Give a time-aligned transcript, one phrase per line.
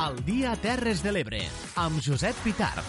[0.00, 1.42] al dia Terres de l'Ebre,
[1.76, 2.86] amb Josep Pitarc.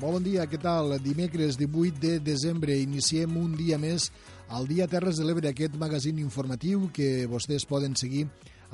[0.00, 0.96] Molt bon dia, què tal?
[1.04, 4.08] Dimecres 18 de desembre iniciem un dia més
[4.50, 8.24] al Dia Terres de l'Ebre, aquest magazín informatiu que vostès poden seguir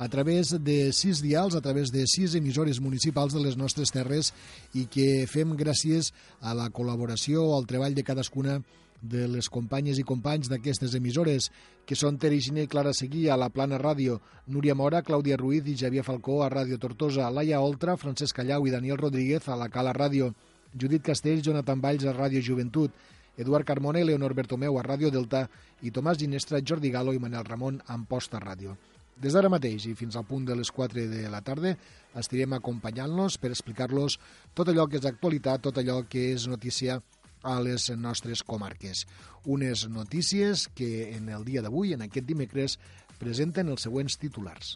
[0.01, 4.33] a través de sis dials, a través de sis emissores municipals de les nostres terres
[4.73, 8.57] i que fem gràcies a la col·laboració al treball de cadascuna
[9.11, 11.49] de les companyes i companys d'aquestes emissores,
[11.85, 15.67] que són Teri Giner i Clara Seguí a la Plana Ràdio, Núria Mora, Clàudia Ruiz
[15.69, 19.69] i Xavier Falcó a Ràdio Tortosa, Laia Oltra, Francesc Callau i Daniel Rodríguez a la
[19.69, 20.31] Cala Ràdio,
[20.73, 22.91] Judit Castells, Jonathan Valls a Ràdio Joventut,
[23.37, 25.45] Eduard Carmona i Leonor Bertomeu a Ràdio Delta
[25.83, 28.75] i Tomàs Ginestra, Jordi Galo i Manel Ramon a Amposta Ràdio.
[29.15, 31.71] Des d'ara mateix i fins al punt de les 4 de la tarda
[32.19, 34.17] estirem acompanyant-los per explicar-los
[34.53, 36.99] tot allò que és actualitat, tot allò que és notícia
[37.45, 39.05] a les nostres comarques.
[39.45, 42.79] Unes notícies que en el dia d'avui, en aquest dimecres,
[43.21, 44.75] presenten els següents titulars.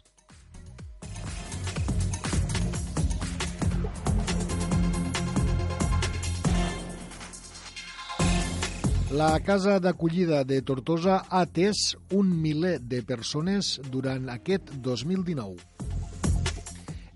[9.10, 15.69] La casa d'acollida de Tortosa ha atès un miler de persones durant aquest 2019.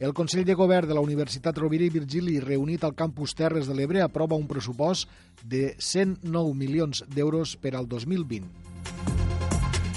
[0.04, 3.72] El Consell de Govern de la Universitat Rovira i Virgili, reunit al campus Terres de
[3.72, 5.08] l'Ebre, aprova un pressupost
[5.40, 8.44] de 109 milions d'euros per al 2020.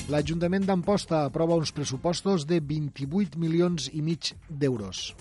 [0.08, 5.11] L'Ajuntament d'Amposta aprova uns pressupostos de 28 milions i mig d'euros.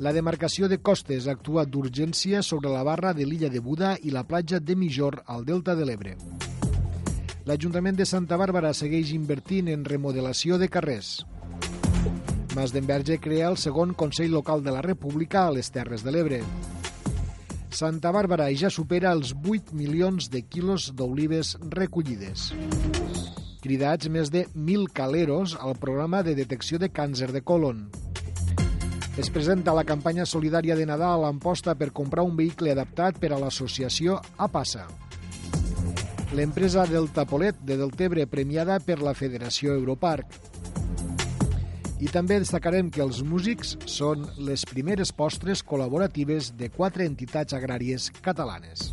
[0.00, 4.24] La demarcació de costes actua d'urgència sobre la barra de l'illa de Buda i la
[4.24, 6.16] platja de Mijor al Delta de l'Ebre.
[7.44, 11.18] L'Ajuntament de Santa Bàrbara segueix invertint en remodelació de carrers.
[12.58, 16.40] Mas d'Enverge crea el segon Consell Local de la República a les Terres de l'Ebre.
[17.70, 22.48] Santa Bàrbara ja supera els 8 milions de quilos d'olives recollides.
[23.62, 27.84] Cridats més de 1.000 caleros al programa de detecció de càncer de colon.
[29.14, 33.36] Es presenta la campanya solidària de Nadal a Amposta per comprar un vehicle adaptat per
[33.36, 34.88] a l'associació APASA.
[36.34, 40.57] L'empresa del Tapolet de Deltebre premiada per la Federació Europarc.
[41.98, 48.12] I també destacarem que els músics són les primeres postres col·laboratives de quatre entitats agràries
[48.22, 48.92] catalanes.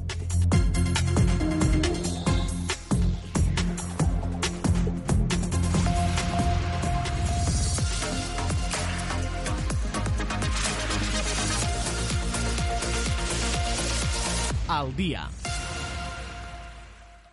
[14.75, 15.44] al dia.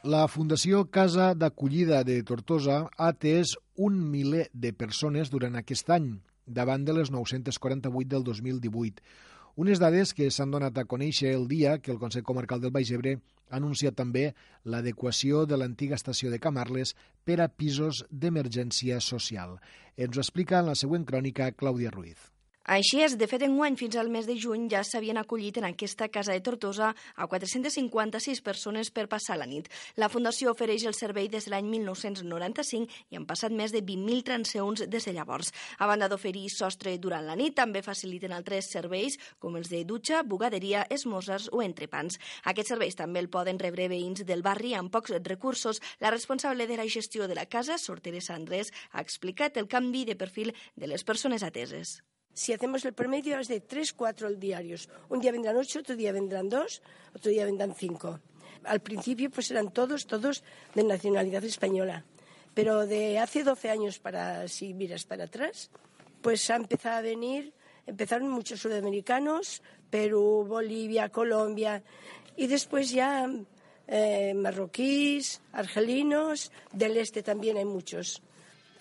[0.03, 6.09] La Fundació Casa d'Acollida de Tortosa ha atès un miler de persones durant aquest any,
[6.59, 8.99] davant de les 948 del 2018.
[9.63, 12.91] Unes dades que s'han donat a conèixer el dia que el Consell Comarcal del Baix
[12.91, 14.33] Ebre ha anunciat també
[14.65, 19.61] l'adequació de l'antiga estació de Camarles per a pisos d'emergència social.
[19.95, 22.32] Ens ho explica en la següent crònica Clàudia Ruiz.
[22.63, 26.07] Així és, de fet, enguany fins al mes de juny ja s'havien acollit en aquesta
[26.09, 29.67] casa de Tortosa a 456 persones per passar la nit.
[29.99, 34.23] La Fundació ofereix el servei des de l'any 1995 i han passat més de 20.000
[34.29, 35.51] transeunts des de llavors.
[35.83, 40.23] A banda d'oferir sostre durant la nit, també faciliten altres serveis com els de dutxa,
[40.23, 42.21] bugaderia, esmorzars o entrepans.
[42.45, 45.83] Aquests serveis també el poden rebre veïns del barri amb pocs recursos.
[45.99, 50.07] La responsable de la gestió de la casa, Sor Teresa Andrés, ha explicat el canvi
[50.07, 51.99] de perfil de les persones ateses.
[52.35, 54.89] Si hacemos el promedio es de 3, 4 diarios.
[55.11, 56.83] Un día vendrán 8, otro día vendrán 2,
[57.15, 58.21] otro día vendrán 5.
[58.65, 60.43] Al principio pues eran todos, todos
[60.75, 62.05] de nacionalidad española.
[62.55, 65.71] Pero de hace 12 años para, si miras para atrás,
[66.23, 67.53] pues ha empezado a venir,
[67.87, 71.83] empezaron muchos sudamericanos, Perú, Bolivia, Colombia,
[72.37, 73.29] y después ya
[73.89, 78.23] eh, marroquíes, argelinos, del este también hay muchos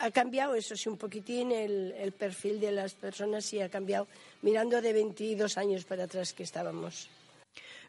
[0.02, 4.08] ha cambiado, eso sí, un poquitín el, el perfil de las personas, sí ha cambiado,
[4.42, 7.10] mirando de 22 años para atrás que estábamos.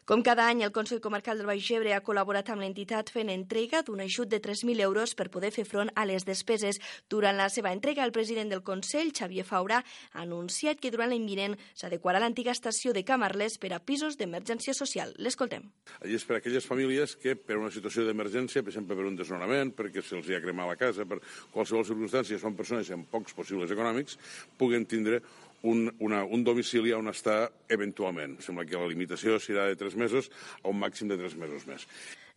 [0.05, 3.79] Com cada any, el Consell Comarcal del Baix Ebre ha col·laborat amb l'entitat fent entrega
[3.87, 6.81] d'un ajut de 3.000 euros per poder fer front a les despeses.
[7.07, 11.23] Durant la seva entrega, el president del Consell, Xavier Faurà, ha anunciat que durant l'any
[11.29, 15.15] vinent s'adequarà l'antiga estació de Camarles per a pisos d'emergència social.
[15.23, 15.71] L'escoltem.
[16.01, 19.15] Allí és per a aquelles famílies que, per una situació d'emergència, per exemple per un
[19.15, 21.21] desnonament, perquè se'ls ha cremat la casa, per
[21.55, 24.19] qualsevol circumstància, són persones amb pocs possibles econòmics,
[24.59, 25.23] puguen tindre
[25.63, 28.37] un, una, un domicili on estar eventualment.
[28.43, 30.29] Sembla que la limitació serà de 3 mesos
[30.61, 31.87] a un màxim de 3 mesos més.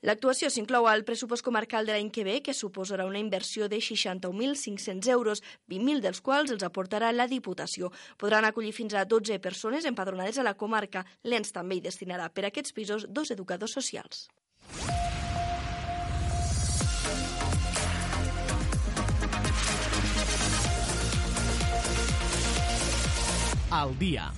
[0.06, 5.10] L'actuació s'inclou al pressupost comarcal de l'any que ve, que suposarà una inversió de 61.500
[5.10, 5.42] euros,
[5.72, 7.90] 20.000 dels quals els aportarà la Diputació.
[8.20, 11.06] Podran acollir fins a 12 persones empadronades a la comarca.
[11.24, 14.28] L'ENS també hi destinarà per aquests pisos dos educadors socials.
[23.70, 24.30] Al dia.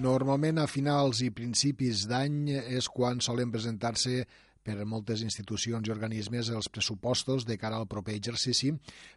[0.00, 4.22] Normalment a finals i principis d'any és quan solen presentar-se
[4.62, 8.70] per moltes institucions i organismes els pressupostos de cara al proper exercici.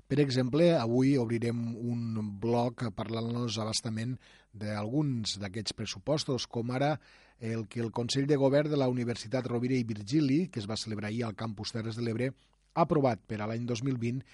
[0.07, 4.17] Per exemple, avui obrirem un bloc parlant-nos abastament
[4.51, 6.95] d'alguns d'aquests pressupostos, com ara
[7.39, 10.79] el que el Consell de Govern de la Universitat Rovira i Virgili, que es va
[10.79, 12.33] celebrar ahir al campus Terres de l'Ebre,
[12.75, 14.25] ha aprovat per a l'any 2020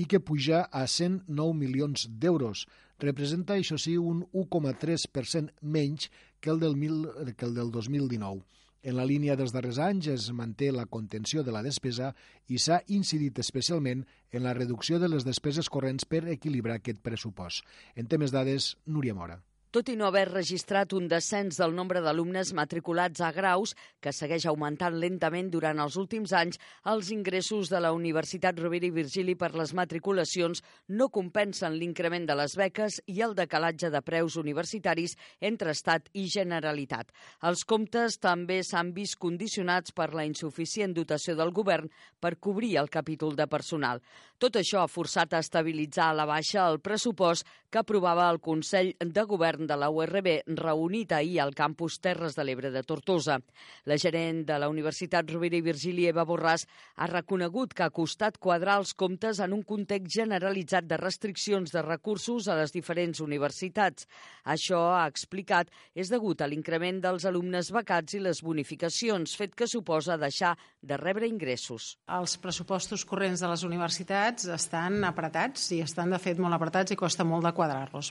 [0.00, 2.66] i que puja a 109 milions d'euros.
[3.00, 6.10] Representa, això sí, un 1,3% menys
[6.40, 7.06] que el, del mil,
[7.36, 8.44] que el del 2019.
[8.82, 12.14] En la línia dels darrers anys es manté la contenció de la despesa
[12.48, 17.64] i s'ha incidit especialment en la reducció de les despeses corrents per equilibrar aquest pressupost.
[17.96, 19.40] En temes dades, Núria Mora.
[19.70, 24.42] Tot i no haver registrat un descens del nombre d'alumnes matriculats a graus, que segueix
[24.50, 26.58] augmentant lentament durant els últims anys,
[26.90, 30.64] els ingressos de la Universitat Rovira i Virgili per les matriculacions
[30.98, 36.26] no compensen l'increment de les beques i el decalatge de preus universitaris entre Estat i
[36.26, 37.14] Generalitat.
[37.46, 41.86] Els comptes també s'han vist condicionats per la insuficient dotació del govern
[42.18, 44.02] per cobrir el capítol de personal.
[44.42, 48.92] Tot això ha forçat a estabilitzar a la baixa el pressupost que aprovava el Consell
[48.98, 50.28] de Govern de la URB
[50.58, 53.38] reunit ahir al campus Terres de l'Ebre de Tortosa.
[53.86, 58.40] La gerent de la Universitat Rovira i Virgili, Eva Borràs, ha reconegut que ha costat
[58.42, 64.08] quadrar els comptes en un context generalitzat de restriccions de recursos a les diferents universitats.
[64.44, 69.70] Això, ha explicat, és degut a l'increment dels alumnes becats i les bonificacions, fet que
[69.70, 71.94] suposa deixar de rebre ingressos.
[72.10, 76.98] Els pressupostos corrents de les universitats estan apretats i estan, de fet, molt apretats i
[76.98, 78.10] costa molt de quadrar-los.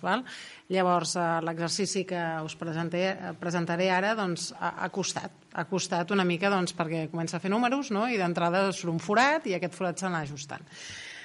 [0.69, 5.33] Llavors, eh, l'exercici que us presentaré, ara doncs, ha, ha costat.
[5.57, 8.05] Ha costat una mica doncs, perquè comença a fer números no?
[8.07, 10.65] i d'entrada surt un forat i aquest forat s'ha ajustant.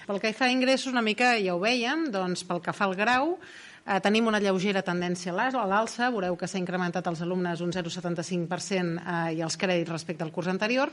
[0.04, 2.96] Pel que fa a ingressos, una mica ja ho veiem, doncs, pel que fa al
[2.96, 3.38] grau,
[3.84, 8.94] Eh, tenim una lleugera tendència a l'alça, veureu que s'ha incrementat els alumnes un 0,75%
[8.96, 10.88] eh, i els crèdits respecte al curs anterior,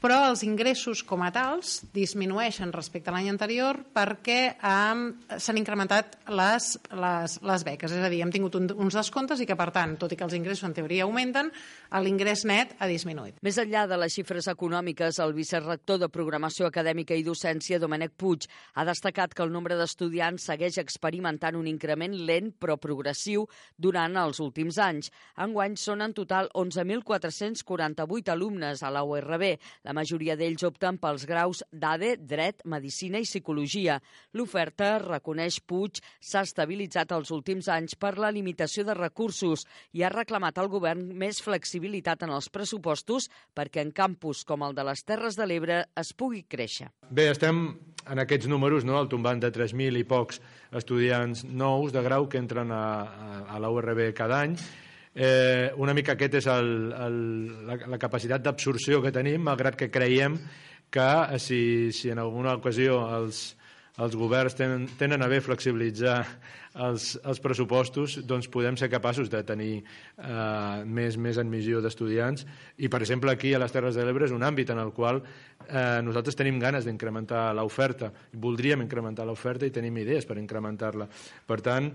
[0.00, 6.16] però els ingressos com a tals disminueixen respecte a l'any anterior perquè eh, s'han incrementat
[6.32, 9.68] les, les, les beques, és a dir, hem tingut un, uns descomptes i que, per
[9.76, 11.52] tant, tot i que els ingressos en teoria augmenten,
[12.00, 13.36] l'ingrés net ha disminuït.
[13.44, 18.48] Més enllà de les xifres econòmiques, el vicerrector de Programació Acadèmica i Docència, Domènec Puig,
[18.80, 22.29] ha destacat que el nombre d'estudiants segueix experimentant un increment lent
[22.60, 23.46] però progressiu
[23.76, 25.10] durant els últims anys.
[25.40, 29.44] Enguany són en total 11.448 alumnes a la URB.
[29.84, 33.98] La majoria d'ells opten pels graus d'ADE, Dret, Medicina i Psicologia.
[34.38, 40.12] L'oferta, reconeix Puig, s'ha estabilitzat els últims anys per la limitació de recursos i ha
[40.12, 45.04] reclamat al govern més flexibilitat en els pressupostos perquè en campus com el de les
[45.04, 46.90] Terres de l'Ebre es pugui créixer.
[47.10, 47.64] Bé, estem
[48.10, 48.98] en aquests números, no?
[49.00, 50.40] el tombant de 3.000 i pocs
[50.76, 54.56] estudiants nous de grau que entren a, a, a la URB cada any.
[55.14, 57.16] Eh, una mica aquest és el, el,
[57.66, 60.36] la, la capacitat d'absorció que tenim, malgrat que creiem
[60.90, 61.08] que
[61.38, 63.56] si, si en alguna ocasió els,
[64.00, 66.16] els governs tenen, tenen a bé flexibilitzar
[66.86, 72.46] els, els pressupostos, doncs podem ser capaços de tenir eh, més, més admissió d'estudiants.
[72.78, 75.20] I, per exemple, aquí a les Terres de l'Ebre és un àmbit en el qual
[75.20, 81.10] eh, nosaltres tenim ganes d'incrementar l'oferta, voldríem incrementar l'oferta i tenim idees per incrementar-la.
[81.46, 81.90] Per tant,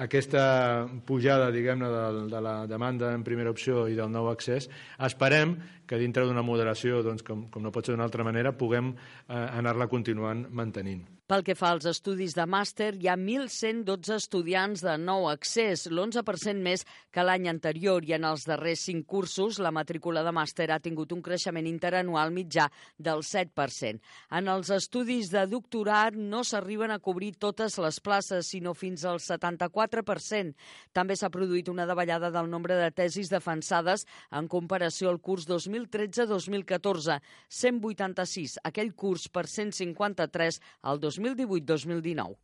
[0.00, 5.58] aquesta pujada diguem-ne de, de la demanda en primera opció i del nou accés, esperem
[5.90, 9.34] que dintre d'una moderació, doncs, com, com no pot ser d'una altra manera, puguem eh,
[9.34, 11.19] anar-la continuant mantenint.
[11.30, 16.58] Pel que fa als estudis de màster, hi ha 1.112 estudiants de nou accés, l'11%
[16.58, 16.82] més
[17.14, 21.14] que l'any anterior i en els darrers cinc cursos la matrícula de màster ha tingut
[21.14, 22.64] un creixement interanual mitjà
[22.98, 24.00] del 7%.
[24.40, 29.22] En els estudis de doctorat no s'arriben a cobrir totes les places, sinó fins al
[29.22, 30.58] 74%.
[30.90, 34.02] També s'ha produït una davallada del nombre de tesis defensades
[34.34, 37.20] en comparació al curs 2013-2014,
[37.62, 41.19] 186 aquell curs per 153 al 2014.
[41.20, 42.38] 2018-2019.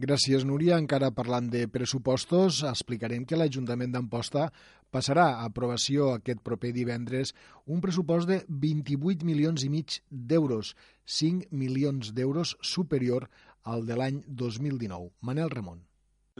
[0.00, 0.78] Gràcies, Núria.
[0.80, 4.46] Encara parlant de pressupostos, explicarem que l'Ajuntament d'Amposta
[4.94, 7.34] passarà a aprovació aquest proper divendres
[7.66, 10.72] un pressupost de 28 milions i mig d'euros,
[11.04, 13.28] 5 milions d'euros superior
[13.64, 15.12] al de l'any 2019.
[15.20, 15.89] Manel Ramon.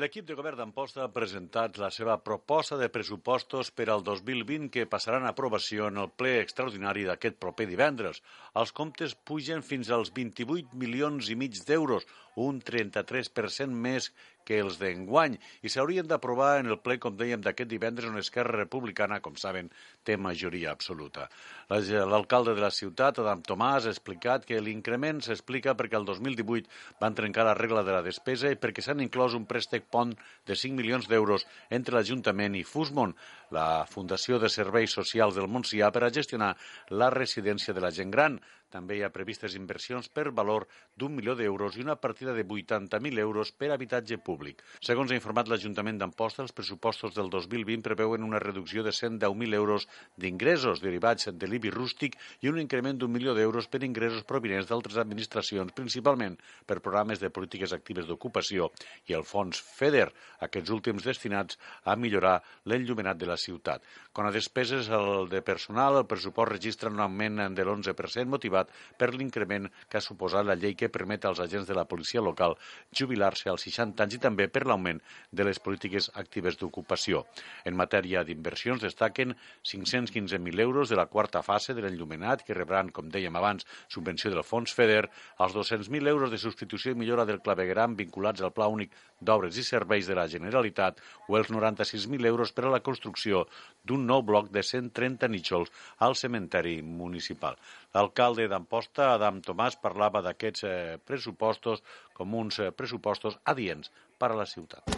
[0.00, 4.86] L'equip de govern d'Amposta ha presentat la seva proposta de pressupostos per al 2020 que
[4.94, 8.22] passaran a aprovació en el ple extraordinari d'aquest proper divendres.
[8.62, 12.06] Els comptes pugen fins als 28 milions i mig d'euros,
[12.46, 14.08] un 33% més
[14.46, 18.58] que els d'enguany i s'haurien d'aprovar en el ple, com dèiem, d'aquest divendres on Esquerra
[18.58, 19.70] Republicana, com saben,
[20.04, 21.28] té majoria absoluta.
[21.70, 26.66] L'alcalde de la ciutat, Adam Tomàs, ha explicat que l'increment s'explica perquè el 2018
[27.00, 30.16] van trencar la regla de la despesa i perquè s'han inclòs un préstec pont
[30.46, 33.14] de 5 milions d'euros entre l'Ajuntament i Fusmon,
[33.54, 36.54] la Fundació de Serveis Socials del Montsià, per a gestionar
[36.90, 38.38] la residència de la gent gran.
[38.70, 43.18] També hi ha previstes inversions per valor d'un milió d'euros i una partida de 80.000
[43.18, 44.62] euros per habitatge públic.
[44.78, 49.88] Segons ha informat l'Ajuntament d'Amposta, els pressupostos del 2020 preveuen una reducció de 110.000 euros
[50.16, 55.00] d'ingressos derivats de l'IBI rústic i un increment d'un milió d'euros per ingressos provinents d'altres
[55.02, 58.70] administracions, principalment per programes de polítiques actives d'ocupació
[59.10, 60.08] i el fons FEDER,
[60.46, 62.38] aquests últims destinats a millorar
[62.70, 63.82] l'enllumenat de la ciutat.
[64.12, 68.98] Quan a despeses el de personal, el pressupost registra un augment de l'11% motivat motivat
[68.98, 72.56] per l'increment que ha suposat la llei que permet als agents de la policia local
[72.92, 75.00] jubilar-se als 60 anys i també per l'augment
[75.32, 77.24] de les polítiques actives d'ocupació.
[77.64, 83.08] En matèria d'inversions destaquen 515.000 euros de la quarta fase de l'enllumenat que rebran, com
[83.08, 87.96] dèiem abans, subvenció del fons FEDER, els 200.000 euros de substitució i millora del clavegram
[87.96, 92.66] vinculats al Pla Únic d'Obres i Serveis de la Generalitat o els 96.000 euros per
[92.66, 93.46] a la construcció
[93.84, 97.56] d'un nou bloc de 130 nítxols al cementeri municipal.
[97.94, 100.74] L'alcalde d'Amposta, Adam Tomàs, parlava d'aquests eh,
[101.06, 101.84] pressupostos
[102.16, 104.90] com uns eh, pressupostos adients per a la ciutat.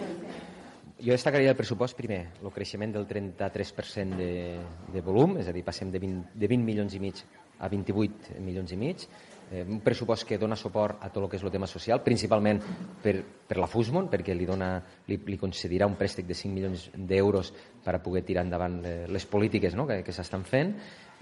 [1.02, 4.32] Jo destacaria el pressupost primer, el creixement del 33% de,
[4.94, 7.25] de volum, és a dir, passem de 20, de 20 milions i mig
[7.62, 9.06] a 28 milions i mig,
[9.50, 12.59] eh, un pressupost que dona suport a tot el que és el tema social, principalment
[13.02, 13.14] per,
[13.49, 14.75] per la Fusmon, perquè li, dona,
[15.11, 17.52] li, li concedirà un préstec de 5 milions d'euros
[17.85, 20.75] per a poder tirar endavant eh, les polítiques no?, que, que s'estan fent,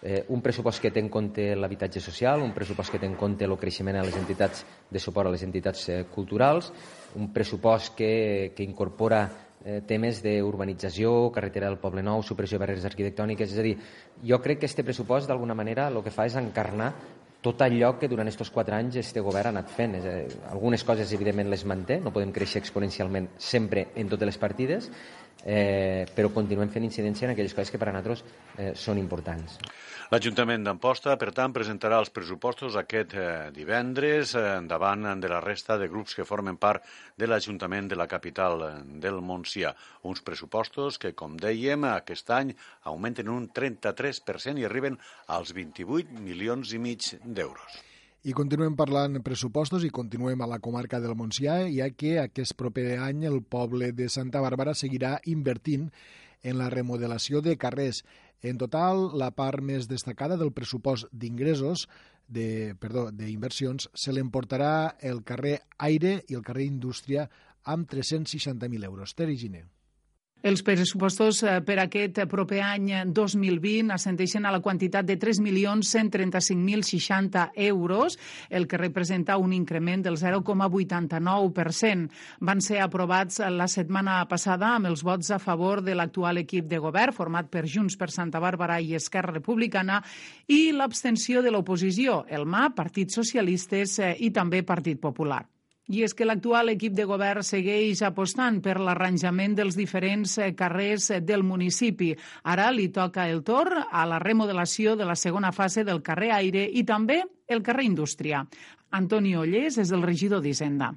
[0.02, 3.45] eh, un pressupost que té en compte l'habitatge social, un pressupost que té en compte
[3.45, 6.73] el creixement a les entitats de suport a les entitats eh, culturals,
[7.16, 9.23] un pressupost que, que incorpora
[9.64, 13.76] eh, temes d'urbanització, carretera del Poble Nou, supressió de barreres arquitectòniques, és a dir,
[14.25, 16.95] jo crec que aquest pressupost d'alguna manera el que fa és encarnar
[17.40, 19.97] tot allò que durant aquests quatre anys este govern ha anat fent.
[19.97, 24.40] És dir, algunes coses, evidentment, les manté, no podem créixer exponencialment sempre en totes les
[24.40, 24.90] partides,
[25.45, 28.25] eh, però continuem fent incidència en aquelles coses que per a nosaltres
[28.59, 29.57] eh, són importants.
[30.11, 35.76] L'Ajuntament d'Amposta, per tant, presentarà els pressupostos aquest eh, divendres eh, davant de la resta
[35.79, 36.83] de grups que formen part
[37.14, 38.71] de l'Ajuntament de la capital eh,
[39.05, 39.71] del Montsià.
[40.11, 42.50] Uns pressupostos que, com dèiem, aquest any
[42.90, 44.99] augmenten un 33% i arriben
[45.31, 47.76] als 28 milions i mig d'euros.
[48.26, 52.97] I continuem parlant pressupostos i continuem a la comarca del Montsià, ja que aquest proper
[52.99, 55.87] any el poble de Santa Bàrbara seguirà invertint
[56.43, 58.02] en la remodelació de carrers.
[58.42, 61.87] En total, la part més destacada del pressupost d'ingressos
[62.30, 67.26] de, perdó, d'inversions se l'emportarà el carrer Aire i el carrer Indústria
[67.68, 69.14] amb 360.000 euros.
[69.18, 69.66] Teri Giner.
[70.42, 78.18] Els pressupostos eh, per aquest proper any 2020 assenteixen a la quantitat de 3.135.060 euros,
[78.49, 82.09] el que representa un increment del 0,89%.
[82.40, 86.80] Van ser aprovats la setmana passada amb els vots a favor de l'actual equip de
[86.80, 90.00] govern, format per Junts per Santa Bàrbara i Esquerra Republicana,
[90.49, 95.44] i l'abstenció de l'oposició, el MA, Partit Socialistes eh, i també Partit Popular.
[95.90, 101.09] I és que l'actual equip de govern segueix apostant per l'arranjament dels diferents eh, carrers
[101.11, 102.12] eh, del municipi.
[102.47, 106.62] Ara li toca el torn a la remodelació de la segona fase del carrer Aire
[106.70, 108.44] i també el carrer Indústria.
[108.94, 110.92] Antoni Ollés és el regidor d'Hisenda.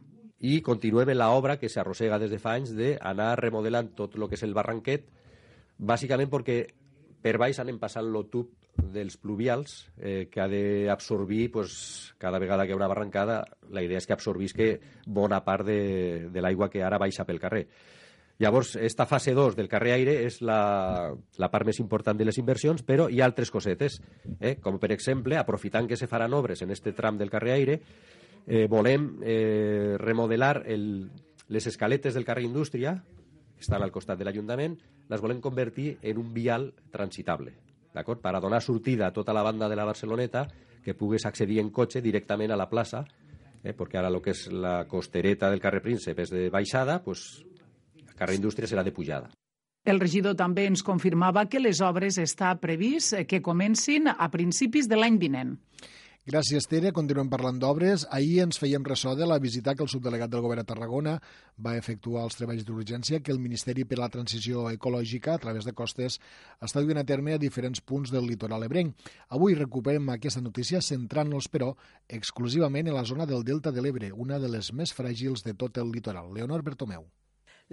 [0.46, 4.38] I continuem en l'obra que s'arrossega des de fa anys d'anar remodelant tot el que
[4.38, 5.10] és el barranquet,
[5.80, 6.68] bàsicament perquè
[7.24, 12.66] per baix anem passant el tub dels pluvials eh, que ha d'absorbir pues, cada vegada
[12.66, 14.70] que hi ha una barrancada la idea és que absorbisca
[15.06, 17.68] bona part de, de l'aigua que ara baixa pel carrer
[18.40, 22.40] Llavors, esta fase 2 del carrer Aire és la, la part més important de les
[22.42, 24.00] inversions, però hi ha altres cosetes,
[24.42, 24.56] eh?
[24.60, 27.80] com per exemple, aprofitant que se faran obres en este tram del carrer Aire,
[28.48, 31.12] eh, volem eh, remodelar el,
[31.48, 32.98] les escaletes del carrer Indústria,
[33.54, 34.80] que estan al costat de l'Ajuntament,
[35.14, 37.54] les volem convertir en un vial transitable
[37.94, 38.22] d'acord?
[38.22, 40.48] Per a donar sortida a tota la banda de la Barceloneta
[40.84, 43.06] que pugues accedir en cotxe directament a la plaça,
[43.64, 43.74] eh?
[43.74, 47.44] perquè ara el que és la costereta del carrer Príncep és de baixada, pues,
[48.04, 49.32] el carrer Indústria serà de pujada.
[49.84, 54.96] El regidor també ens confirmava que les obres està previst que comencin a principis de
[54.96, 55.58] l'any vinent.
[56.24, 56.94] Gràcies, Tere.
[56.96, 58.06] Continuem parlant d'obres.
[58.16, 61.18] Ahir ens fèiem ressò de la visita que el subdelegat del govern a Tarragona
[61.66, 65.68] va efectuar els treballs d'urgència que el Ministeri per a la Transició Ecològica, a través
[65.68, 66.16] de costes,
[66.64, 68.96] està duent a terme a diferents punts del litoral ebrenc.
[69.36, 71.74] Avui recuperem aquesta notícia centrant-nos, però,
[72.08, 75.84] exclusivament en la zona del Delta de l'Ebre, una de les més fràgils de tot
[75.84, 76.32] el litoral.
[76.32, 77.04] Leonor Bertomeu.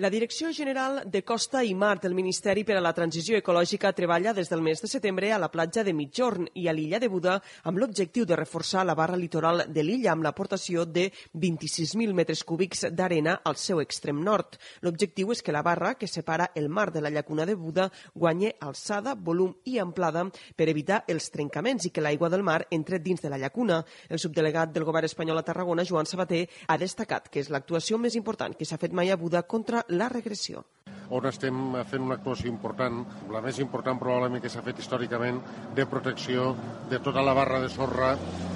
[0.00, 4.32] La Direcció General de Costa i Mar del Ministeri per a la Transició Ecològica treballa
[4.32, 7.34] des del mes de setembre a la platja de Mitjorn i a l'illa de Buda
[7.68, 12.86] amb l'objectiu de reforçar la barra litoral de l'illa amb l'aportació de 26.000 metres cúbics
[12.96, 14.56] d'arena al seu extrem nord.
[14.80, 18.54] L'objectiu és que la barra que separa el mar de la llacuna de Buda guanye
[18.58, 20.24] alçada, volum i amplada
[20.56, 23.82] per evitar els trencaments i que l'aigua del mar entre dins de la llacuna.
[24.08, 28.16] El subdelegat del govern espanyol a Tarragona, Joan Sabater, ha destacat que és l'actuació més
[28.16, 30.64] important que s'ha fet mai a Buda contra la regressió.
[31.10, 31.56] On estem
[31.90, 33.00] fent una actuació important,
[33.34, 35.40] la més important probablement que s'ha fet històricament,
[35.74, 36.52] de protecció
[36.90, 38.12] de tota la barra de sorra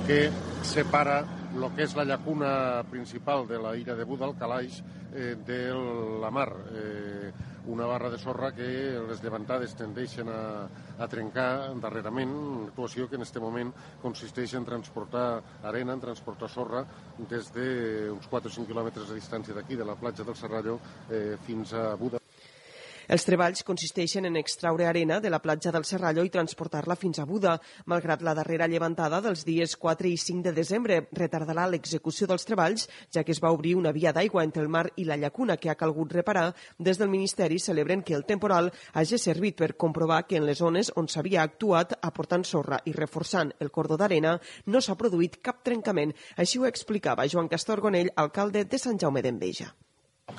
[0.07, 0.29] que
[0.63, 4.81] separa el que és la llacuna principal de la illa de Buda, el calaix,
[5.15, 5.59] eh, de
[6.21, 6.49] la mar.
[6.73, 7.33] Eh,
[7.67, 8.67] una barra de sorra que
[9.09, 10.67] les llevantades tendeixen a,
[10.99, 13.71] a trencar darrerament, una actuació que en aquest moment
[14.03, 15.29] consisteix en transportar
[15.63, 16.85] arena, en transportar sorra
[17.31, 21.39] des d'uns 4 o 5 quilòmetres de distància d'aquí, de la platja del Serrallo, eh,
[21.47, 22.24] fins a Buda.
[23.07, 27.27] Els treballs consisteixen en extraure arena de la platja del Serrallo i transportar-la fins a
[27.29, 27.59] Buda.
[27.93, 32.89] Malgrat la darrera llevantada dels dies 4 i 5 de desembre retardarà l'execució dels treballs,
[33.13, 35.71] ja que es va obrir una via d'aigua entre el mar i la llacuna que
[35.71, 36.55] ha calgut reparar.
[36.79, 40.93] Des del Ministeri celebren que el temporal hagi servit per comprovar que en les zones
[40.97, 46.15] on s'havia actuat aportant sorra i reforçant el cordó d'arena no s'ha produït cap trencament.
[46.37, 49.75] Així ho explicava Joan Castor Gonell, alcalde de Sant Jaume d'Enveja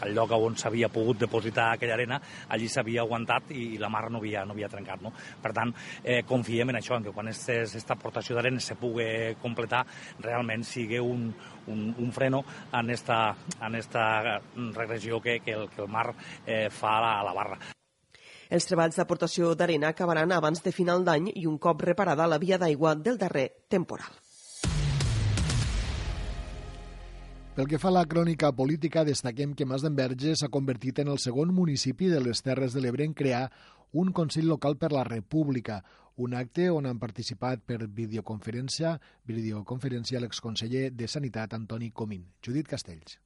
[0.03, 4.19] el lloc on s'havia pogut depositar aquella arena, allí s'havia aguantat i la mar no
[4.19, 5.01] havia, no havia trencat.
[5.01, 5.11] No?
[5.41, 5.73] Per tant,
[6.03, 9.85] eh, confiem en això, en que quan aquesta aportació d'arena se pugui completar,
[10.19, 11.29] realment sigui un,
[11.67, 14.41] un, un freno en esta, en esta
[14.73, 16.11] regressió que, que, el, que el mar
[16.45, 17.59] eh, fa a la, a la barra.
[18.49, 22.61] Els treballs d'aportació d'arena acabaran abans de final d'any i un cop reparada la via
[22.61, 24.24] d'aigua del darrer temporal.
[27.55, 31.21] Pel que fa a la crònica política, destaquem que Mas d'Enverge s'ha convertit en el
[31.23, 33.45] segon municipi de les Terres de l'Ebre en crear
[34.03, 35.79] un Consell Local per la República,
[36.19, 38.97] un acte on han participat per videoconferència,
[39.31, 42.27] videoconferència l'exconseller de Sanitat Antoni Comín.
[42.43, 43.21] Judit Castells.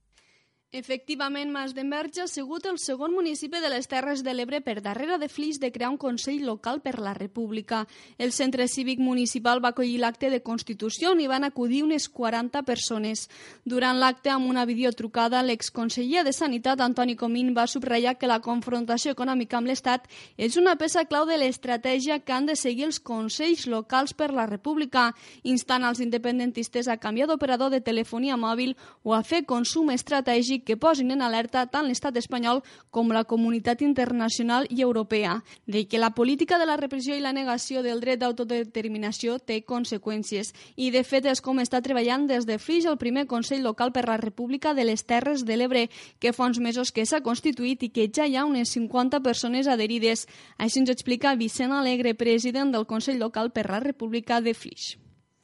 [0.71, 5.15] Efectivament, Mas d'Enverge ha sigut el segon municipi de les Terres de l'Ebre per darrere
[5.17, 7.87] de Flix de crear un Consell Local per la República.
[8.19, 12.61] El Centre Cívic Municipal va acollir l'acte de Constitució on hi van acudir unes 40
[12.67, 13.23] persones.
[13.65, 19.17] Durant l'acte, amb una videotrucada, l'exconseller de Sanitat, Antoni Comín, va subratllar que la confrontació
[19.17, 20.05] econòmica amb l'Estat
[20.37, 24.45] és una peça clau de l'estratègia que han de seguir els Consells Locals per la
[24.45, 30.58] República, instant als independentistes a canviar d'operador de telefonia mòbil o a fer consum estratègic
[30.63, 35.99] que posin en alerta tant l'estat espanyol com la comunitat internacional i europea, de que
[35.99, 41.03] la política de la repressió i la negació del dret d'autodeterminació té conseqüències i de
[41.03, 44.73] fet és com està treballant des de Flix el primer Consell Local per la República
[44.73, 45.87] de les Terres de l'Ebre,
[46.19, 49.67] que fa uns mesos que s'ha constituït i que ja hi ha unes 50 persones
[49.67, 50.27] adherides.
[50.57, 54.95] Així ens explica Vicent Alegre, president del Consell Local per la República de Flix.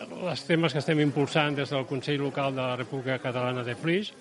[0.05, 4.11] Els temes que estem impulsant des del Consell Local de la República Catalana de Flix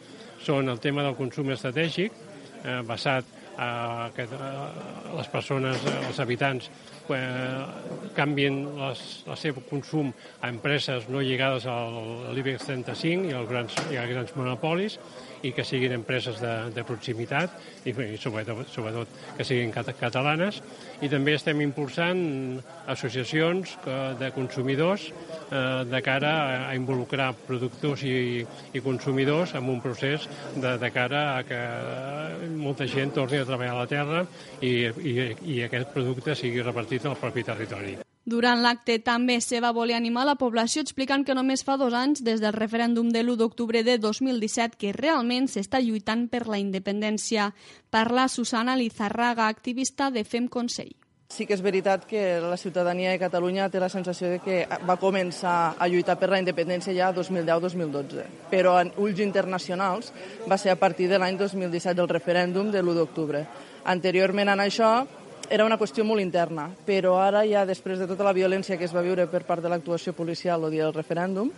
[0.44, 2.12] són el tema del consum estratègic,
[2.64, 3.24] eh, basat
[3.56, 4.38] a que eh,
[5.16, 6.70] les persones, els habitants,
[7.14, 7.64] eh,
[8.16, 13.78] canvien les, el seu consum a empreses no lligades al l'IBEX 35 i als grans,
[13.92, 14.98] i als grans monopolis
[15.44, 17.52] i que siguin empreses de, de proximitat
[17.84, 20.60] i, i sobretot, sobretot que siguin catalanes
[21.04, 22.22] i també estem impulsant
[22.90, 23.76] associacions
[24.20, 26.32] de consumidors eh, de cara
[26.70, 31.60] a involucrar productors i, i consumidors en un procés de, de cara a que
[32.56, 34.24] molta gent torni a treballar a la terra
[34.60, 35.14] i, i,
[35.58, 37.96] i aquest producte sigui repartit al propi territori.
[38.24, 42.22] Durant l'acte també se va voler animar la població explicant que només fa dos anys,
[42.24, 47.50] des del referèndum de l'1 d'octubre de 2017, que realment s'està lluitant per la independència.
[47.92, 50.94] Parla Susana Lizarraga, activista de Fem Consell.
[51.28, 54.96] Sí que és veritat que la ciutadania de Catalunya té la sensació de que va
[55.00, 60.12] començar a lluitar per la independència ja 2010-2012, però en ulls internacionals
[60.48, 63.44] va ser a partir de l'any 2017 del referèndum de l'1 d'octubre.
[63.84, 64.92] Anteriorment a això,
[65.50, 68.94] era una qüestió molt interna, però ara ja després de tota la violència que es
[68.94, 71.50] va viure per part de l'actuació policial el dia del referèndum,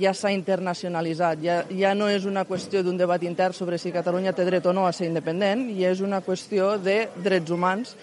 [0.00, 4.32] ja s'ha internacionalitzat, ja, ja no és una qüestió d'un debat intern sobre si Catalunya
[4.32, 7.96] té dret o no a ser independent, i és una qüestió de drets humans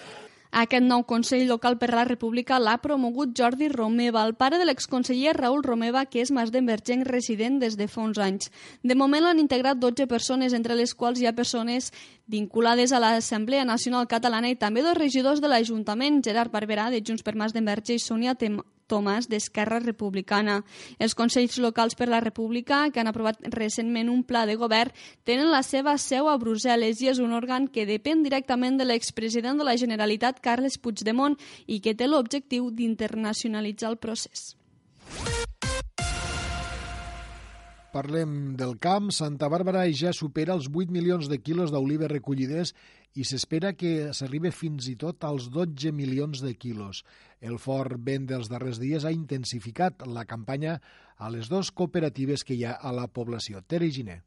[0.49, 5.35] Aquest nou Consell Local per la República l'ha promogut Jordi Romeva, el pare de l'exconseller
[5.37, 8.49] Raül Romeva, que és mas d'Envergent resident des de fa uns anys.
[8.81, 11.91] De moment l'han integrat 12 persones, entre les quals hi ha persones
[12.29, 17.25] vinculades a l'Assemblea Nacional Catalana i també dos regidors de l'Ajuntament, Gerard Barberà, de Junts
[17.25, 18.37] per Mas d'Enverge i Sònia
[18.89, 20.59] Tomàs d'Esquerra Republicana.
[20.97, 24.93] Els Consells Locals per la República, que han aprovat recentment un pla de govern,
[25.25, 29.61] tenen la seva seu a Brussel·les i és un òrgan que depèn directament de l'expresident
[29.61, 31.37] de la Generalitat, Carles Puigdemont,
[31.67, 34.53] i que té l'objectiu d'internacionalitzar el procés.
[37.89, 39.10] Parlem del camp.
[39.10, 42.75] Santa Bàrbara ja supera els 8 milions de quilos d'olives recollides
[43.17, 47.02] i s'espera que s'arribi fins i tot als 12 milions de quilos.
[47.41, 50.78] El fort vent dels darrers dies ha intensificat la campanya
[51.17, 53.65] a les dues cooperatives que hi ha a la població.
[53.65, 54.21] Tere Giné.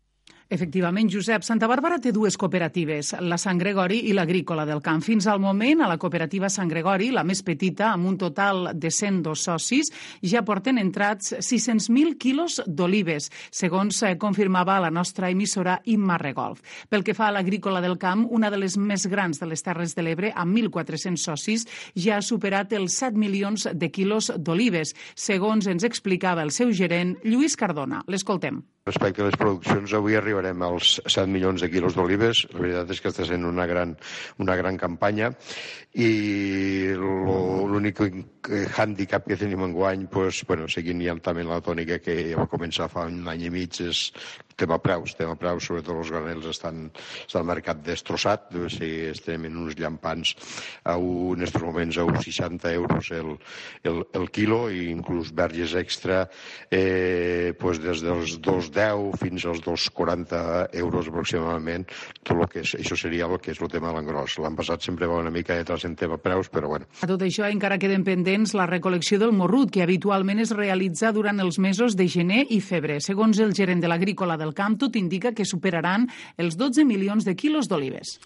[0.49, 5.03] Efectivament, Josep, Santa Bàrbara té dues cooperatives, la Sant Gregori i l'Agrícola del Camp.
[5.05, 8.91] Fins al moment, a la cooperativa Sant Gregori, la més petita, amb un total de
[8.91, 16.19] 102 socis, ja porten entrats 600.000 quilos d'olives, segons eh, confirmava la nostra emissora Imma
[16.21, 16.61] Regolf.
[16.89, 19.97] Pel que fa a l'Agrícola del Camp, una de les més grans de les Terres
[19.97, 25.67] de l'Ebre, amb 1.400 socis, ja ha superat els 7 milions de quilos d'olives, segons
[25.71, 28.03] ens explicava el seu gerent, Lluís Cardona.
[28.09, 28.63] L'escoltem.
[28.83, 32.41] Respecte a les produccions, avui arribarem als 7 milions de quilos d'olives.
[32.51, 33.93] La veritat és que està sent una gran,
[34.43, 35.29] una gran campanya
[35.95, 36.09] i
[36.99, 38.01] l'únic
[38.75, 42.49] hàndicap que tenim en guany, pues, bueno, seguint ja també la tònica que ja va
[42.51, 44.09] començar fa un any i mig, és
[44.57, 45.17] tema preus.
[45.19, 46.87] Tema preus, sobretot els granels estan,
[47.27, 50.35] està el mercat destrossat, o sigui, estem en uns llampants
[50.85, 53.35] a un, en aquests moments a uns 60 euros el,
[53.89, 56.25] el, el quilo i inclús verges extra
[56.71, 61.87] eh, pues des dels 2,10 fins als 2,40 euros aproximadament
[62.23, 64.39] tot el que és, això seria el que és el tema de l'engròs.
[64.43, 66.89] L'any passat sempre va una mica detrás en tema preus, però bueno.
[67.03, 71.41] A tot això encara queden pendents la recolecció del morrut, que habitualment es realitza durant
[71.43, 73.01] els mesos de gener i febrer.
[73.05, 77.39] Segons el gerent de l'agrícola del camp, tot indica que superaran els 12 milions de
[77.39, 78.19] quilos d'olives.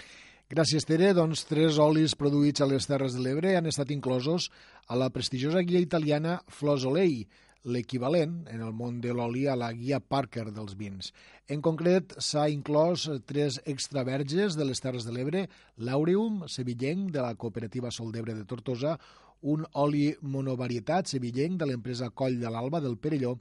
[0.46, 1.10] Gràcies, Tere.
[1.10, 4.46] Doncs tres olis produïts a les Terres de l'Ebre han estat inclosos
[4.86, 7.24] a la prestigiosa guia italiana Flosolei,
[7.66, 11.10] l'equivalent en el món de l'oli a la guia Parker dels vins.
[11.50, 15.48] En concret, s'ha inclòs tres extraverges de les Terres de l'Ebre,
[15.82, 18.94] l'Aureum, sevillenc, de la cooperativa Sol d'Ebre de Tortosa,
[19.42, 23.34] un oli monovarietat sevillenc de l'empresa Coll de l'Alba del Perelló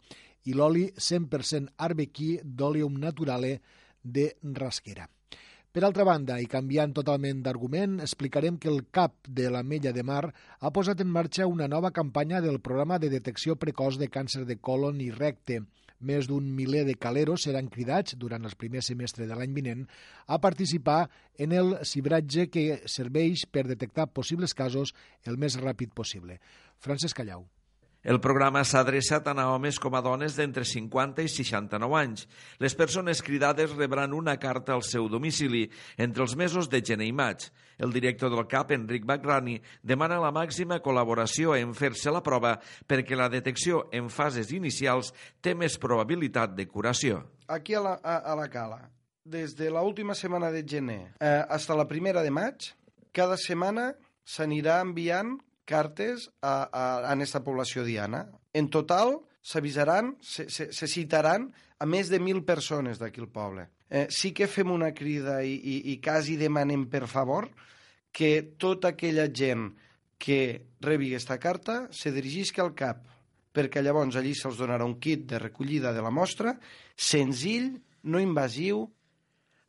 [0.45, 3.59] i l'oli 100% arbequí d'Oleum Naturale
[4.01, 5.09] de Rasquera.
[5.75, 10.05] Per altra banda, i canviant totalment d'argument, explicarem que el CAP de la Mella de
[10.07, 14.45] Mar ha posat en marxa una nova campanya del programa de detecció precoç de càncer
[14.47, 15.65] de colon i recte.
[15.99, 19.83] Més d'un miler de caleros seran cridats durant el primer semestre de l'any vinent
[20.27, 26.39] a participar en el cibratge que serveix per detectar possibles casos el més ràpid possible.
[26.79, 27.43] Francesc Callau.
[28.05, 32.27] El programa s'ha adreçat tant a homes com a dones d'entre 50 i 69 anys.
[32.61, 35.63] Les persones cridades rebran una carta al seu domicili
[35.97, 37.47] entre els mesos de gener i maig.
[37.81, 43.17] El director del CAP, Enric Bagrani, demana la màxima col·laboració en fer-se la prova perquè
[43.17, 45.09] la detecció en fases inicials
[45.41, 47.23] té més probabilitat de curació.
[47.49, 48.83] Aquí a la, a, a la cala,
[49.25, 52.69] des de l'última setmana de gener eh, fins a la primera de maig,
[53.09, 58.25] cada setmana s'anirà enviant cartes a, a, a aquesta població diana.
[58.53, 61.49] En total, s'avisaran, se, se, se citaran
[61.79, 63.67] a més de mil persones d'aquí al poble.
[63.89, 67.49] Eh, sí que fem una crida i, i, i quasi demanem per favor
[68.15, 69.67] que tota aquella gent
[70.17, 70.39] que
[70.81, 73.03] rebi aquesta carta se dirigisca al CAP,
[73.55, 76.55] perquè llavors allí se'ls donarà un kit de recollida de la mostra,
[76.95, 77.73] senzill,
[78.07, 78.85] no invasiu,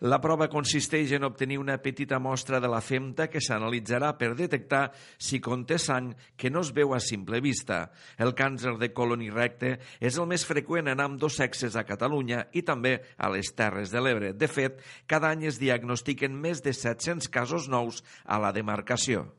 [0.01, 4.91] la prova consisteix en obtenir una petita mostra de la femta que s'analitzarà per detectar
[5.17, 7.91] si conté sang que no es veu a simple vista.
[8.19, 12.45] El càncer de colon i recte és el més freqüent en dos sexes a Catalunya
[12.53, 14.35] i també a les Terres de l'Ebre.
[14.37, 19.31] De fet, cada any es diagnostiquen més de 700 casos nous a la demarcació.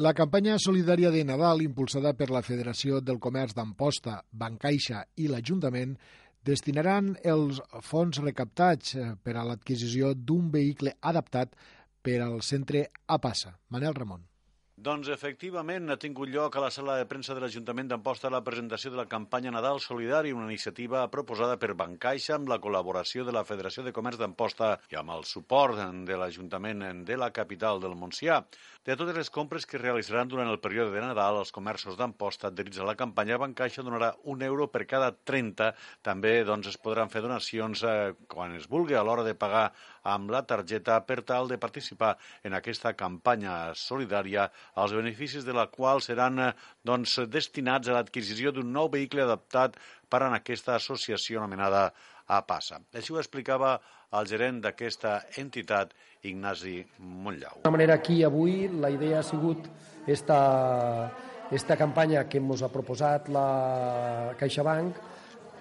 [0.00, 5.98] La campanya solidària de Nadal, impulsada per la Federació del Comerç d'Amposta, Bancaixa i l'Ajuntament,
[6.46, 11.54] destinaran els fons recaptats eh, per a l'adquisició d'un vehicle adaptat
[12.02, 13.56] per al centre a Passa.
[13.70, 14.31] Manel Ramon.
[14.82, 18.90] Doncs efectivament ha tingut lloc a la sala de premsa de l'Ajuntament d'Amposta la presentació
[18.90, 23.44] de la campanya Nadal Solidari, una iniciativa proposada per Bancaixa amb la col·laboració de la
[23.46, 28.40] Federació de Comerç d'Amposta i amb el suport de l'Ajuntament de la capital del Montsià.
[28.82, 32.82] De totes les compres que realitzaran durant el període de Nadal, els comerços d'Amposta adherits
[32.82, 35.70] a la campanya Bancaixa donarà un euro per cada 30.
[36.02, 39.68] També doncs, es podran fer donacions eh, quan es vulgui a l'hora de pagar
[40.02, 45.68] amb la targeta per tal de participar en aquesta campanya solidària, els beneficis de la
[45.70, 46.40] qual seran
[46.84, 49.78] doncs, destinats a l'adquisició d'un nou vehicle adaptat
[50.10, 51.92] per a aquesta associació anomenada
[52.26, 52.80] APASA.
[52.94, 53.76] Així ho explicava
[54.18, 57.62] el gerent d'aquesta entitat, Ignasi Montllau.
[57.64, 59.66] De manera, aquí avui la idea ha sigut
[60.06, 61.10] esta,
[61.50, 65.11] esta campanya que ens ha proposat la CaixaBank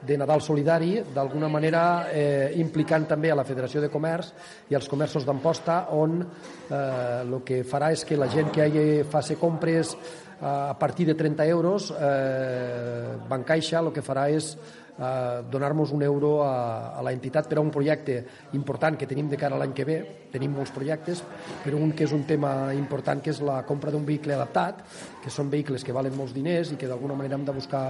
[0.01, 4.31] de Nadal Solidari, d'alguna manera eh, implicant també a la Federació de Comerç
[4.71, 8.85] i als comerços d'Amposta, on el eh, que farà és que la gent que hagi,
[9.09, 14.55] faci compres eh, a partir de 30 euros, eh, Bancaixa el que farà és
[14.97, 18.17] eh, donar-nos un euro a, a la entitat per a un projecte
[18.53, 19.97] important que tenim de cara a l'any que ve.
[20.31, 21.23] Tenim molts projectes,
[21.63, 24.83] però un que és un tema important, que és la compra d'un vehicle adaptat,
[25.23, 27.85] que són vehicles que valen molts diners i que d'alguna manera hem de buscar,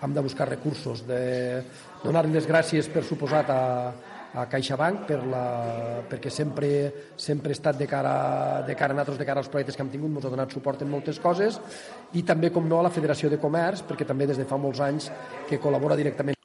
[0.00, 1.02] hem de buscar recursos.
[1.06, 1.62] De
[2.04, 3.92] donar les gràcies, per suposat, a,
[4.34, 5.44] a CaixaBank per la,
[6.10, 6.70] perquè sempre,
[7.18, 9.90] sempre ha estat de cara, de cara a nosaltres, de cara als projectes que hem
[9.90, 11.58] tingut, ens ha donat suport en moltes coses
[12.14, 14.82] i també, com no, a la Federació de Comerç, perquè també des de fa molts
[14.86, 15.10] anys
[15.48, 16.39] que col·labora directament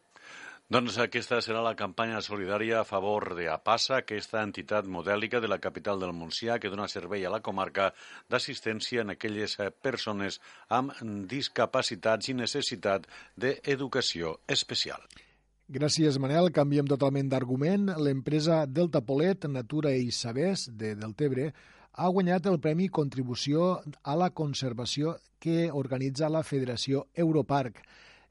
[0.65, 5.59] doncs aquesta serà la campanya solidària a favor de APASA, aquesta entitat modèlica de la
[5.61, 7.91] capital del Montsià que dona servei a la comarca
[8.29, 9.53] d'assistència en aquelles
[9.85, 10.95] persones amb
[11.29, 13.05] discapacitats i necessitat
[13.37, 15.05] d'educació especial.
[15.69, 16.51] Gràcies, Manel.
[16.53, 17.87] Canviem totalment d'argument.
[18.01, 21.51] L'empresa Delta Polet, Natura i Sabés, de Deltebre,
[21.93, 27.81] ha guanyat el Premi Contribució a la Conservació que organitza la Federació Europarc.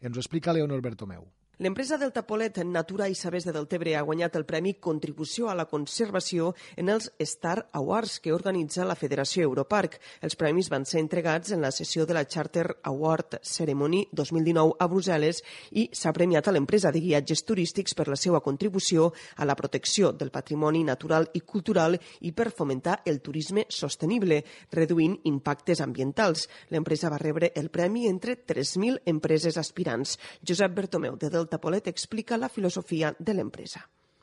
[0.03, 1.34] Ens ho explica Leonor Bertomeu.
[1.59, 5.69] L'empresa Delta Polet Natura i Sabers de Deltebre ha guanyat el Premi Contribució a la
[5.71, 10.01] Conservació en els Star Awards que organitza la Federació Europarc.
[10.27, 14.89] Els premis van ser entregats en la sessió de la Charter Award Ceremony 2019 a
[14.91, 15.39] Brussel·les
[15.79, 20.11] i s'ha premiat a l'empresa de guiatges turístics per la seva contribució a la protecció
[20.11, 21.95] del patrimoni natural i cultural
[22.27, 24.41] i per fomentar el turisme sostenible,
[24.73, 26.49] reduint impactes ambientals.
[26.75, 30.19] L'empresa va rebre el premi entre 3.000 empreses aspirants.
[30.43, 33.83] Josep Bertomeu, de Delta Delta Polet explica la filosofia de l'empresa.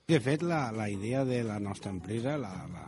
[0.10, 2.86] De fet, la, la idea de la nostra empresa, la, la,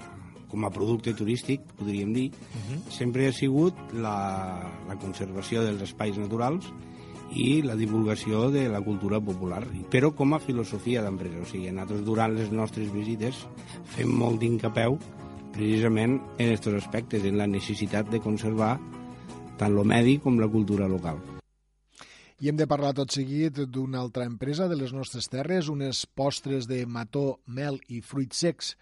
[0.49, 2.79] com a producte turístic, podríem dir, uh -huh.
[2.89, 6.65] sempre ha sigut la, la conservació dels espais naturals
[7.31, 11.41] i la divulgació de la cultura popular, però com a filosofia d'empresa.
[11.41, 13.47] O sigui, nosaltres durant les nostres visites
[13.85, 14.97] fem molt d'incapeu
[15.51, 18.79] precisament en aquests aspectes, en la necessitat de conservar
[19.57, 21.32] tant el medi com la cultura local.
[22.43, 26.67] I hem de parlar tot seguit d'una altra empresa de les nostres terres, unes postres
[26.67, 28.73] de mató, mel i fruits secs.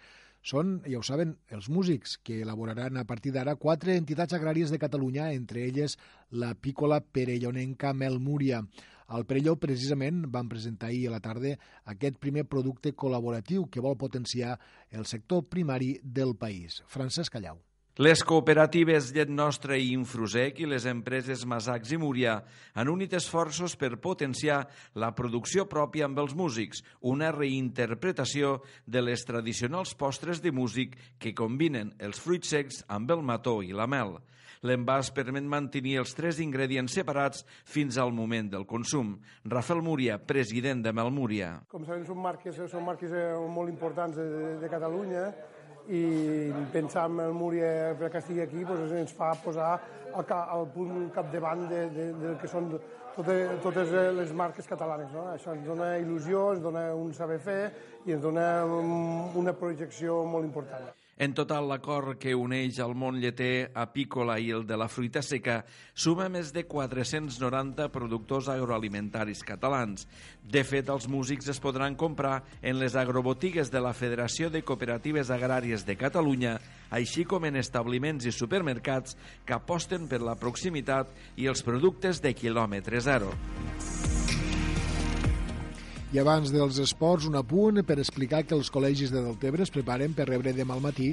[0.42, 4.82] Són, ja ho saben, els músics, que elaboraran a partir d'ara quatre entitats agràries de
[4.82, 5.94] Catalunya, entre elles
[6.42, 8.64] la pícola perellonenca Mel Múria.
[9.06, 11.54] Al Perelló, precisament, van presentar ahir a la tarda
[11.94, 14.56] aquest primer producte col·laboratiu que vol potenciar
[14.90, 16.82] el sector primari del país.
[16.90, 17.62] Francesc Callau.
[18.00, 22.38] Les cooperatives Llet Nostra i Infrusec i les empreses Masacs i Múria
[22.72, 24.62] han unit esforços per potenciar
[24.96, 31.34] la producció pròpia amb els músics, una reinterpretació de les tradicionals postres de músic que
[31.36, 34.16] combinen els fruits secs amb el mató i la mel.
[34.64, 39.18] L'envàs permet mantenir els tres ingredients separats fins al moment del consum.
[39.44, 41.58] Rafael Múria, president de Melmúria.
[41.68, 45.28] Com sabem, són marques, són marques eh, molt importants de, de Catalunya
[45.88, 49.72] i pensar en el Múria que estigui aquí doncs, ens fa posar
[50.14, 52.70] al, al punt capdavant de, de, de que són
[53.16, 55.10] totes, totes les marques catalanes.
[55.12, 55.28] No?
[55.34, 57.60] Això ens dona il·lusió, ens dona un saber fer
[58.06, 58.64] i ens dona
[59.42, 60.92] una projecció molt important.
[61.20, 65.58] En total, l'acord que uneix el món lleter apícola i el de la fruita seca
[65.92, 70.08] suma més de 490 productors agroalimentaris catalans.
[70.42, 75.30] De fet, els músics es podran comprar en les agrobotigues de la Federació de Cooperatives
[75.30, 76.56] Agràries de Catalunya,
[76.90, 82.32] així com en establiments i supermercats que aposten per la proximitat i els productes de
[82.32, 83.36] quilòmetre zero.
[86.12, 90.12] I abans dels esports, un apunt per explicar que els col·legis de Deltebre es preparen
[90.12, 91.06] per rebre demà al matí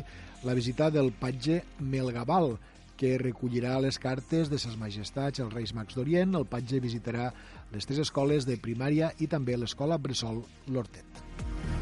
[0.44, 2.58] la visita del patge Melgaval,
[3.00, 6.36] que recollirà les cartes de ses majestats els Reis Mags d'Orient.
[6.36, 7.32] El patge visitarà
[7.72, 11.79] les tres escoles de primària i també l'escola Bressol L'Hortet.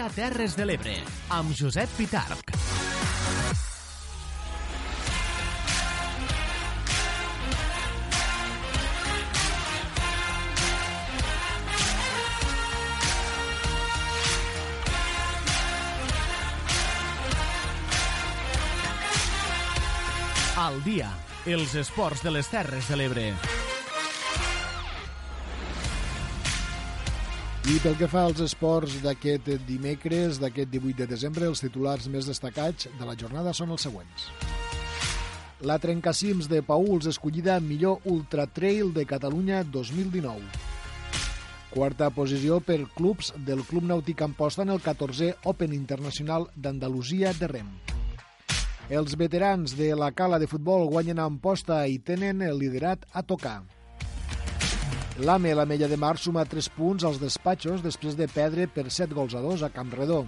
[0.00, 0.94] a Terres de l'Ebre,
[1.32, 2.50] amb Josep Pitarc.
[20.56, 21.08] Al dia,
[21.46, 23.30] els esports de les Terres de l'Ebre.
[27.66, 32.28] I pel que fa als esports d'aquest dimecres, d'aquest 18 de desembre, els titulars més
[32.30, 34.28] destacats de la jornada són els següents.
[35.66, 40.46] La Trencacims de Pauls escollida millor Ultra Trail de Catalunya 2019.
[41.74, 47.50] Quarta posició per clubs del Club Nàutic Amposta en el 14è Open Internacional d'Andalusia de
[47.50, 47.72] Rem.
[48.94, 53.26] Els veterans de la cala de futbol guanyen a Amposta i tenen el liderat a
[53.26, 53.64] tocar.
[55.18, 59.16] L'AME, la Mella de Mar, suma 3 punts als despatxos després de perdre per 7
[59.16, 60.26] gols a 2 a Campredó.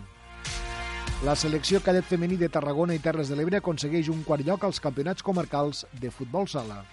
[1.26, 4.80] La selecció cadet femení de Tarragona i Terres de l'Ebre aconsegueix un quart lloc als
[4.80, 6.84] campionats comarcals de futbol sala.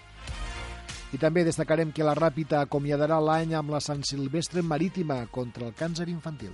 [1.14, 5.72] I també destacarem que la Ràpita acomiadarà l'any amb la Sant Silvestre Marítima contra el
[5.72, 6.52] càncer infantil.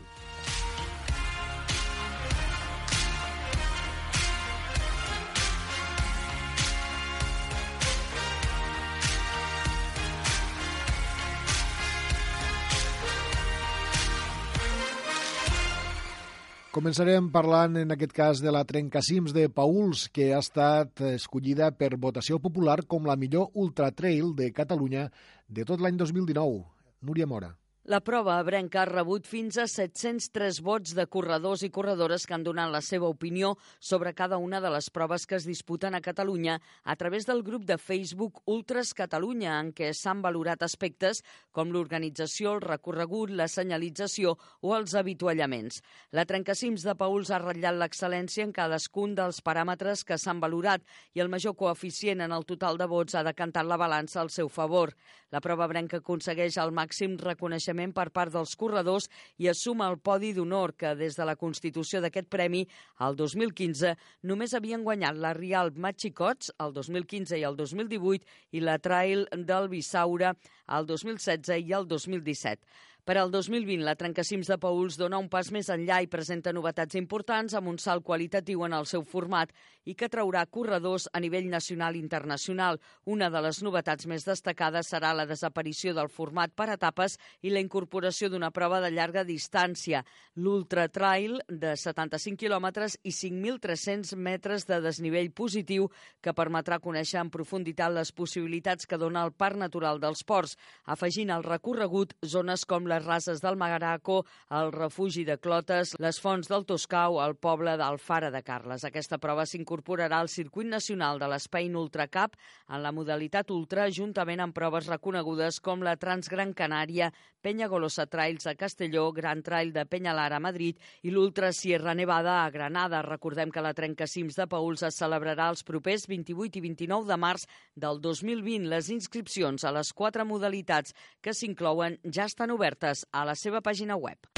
[16.72, 21.90] Començarem parlant, en aquest cas, de la Trencacims de Pauls, que ha estat escollida per
[22.00, 25.10] votació popular com la millor ultratrail de Catalunya
[25.52, 26.62] de tot l'any 2019.
[27.04, 27.52] Núria Mora.
[27.84, 32.44] La prova abrenca ha rebut fins a 703 vots de corredors i corredores que han
[32.46, 36.60] donat la seva opinió sobre cada una de les proves que es disputen a Catalunya
[36.84, 42.52] a través del grup de Facebook Ultras Catalunya, en què s'han valorat aspectes com l'organització,
[42.54, 45.82] el recorregut, la senyalització o els avituallaments.
[46.12, 50.86] La Trencacims de Pauls ha ratllat l'excel·lència en cadascun dels paràmetres que s'han valorat
[51.18, 54.46] i el major coeficient en el total de vots ha decantat la balança al seu
[54.46, 54.94] favor.
[55.34, 59.08] La prova abrenca aconsegueix el màxim reconeixement reconeixement per part dels corredors
[59.38, 62.66] i assuma el podi d'honor que des de la constitució d'aquest premi
[62.98, 68.78] al 2015 només havien guanyat la Rial Matxicots el 2015 i el 2018 i la
[68.78, 70.34] Trail del Bissaura
[70.68, 72.60] el 2016 i el 2017.
[73.02, 76.94] Per al 2020, la Trencacims de Pauls dona un pas més enllà i presenta novetats
[76.94, 79.50] importants amb un salt qualitatiu en el seu format
[79.90, 82.78] i que traurà corredors a nivell nacional i internacional.
[83.10, 87.58] Una de les novetats més destacades serà la desaparició del format per etapes i la
[87.64, 90.04] incorporació d'una prova de llarga distància,
[90.36, 95.88] l'Ultra Trail de 75 quilòmetres i 5.300 metres de desnivell positiu
[96.22, 100.54] que permetrà conèixer en profunditat les possibilitats que dona el Parc Natural dels Ports,
[100.86, 106.50] afegint al recorregut zones com les rases del Magaraco, el refugi de Clotes, les fonts
[106.50, 108.84] del Toscau, el poble d'Alfara de Carles.
[108.84, 112.36] Aquesta prova s'incorporarà al circuit nacional de l'Espain Ultracup
[112.68, 117.08] en la modalitat ultra, juntament amb proves reconegudes com la Transgran Canària,
[117.42, 122.42] Penya Golosa Trails a Castelló, Gran Trail de Peñalara a Madrid i l'Ultra Sierra Nevada
[122.42, 123.02] a Granada.
[123.02, 127.48] Recordem que la Trencacims de Pauls es celebrarà els propers 28 i 29 de març
[127.74, 128.68] del 2020.
[128.70, 133.96] Les inscripcions a les quatre modalitats que s'inclouen ja estan obertes a la seva pàgina
[133.96, 134.28] web.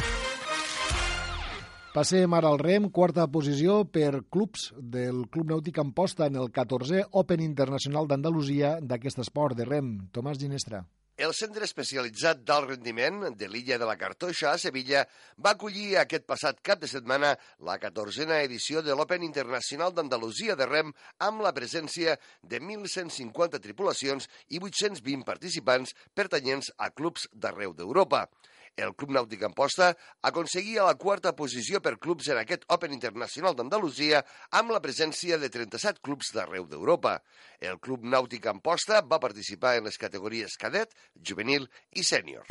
[1.94, 7.04] Passem ara al rem, quarta posició per clubs del Club Nàutic Amposta en el 14è
[7.20, 9.94] Open Internacional d'Andalusia d'aquest esport de rem.
[10.10, 10.82] Tomàs Ginestra.
[11.14, 15.04] El centre especialitzat d'alt rendiment de l'illa de la Cartoixa a Sevilla
[15.46, 17.36] va acollir aquest passat cap de setmana
[17.68, 20.90] la 14a edició de l'Open Internacional d'Andalusia de Rem
[21.28, 28.26] amb la presència de 1.150 tripulacions i 820 participants pertanyents a clubs d'arreu d'Europa.
[28.76, 29.92] El Club Nàutic Amposta
[30.26, 34.24] aconseguia la quarta posició per clubs en aquest Open Internacional d'Andalusia
[34.60, 37.20] amb la presència de 37 clubs d'arreu d'Europa.
[37.60, 40.90] El Club Nàutic Amposta va participar en les categories cadet,
[41.22, 42.50] juvenil i sènior.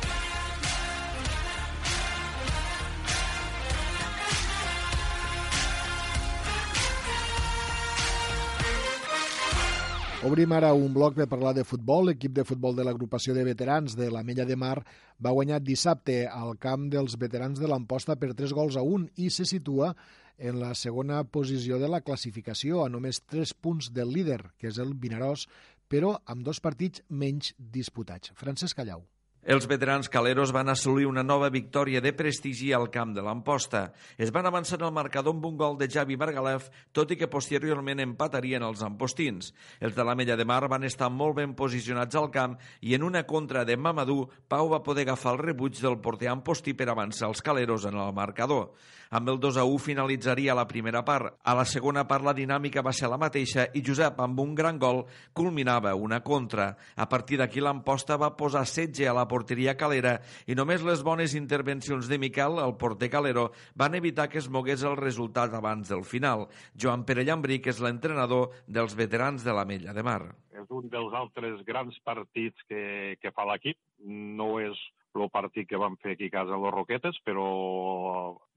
[10.24, 12.06] Obrim ara un bloc per parlar de futbol.
[12.08, 14.78] L'equip de futbol de l'agrupació de veterans de la Mella de Mar
[15.20, 19.28] va guanyar dissabte al camp dels veterans de l'Amposta per 3 gols a 1 i
[19.28, 19.92] se situa
[20.38, 24.80] en la segona posició de la classificació, a només 3 punts del líder, que és
[24.80, 25.44] el Vinaròs,
[25.92, 28.32] però amb dos partits menys disputats.
[28.32, 29.04] Francesc Callau.
[29.44, 33.90] Els veterans caleros van assolir una nova victòria de prestigi al camp de l'Amposta.
[34.16, 37.28] Es van avançar en el marcador amb un gol de Javi Margalef, tot i que
[37.28, 39.52] posteriorment empatarien els ampostins.
[39.84, 43.04] Els de la Mella de Mar van estar molt ben posicionats al camp i en
[43.04, 47.28] una contra de Mamadou, Pau va poder agafar el rebuig del porter ampostí per avançar
[47.28, 48.70] els caleros en el marcador.
[49.14, 51.36] Amb el 2 a 1 finalitzaria la primera part.
[51.46, 54.80] A la segona part la dinàmica va ser la mateixa i Josep, amb un gran
[54.82, 56.72] gol, culminava una contra.
[56.98, 60.16] A partir d'aquí l'Amposta va posar setge a la porteria calera
[60.50, 64.82] i només les bones intervencions de Miquel, el porter calero, van evitar que es mogués
[64.82, 66.48] el resultat abans del final.
[66.74, 70.24] Joan Pere Llambric és l'entrenador dels veterans de la Mella de Mar.
[70.58, 73.78] És un dels altres grans partits que, que fa l'equip.
[74.02, 74.74] No és
[75.22, 77.46] el partit que vam fer aquí a casa les Roquetes, però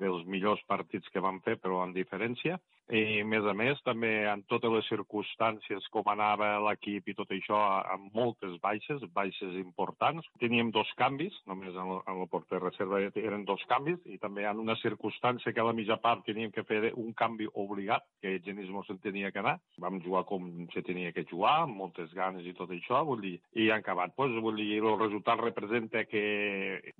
[0.01, 2.58] dels millors partits que vam fer, però en diferència.
[2.88, 7.32] I, a més a més, també en totes les circumstàncies, com anava l'equip i tot
[7.36, 7.58] això,
[7.94, 10.28] amb moltes baixes, baixes importants.
[10.40, 14.48] Teníem dos canvis, només en el, en el porter reserva eren dos canvis, i també
[14.48, 18.38] en una circumstància que a la mitja part teníem que fer un canvi obligat, que
[18.46, 19.58] Genismo se'n tenia que anar.
[19.84, 23.36] Vam jugar com se tenia que jugar, amb moltes ganes i tot això, vull dir,
[23.60, 24.16] i han acabat.
[24.16, 26.24] Pues, vull dir, el resultat representa que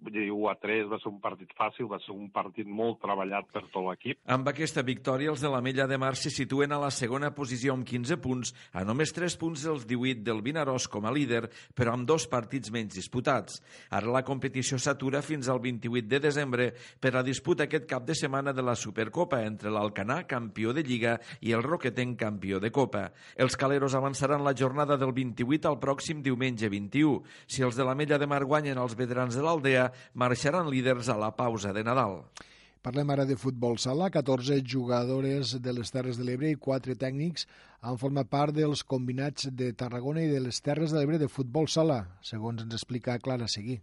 [0.04, 3.00] vull dir, 1 a 3 va ser un partit fàcil, va ser un partit molt
[3.04, 4.20] treballat per tot l'equip.
[4.36, 7.76] Amb aquesta victòria, els de la Mella de Mar se situen a la segona posició
[7.76, 11.44] amb 15 punts, a només 3 punts dels 18 del Vinaròs com a líder,
[11.78, 13.62] però amb dos partits menys disputats.
[13.94, 16.72] Ara la competició s'atura fins al 28 de desembre
[17.04, 21.20] per a disputa aquest cap de setmana de la Supercopa entre l'Alcanà, campió de Lliga,
[21.46, 23.12] i el Roquetenc, campió de Copa.
[23.36, 27.22] Els caleros avançaran la jornada del 28 al pròxim diumenge 21.
[27.46, 31.20] Si els de la Mella de Mar guanyen els veterans de l'Aldea, marxaran líders a
[31.20, 32.24] la pausa de Nadal.
[32.88, 34.06] Parlem ara de futbol sala.
[34.08, 37.44] 14 jugadores de les Terres de l'Ebre i 4 tècnics
[37.82, 41.68] han format part dels combinats de Tarragona i de les Terres de l'Ebre de futbol
[41.68, 42.00] sala,
[42.32, 43.82] segons ens explica Clara Seguí.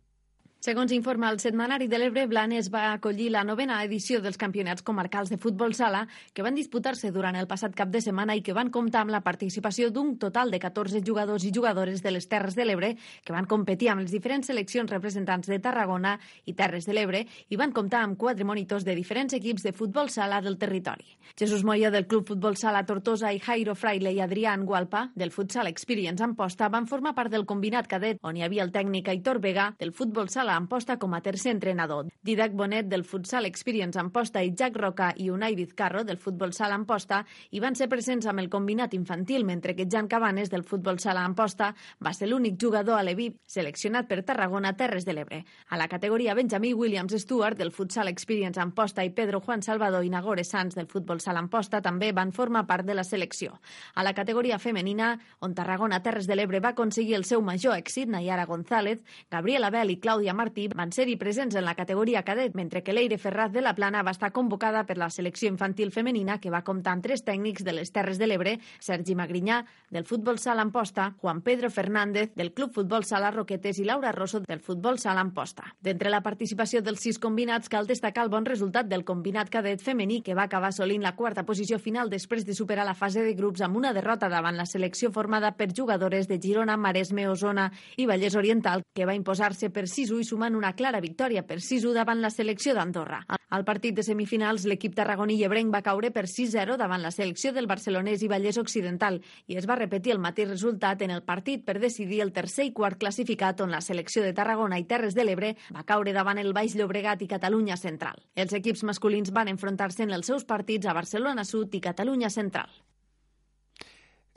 [0.65, 5.29] Segons informa el Setmanari de l'Ebre, Blanes va acollir la novena edició dels campionats comarcals
[5.29, 8.71] de futbol sala que van disputar-se durant el passat cap de setmana i que van
[8.73, 12.65] comptar amb la participació d'un total de 14 jugadors i jugadores de les Terres de
[12.65, 16.15] l'Ebre que van competir amb les diferents seleccions representants de Tarragona
[16.49, 20.09] i Terres de l'Ebre i van comptar amb quatre monitors de diferents equips de futbol
[20.09, 21.05] sala del territori.
[21.37, 25.69] Jesús Moya del Club Futbol Sala Tortosa i Jairo Fraile i Adrián Gualpa del Futsal
[25.69, 29.75] Experience Amposta van formar part del combinat cadet on hi havia el tècnic Aitor Vega
[29.77, 32.09] del Futbol Sala Amposta com a tercer entrenador.
[32.23, 36.75] Didac Bonet del Futsal Experience Amposta i Jack Roca i Unai Vizcarro del Futbol Sala
[36.75, 40.99] Amposta hi van ser presents amb el combinat infantil, mentre que Jan Cabanes del Futbol
[40.99, 41.75] Sala Amposta
[42.05, 45.43] va ser l'únic jugador a l'EVIP seleccionat per Tarragona Terres de l'Ebre.
[45.69, 50.11] A la categoria Benjamí Williams Stewart del Futsal Experience Amposta i Pedro Juan Salvador i
[50.11, 53.61] Nagore Sanz del Futbol Sala Amposta també van formar part de la selecció.
[53.95, 58.09] A la categoria femenina, on Tarragona Terres de l'Ebre va aconseguir el seu major èxit,
[58.09, 62.82] Nayara González, Gabriela Bell i Clàudia Martí van ser-hi presents en la categoria cadet, mentre
[62.84, 66.51] que l'Eire Ferraz de la Plana va estar convocada per la selecció infantil femenina que
[66.53, 70.61] va comptar amb tres tècnics de les Terres de l'Ebre, Sergi Magrinyà, del Futbol Sala
[70.61, 75.22] Amposta, Juan Pedro Fernández, del Club Futbol Sala Roquetes i Laura Rosso, del Futbol Sala
[75.24, 75.70] Amposta.
[75.80, 80.20] D'entre la participació dels sis combinats, cal destacar el bon resultat del combinat cadet femení,
[80.20, 83.64] que va acabar assolint la quarta posició final després de superar la fase de grups
[83.64, 88.36] amb una derrota davant la selecció formada per jugadores de Girona, Maresme, Osona i Vallès
[88.36, 92.30] Oriental, que va imposar-se per 6-1 i sumant una clara victòria per 6-1 davant la
[92.35, 93.20] selecció d'Andorra.
[93.55, 97.53] Al partit de semifinals, l'equip tarragoní i ebrenc va caure per 6-0 davant la selecció
[97.55, 101.62] del barcelonès i Vallès Occidental i es va repetir el mateix resultat en el partit
[101.64, 105.26] per decidir el tercer i quart classificat on la selecció de Tarragona i Terres de
[105.28, 108.18] l'Ebre va caure davant el Baix Llobregat i Catalunya Central.
[108.35, 112.74] Els equips masculins van enfrontar-se en els seus partits a Barcelona Sud i Catalunya Central.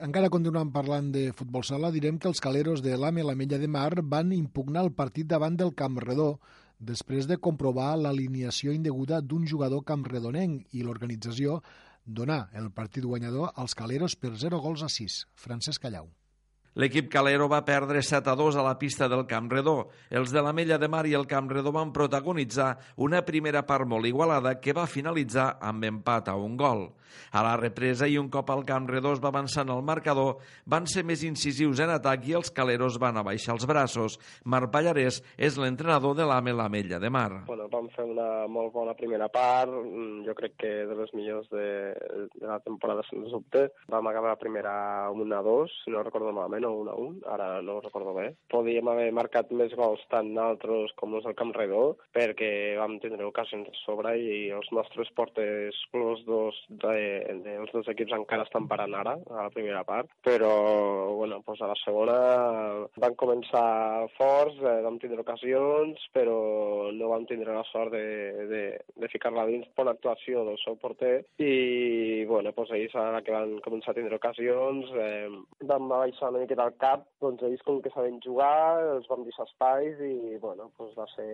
[0.05, 3.69] Encara continuant parlant de futbol sala, direm que els caleros de l'AME la Mella de
[3.75, 6.27] Mar van impugnar el partit davant del Camp Redó
[6.77, 11.63] després de comprovar l'alineació indeguda d'un jugador campredonenc i l'organització
[12.05, 15.17] donar el partit guanyador als caleros per 0 gols a 6.
[15.33, 16.11] Francesc Callau.
[16.77, 19.87] L'equip calero va perdre 7 a 2 a la pista del Camp Redó.
[20.13, 22.67] Els de la Mella de Mar i el Camp Redó van protagonitzar
[23.01, 26.85] una primera part molt igualada que va finalitzar amb empat a un gol.
[27.31, 30.37] A la represa i un cop al Camp Redó es va avançar en el marcador,
[30.65, 34.17] van ser més incisius en atac i els caleros van abaixar els braços.
[34.45, 37.43] Marc Pallarès és l'entrenador de l'AME la Mella de Mar.
[37.47, 39.73] Bueno, vam fer una molt bona primera part,
[40.27, 41.67] jo crec que de les millors de,
[42.37, 43.67] de la temporada sense dubte.
[43.91, 44.75] Vam acabar la primera
[45.09, 48.29] 1-2, si no recordo malament, 1-1, ara no recordo bé.
[48.51, 51.83] Podíem haver marcat més gols tant nosaltres com els del Camp Redó,
[52.15, 56.97] perquè vam tindre ocasions de sobre i els nostres porters, els dos de,
[57.43, 60.51] de, els dos equips encara estan parant ara, a la primera part, però
[61.15, 62.17] bueno, pues a la segona
[63.01, 66.37] van començar forts, eh, vam tindre ocasions, però
[66.93, 68.63] no vam tindre la sort de, de,
[68.95, 69.67] de ficar-la dins.
[69.77, 74.17] Bona actuació del seu porter i bueno, doncs ells ara que van començar a tindre
[74.17, 75.27] ocasions, eh,
[75.69, 79.45] vam baixar una miqueta al cap, doncs ells com que saben jugar, els vam deixar
[79.47, 81.27] espais i, bueno, doncs va ser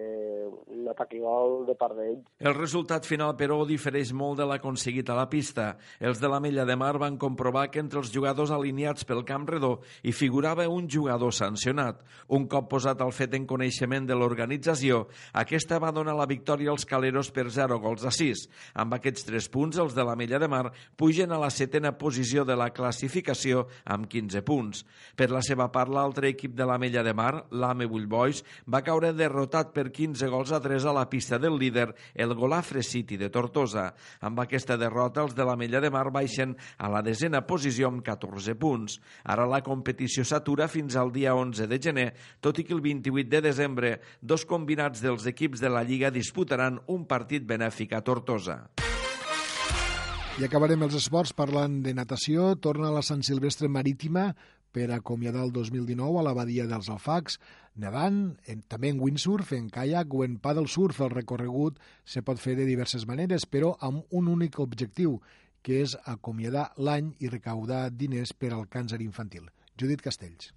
[0.73, 2.23] un atac i gol de part d'ells.
[2.43, 5.73] El resultat final, però, difereix molt de l'aconseguit a la pista.
[5.99, 9.47] Els de la Mella de Mar van comprovar que entre els jugadors alineats pel camp
[9.49, 12.01] redó hi figurava un jugador sancionat.
[12.35, 15.03] Un cop posat el fet en coneixement de l'organització,
[15.33, 18.47] aquesta va donar la victòria als caleros per 0 gols a 6.
[18.79, 20.65] Amb aquests 3 punts, els de la Mella de Mar
[20.97, 24.83] pugen a la setena posició de la classificació amb 15 punts.
[25.13, 28.81] Per la seva part, l'altre equip de la Mella de Mar, l'Ame Bull Boys, va
[28.81, 33.19] caure derrotat per 15 gols a 3 a la pista del líder, el Golafre City
[33.21, 33.91] de Tortosa.
[34.25, 38.01] Amb aquesta derrota, els de la Mella de Mar baixen a la desena posició amb
[38.05, 38.97] 14 punts.
[39.23, 42.07] Ara la competició s'atura fins al dia 11 de gener,
[42.41, 46.81] tot i que el 28 de desembre dos combinats dels equips de la Lliga disputaran
[46.87, 48.63] un partit benèfic a Tortosa.
[50.41, 52.55] I acabarem els esports parlant de natació.
[52.57, 54.31] Torna a la Sant Silvestre Marítima
[54.73, 57.37] per acomiadar el 2019 a la badia dels Alfacs,
[57.79, 58.17] nedant,
[58.49, 61.03] en, també en windsurf, en kayak o en paddle surf.
[61.05, 65.19] El recorregut se pot fer de diverses maneres, però amb un únic objectiu,
[65.63, 69.47] que és acomiadar l'any i recaudar diners per al càncer infantil.
[69.79, 70.51] Judit Castells.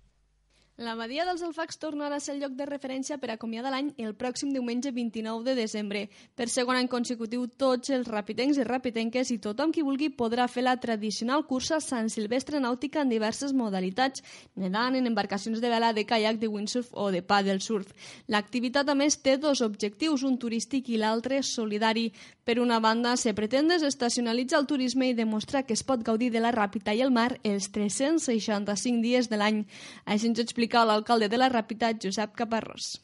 [0.77, 4.11] La Badia dels Alfacs tornarà a ser el lloc de referència per acomiadar l'any el
[4.13, 6.03] pròxim diumenge 29 de desembre.
[6.37, 10.67] Per segon any consecutiu, tots els rapitencs i rapitenques i tothom qui vulgui podrà fer
[10.67, 14.21] la tradicional cursa Sant Silvestre Nàutica en diverses modalitats,
[14.53, 17.97] nedant en embarcacions de vela, de kayak, de windsurf o de paddle surf.
[18.29, 22.11] L'activitat, a més, té dos objectius, un turístic i l'altre solidari.
[22.45, 26.45] Per una banda, se pretén desestacionalitzar el turisme i demostrar que es pot gaudir de
[26.45, 29.65] la ràpida i el mar els 365 dies de l'any.
[30.05, 32.97] Així ens explica explicar l'alcalde de la Ràpita, Josep Caparrós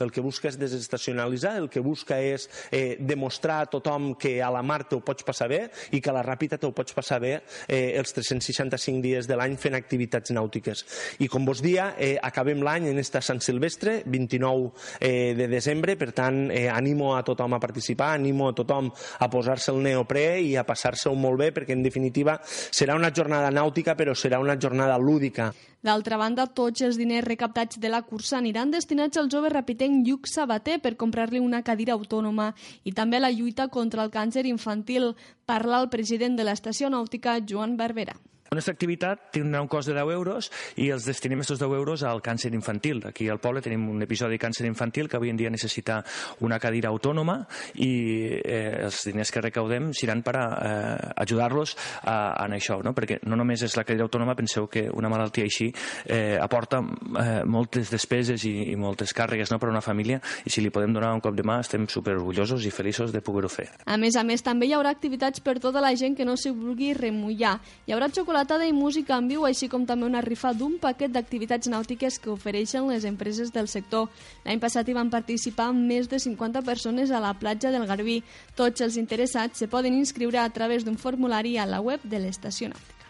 [0.00, 4.50] el que busca és desestacionalitzar, el que busca és eh, demostrar a tothom que a
[4.50, 5.60] la mar ho pots passar bé
[5.94, 7.34] i que a la ràpida ho pots passar bé
[7.68, 10.84] eh, els 365 dies de l'any fent activitats nàutiques.
[11.22, 15.96] I com vos dia, eh, acabem l'any en esta Sant Silvestre, 29 eh, de desembre,
[15.96, 18.90] per tant, eh, animo a tothom a participar, animo a tothom
[19.20, 23.54] a posar-se el neoprè i a passar-se-ho molt bé, perquè en definitiva serà una jornada
[23.54, 25.52] nàutica, però serà una jornada lúdica.
[25.84, 30.30] D'altra banda, tots els diners recaptats de la cursa aniran destinats al jove rapitenc Lluc
[30.32, 32.46] Sabater per comprar-li una cadira autònoma
[32.88, 35.12] i també la lluita contra el càncer infantil.
[35.44, 38.16] Parla el president de l'estació nàutica, Joan Barbera.
[38.50, 42.02] La nostra activitat té un cost de 10 euros i els destinem aquests 10 euros
[42.04, 43.00] al càncer infantil.
[43.08, 46.02] Aquí al poble tenim un episodi de càncer infantil que avui en dia necessita
[46.44, 47.38] una cadira autònoma
[47.80, 47.88] i
[48.44, 51.74] eh, els diners que recaudem seran per eh, ajudar-los
[52.04, 52.92] en això, no?
[52.94, 55.70] perquè no només és la cadira autònoma, penseu que una malaltia així
[56.04, 59.58] eh, aporta eh, moltes despeses i, i moltes càrregues no?
[59.58, 62.14] per a una família i si li podem donar un cop de mà estem super
[62.18, 63.70] orgullosos i feliços de poder-ho fer.
[63.86, 66.52] A més a més, també hi haurà activitats per tota la gent que no s'hi
[66.54, 67.56] vulgui remullar.
[67.88, 71.12] Hi haurà xocolata xocolatada i música en viu, així com també una rifa d'un paquet
[71.14, 74.08] d'activitats nàutiques que ofereixen les empreses del sector.
[74.42, 78.24] L'any passat hi van participar més de 50 persones a la platja del Garbí.
[78.58, 82.74] Tots els interessats se poden inscriure a través d'un formulari a la web de l'estació
[82.74, 83.03] nàutica.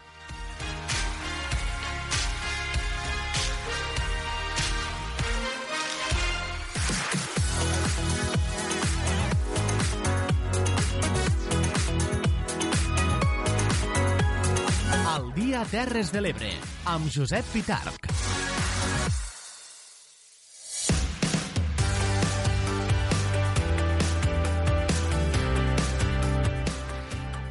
[15.55, 16.49] A Terres de l'Ebre,
[16.91, 18.09] amb Josep Pitarc.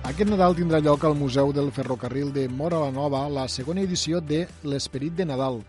[0.05, 4.21] Aquest Nadal tindrà lloc al Museu del Ferrocarril de Mora la Nova la segona edició
[4.21, 5.63] de L'Esperit de Nadal,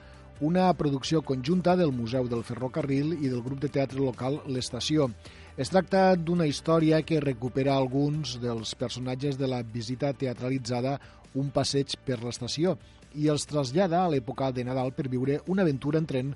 [0.43, 5.07] una producció conjunta del Museu del Ferrocarril i del grup de teatre local L'Estació.
[5.55, 10.99] Es tracta d'una història que recupera alguns dels personatges de la visita teatralitzada
[11.35, 12.75] un passeig per l'estació
[13.15, 16.33] i els trasllada a l'època de Nadal per viure una aventura en tren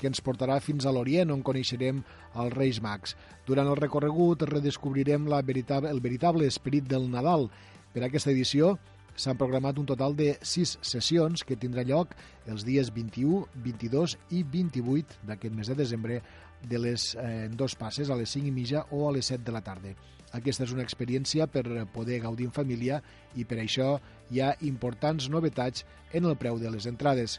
[0.00, 2.00] que ens portarà fins a l'Orient, on coneixerem
[2.42, 3.14] els Reis Mags.
[3.46, 7.46] Durant el recorregut redescobrirem la veritable, el veritable esperit del Nadal.
[7.94, 8.76] Per aquesta edició
[9.14, 12.16] s'han programat un total de 6 sessions que tindrà lloc
[12.50, 16.22] els dies 21, 22 i 28 d'aquest mes de desembre
[16.62, 19.54] de les eh, dos passes, a les 5 i mitja o a les 7 de
[19.54, 19.94] la tarda.
[20.32, 23.02] Aquesta és una experiència per poder gaudir en família
[23.36, 23.98] i per això
[24.32, 27.38] hi ha importants novetats en el preu de les entrades.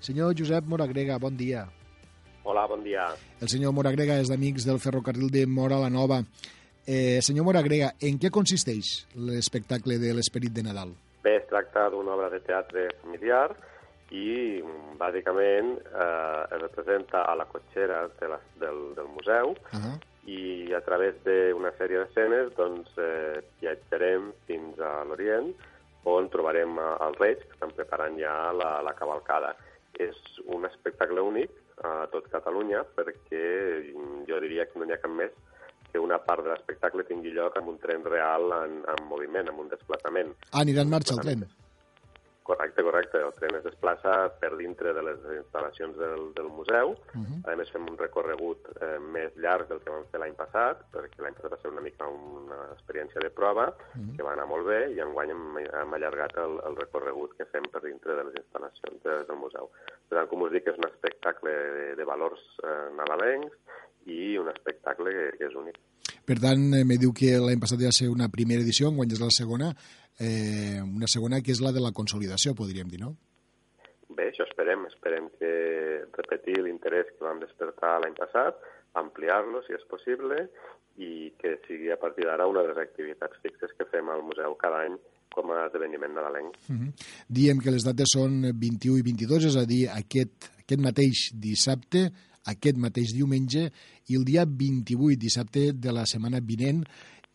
[0.00, 1.66] Senyor Josep Moragrega, bon dia.
[2.44, 3.08] Hola, bon dia.
[3.42, 6.22] El senyor Moragrega és d'Amics del Ferrocarril de Mora la Nova.
[6.86, 10.94] Eh, senyor Moragrega, en què consisteix l'espectacle de l'Esperit de Nadal?
[11.24, 13.50] Bé, es tracta d'una obra de teatre familiar
[14.14, 14.62] i
[14.96, 19.98] bàsicament eh, es representa a la cotxera de la, del, del museu uh -huh
[20.28, 25.52] i a través d'una sèrie d'escenes doncs, eh, viatjarem fins a l'Orient,
[26.08, 29.54] on trobarem els Reis, que estan preparant ja la, la cavalcada.
[29.98, 30.18] És
[30.54, 31.52] un espectacle únic
[31.84, 33.44] a tot Catalunya, perquè
[34.28, 35.34] jo diria que no n'hi ha cap més
[35.88, 39.64] que una part de l'espectacle tingui lloc amb un tren real en, en moviment, amb
[39.64, 40.34] un desplaçament.
[40.52, 41.46] Ah, anirà en marxa el tren.
[42.48, 43.18] Correcte, correcte.
[43.20, 46.94] El tren es desplaça per dintre de les instal·lacions del, del museu.
[47.12, 47.40] Uh -huh.
[47.52, 51.20] A més, fem un recorregut eh, més llarg del que vam fer l'any passat, perquè
[51.20, 54.16] l'any passat va ser una mica una experiència de prova, uh -huh.
[54.16, 57.64] que va anar molt bé, i enguany hem, hem allargat el, el recorregut que fem
[57.72, 59.70] per dintre de les instal·lacions de, del museu.
[60.08, 63.52] Per tant, com us dic, és un espectacle de, de valors eh, nadalencs
[64.06, 65.76] i un espectacle que, que és únic.
[66.28, 69.16] Per tant, eh, me diu que l'any passat ja va ser una primera edició, enguany
[69.16, 69.72] és la segona
[70.18, 73.14] eh, una segona que és la de la consolidació, podríem dir, no?
[74.08, 74.86] Bé, això esperem.
[74.90, 75.52] Esperem que
[76.16, 78.58] repetir l'interès que vam despertar l'any passat,
[78.98, 80.48] ampliar-lo, si és possible,
[80.98, 84.56] i que sigui a partir d'ara una de les activitats fixes que fem al museu
[84.58, 84.96] cada any
[85.30, 86.56] com a esdeveniment nadalenc.
[86.66, 86.92] Uh -huh.
[87.28, 92.10] Diem que les dates són 21 i 22, és a dir, aquest, aquest mateix dissabte,
[92.52, 93.68] aquest mateix diumenge,
[94.08, 96.84] i el dia 28, dissabte de la setmana vinent,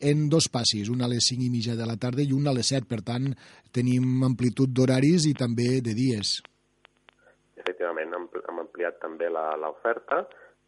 [0.04, 2.54] en dos passis, un a les 5 i mitja de la tarda i un a
[2.56, 2.88] les 7.
[2.90, 3.30] Per tant,
[3.72, 6.40] tenim amplitud d'horaris i també de dies.
[7.56, 10.24] Efectivament, hem ampliat també l'oferta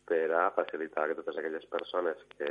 [0.06, 2.50] per a facilitar que totes aquelles persones que,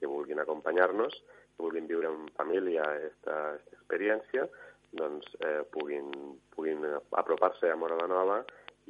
[0.00, 3.36] que vulguin acompanyar-nos, que vulguin viure en família aquesta,
[3.76, 4.48] experiència,
[4.96, 6.08] doncs eh, puguin,
[6.56, 6.82] puguin
[7.20, 8.40] apropar-se a Mora la Nova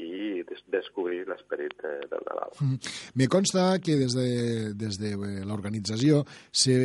[0.01, 2.55] i des descobrir l'esperit de, del Nadal.
[2.61, 2.93] Mm.
[3.21, 6.77] Me consta que des de, des de eh, l'organització se,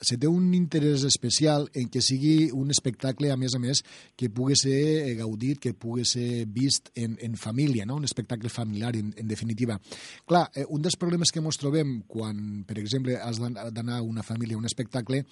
[0.00, 3.84] se té un interès especial en que sigui un espectacle, a més a més,
[4.16, 8.00] que pugui ser eh, gaudit, que pugui ser vist en, en família, no?
[8.00, 9.78] un espectacle familiar, en, en definitiva.
[10.26, 14.58] Clar, eh, un dels problemes que ens trobem quan, per exemple, has d'anar una família
[14.58, 15.24] a un espectacle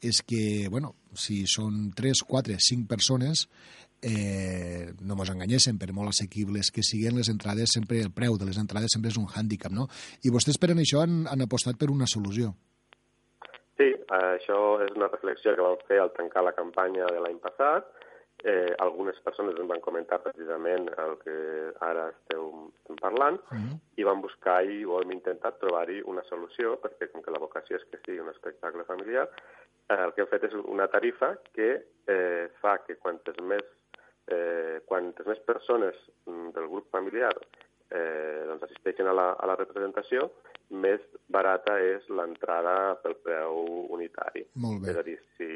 [0.00, 3.46] és que, bueno, si són 3, 4, 5 persones,
[4.02, 8.48] eh, no ens enganyéssim, per molt assequibles que siguin les entrades, sempre el preu de
[8.48, 9.88] les entrades sempre és un hàndicap, no?
[10.24, 12.54] I vostès per això han, han apostat per una solució.
[13.76, 17.88] Sí, això és una reflexió que vam fer al tancar la campanya de l'any passat.
[18.44, 21.36] Eh, algunes persones ens van comentar precisament el que
[21.80, 22.70] ara esteu
[23.00, 23.76] parlant uh -huh.
[23.96, 27.76] i vam buscar i ho hem intentat trobar-hi una solució perquè com que la vocació
[27.76, 29.28] és que sigui un espectacle familiar,
[29.88, 33.64] eh, el que hem fet és una tarifa que eh, fa que quantes més
[34.32, 35.96] eh, quantes més persones
[36.26, 37.34] mm, del grup familiar
[37.90, 40.30] eh, doncs assisteixen a la, a la representació,
[40.82, 43.60] més barata és l'entrada pel preu
[43.94, 44.42] unitari.
[44.62, 44.90] Molt bé.
[44.90, 45.50] És a dir, si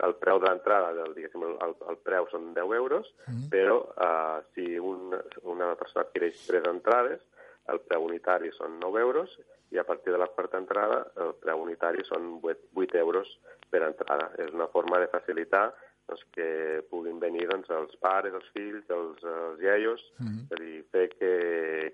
[0.00, 3.48] el preu de l'entrada, el, el, el preu són 10 euros, mm.
[3.52, 5.16] però eh, si un,
[5.50, 7.24] una persona adquireix tres entrades,
[7.70, 9.36] el preu unitari són 9 euros
[9.70, 13.28] i a partir de la quarta entrada el preu unitari són 8, 8 euros
[13.70, 14.30] per entrada.
[14.42, 15.68] És una forma de facilitar
[16.08, 16.48] doncs, que
[16.90, 20.44] puguin venir doncs, els pares, els fills, els, els iaios, mm -hmm.
[20.44, 21.32] és a dir, fer que,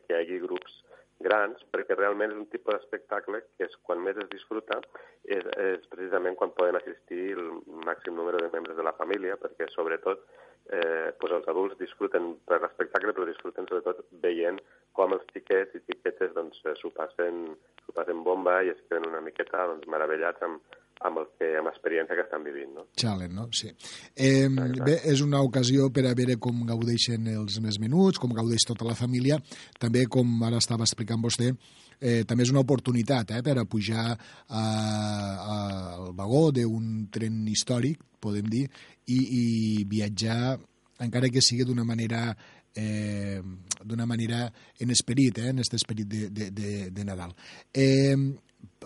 [0.07, 0.83] que hi hagi grups
[1.19, 4.81] grans, perquè realment és un tipus d'espectacle que és quan més es disfruta
[5.25, 9.69] és, és precisament quan poden assistir el màxim número de membres de la família, perquè
[9.73, 10.27] sobretot
[10.69, 14.61] eh, doncs els adults disfruten per l'espectacle, però disfruten sobretot veient
[14.93, 17.57] com els xiquets i xiquetes doncs, s'ho passen,
[17.97, 22.17] passen bomba i es queden una miqueta doncs, meravellats amb, amb, el que, amb l'experiència
[22.17, 22.73] que estan vivint.
[22.77, 22.87] No?
[22.97, 23.47] Challenge, no?
[23.53, 23.71] Sí.
[24.15, 28.67] Eh, bé, és una ocasió per a veure com gaudeixen els més menuts, com gaudeix
[28.69, 29.41] tota la família,
[29.83, 31.53] també, com ara estava explicant vostè,
[32.01, 34.17] eh, també és una oportunitat eh, per a pujar a,
[34.59, 35.59] a,
[35.97, 38.67] al vagó d'un tren històric, podem dir,
[39.07, 39.45] i, i
[39.89, 40.57] viatjar,
[41.05, 42.31] encara que sigui d'una manera
[42.77, 43.41] eh,
[43.85, 47.33] d'una manera en esperit, eh, en aquest esperit de, de, de, de Nadal.
[47.73, 48.17] Eh,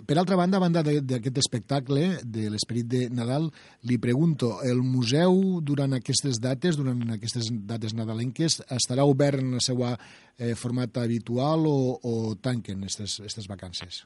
[0.07, 3.49] per altra banda, a banda d'aquest espectacle de l'esperit de Nadal,
[3.89, 9.65] li pregunto, el museu durant aquestes dates, durant aquestes dates nadalenques, estarà obert en el
[9.65, 14.05] seu eh, format habitual o, o tanquen aquestes vacances?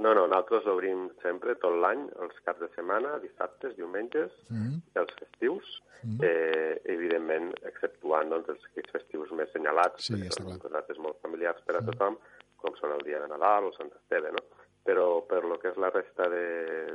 [0.00, 4.76] No, no, nosaltres obrim sempre, tot l'any, els caps de setmana, dissabtes, diumenges, mm -hmm.
[5.02, 5.66] els festius,
[6.02, 6.24] mm -hmm.
[6.24, 11.76] eh, evidentment, exceptuant doncs, els festius més senyalats, sí, que són dates molt familiars per
[11.76, 12.16] a tothom,
[12.56, 14.42] com són el dia de Nadal o Sant Esteve, no?
[14.84, 16.44] Però per lo que és la resta de,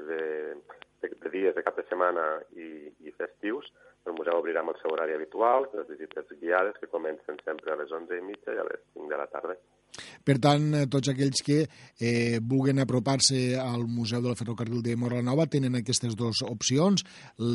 [0.09, 0.21] de,
[1.01, 2.25] de, de dies de cap de setmana
[2.57, 2.69] i,
[3.05, 3.69] i festius,
[4.09, 7.79] el museu obrirà amb el seu horari habitual, les visites guiades que comencen sempre a
[7.81, 9.57] les 11 i mitja i a les 5 de la tarda.
[10.25, 15.21] Per tant, eh, tots aquells que eh, vulguen apropar-se al Museu del Ferrocarril de Mora
[15.21, 17.05] la Nova tenen aquestes dues opcions,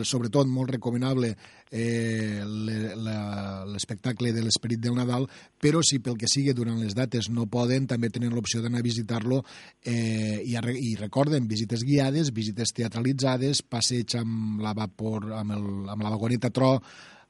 [0.07, 1.35] sobretot molt recomanable
[1.71, 5.27] eh, l'espectacle de l'Esperit del Nadal,
[5.61, 8.87] però si pel que sigui durant les dates no poden, també tenen l'opció d'anar a
[8.87, 9.43] visitar-lo
[9.83, 16.07] eh, i, i recorden, visites guiades, visites teatralitzades, passeig amb la vapor, amb, el, amb
[16.07, 16.79] la vagoneta tro,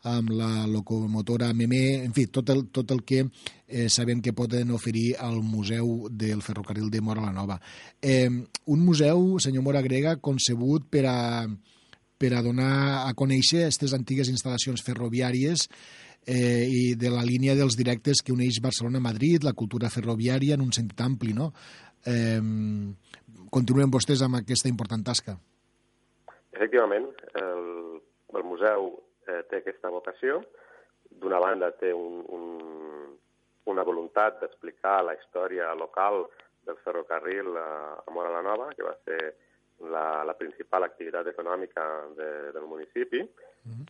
[0.02, 4.70] amb la locomotora Memé, en fi, tot el, tot el que eh, sabem que poden
[4.72, 7.58] oferir al Museu del Ferrocarril de Mora la Nova.
[8.00, 11.18] Eh, un museu, senyor Mora Grega, concebut per a,
[12.16, 15.68] per a donar a conèixer aquestes antigues instal·lacions ferroviàries
[16.26, 20.72] eh, i de la línia dels directes que uneix Barcelona-Madrid, la cultura ferroviària en un
[20.72, 21.52] sentit ampli, no?
[22.08, 22.40] Eh,
[23.50, 25.36] continuen vostès amb aquesta important tasca.
[26.56, 27.06] Efectivament,
[27.40, 27.79] el,
[28.38, 28.92] el museu
[29.26, 30.40] eh, té aquesta vocació.
[31.10, 33.14] D'una banda, té un, un,
[33.70, 36.24] una voluntat d'explicar la història local
[36.66, 37.70] del ferrocarril a,
[38.06, 39.20] a Mora la Nova, que va ser
[39.90, 43.22] la, la principal activitat econòmica de, del municipi.
[43.24, 43.88] Mm -hmm.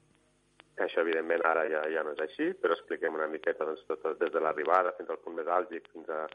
[0.81, 4.19] Això, evidentment, ara ja, ja no és així, però expliquem una miqueta doncs, tot, tot,
[4.19, 6.27] des de l'arribada fins al punt més àlgic, fins a,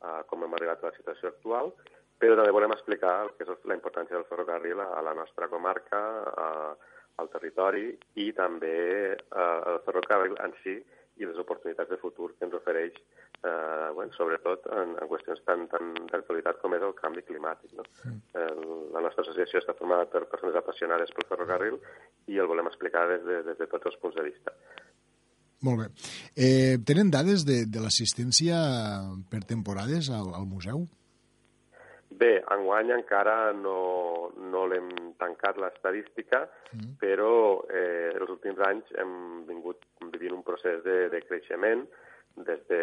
[0.00, 1.72] a com hem arribat a la situació actual,
[2.18, 5.48] però també volem explicar el que és la importància del ferrocarril a, a la nostra
[5.48, 6.00] comarca,
[6.46, 6.76] a,
[7.22, 7.88] al territori
[8.22, 8.76] i també
[9.14, 10.78] eh, el ferrocarril en si
[11.14, 12.96] i les oportunitats de futur que ens ofereix,
[13.46, 17.74] eh, bueno, sobretot en, en qüestions tan, tan d'actualitat com és el canvi climàtic.
[17.78, 17.86] No?
[18.02, 18.18] Mm.
[18.40, 21.78] Eh, la nostra associació està formada per persones apassionades pel ferrocarril
[22.32, 24.56] i el volem explicar des de, des de tots els punts de vista.
[25.64, 25.86] Molt bé.
[26.36, 28.58] Eh, tenen dades de, de l'assistència
[29.30, 30.82] per temporades al, al museu?
[32.20, 36.94] Bé, enguany encara no, no l'hem tancat l'estadística, mm.
[37.00, 37.34] però
[37.66, 39.14] eh, els últims anys hem
[39.48, 41.84] vingut vivint un procés de, de creixement.
[42.46, 42.82] Des de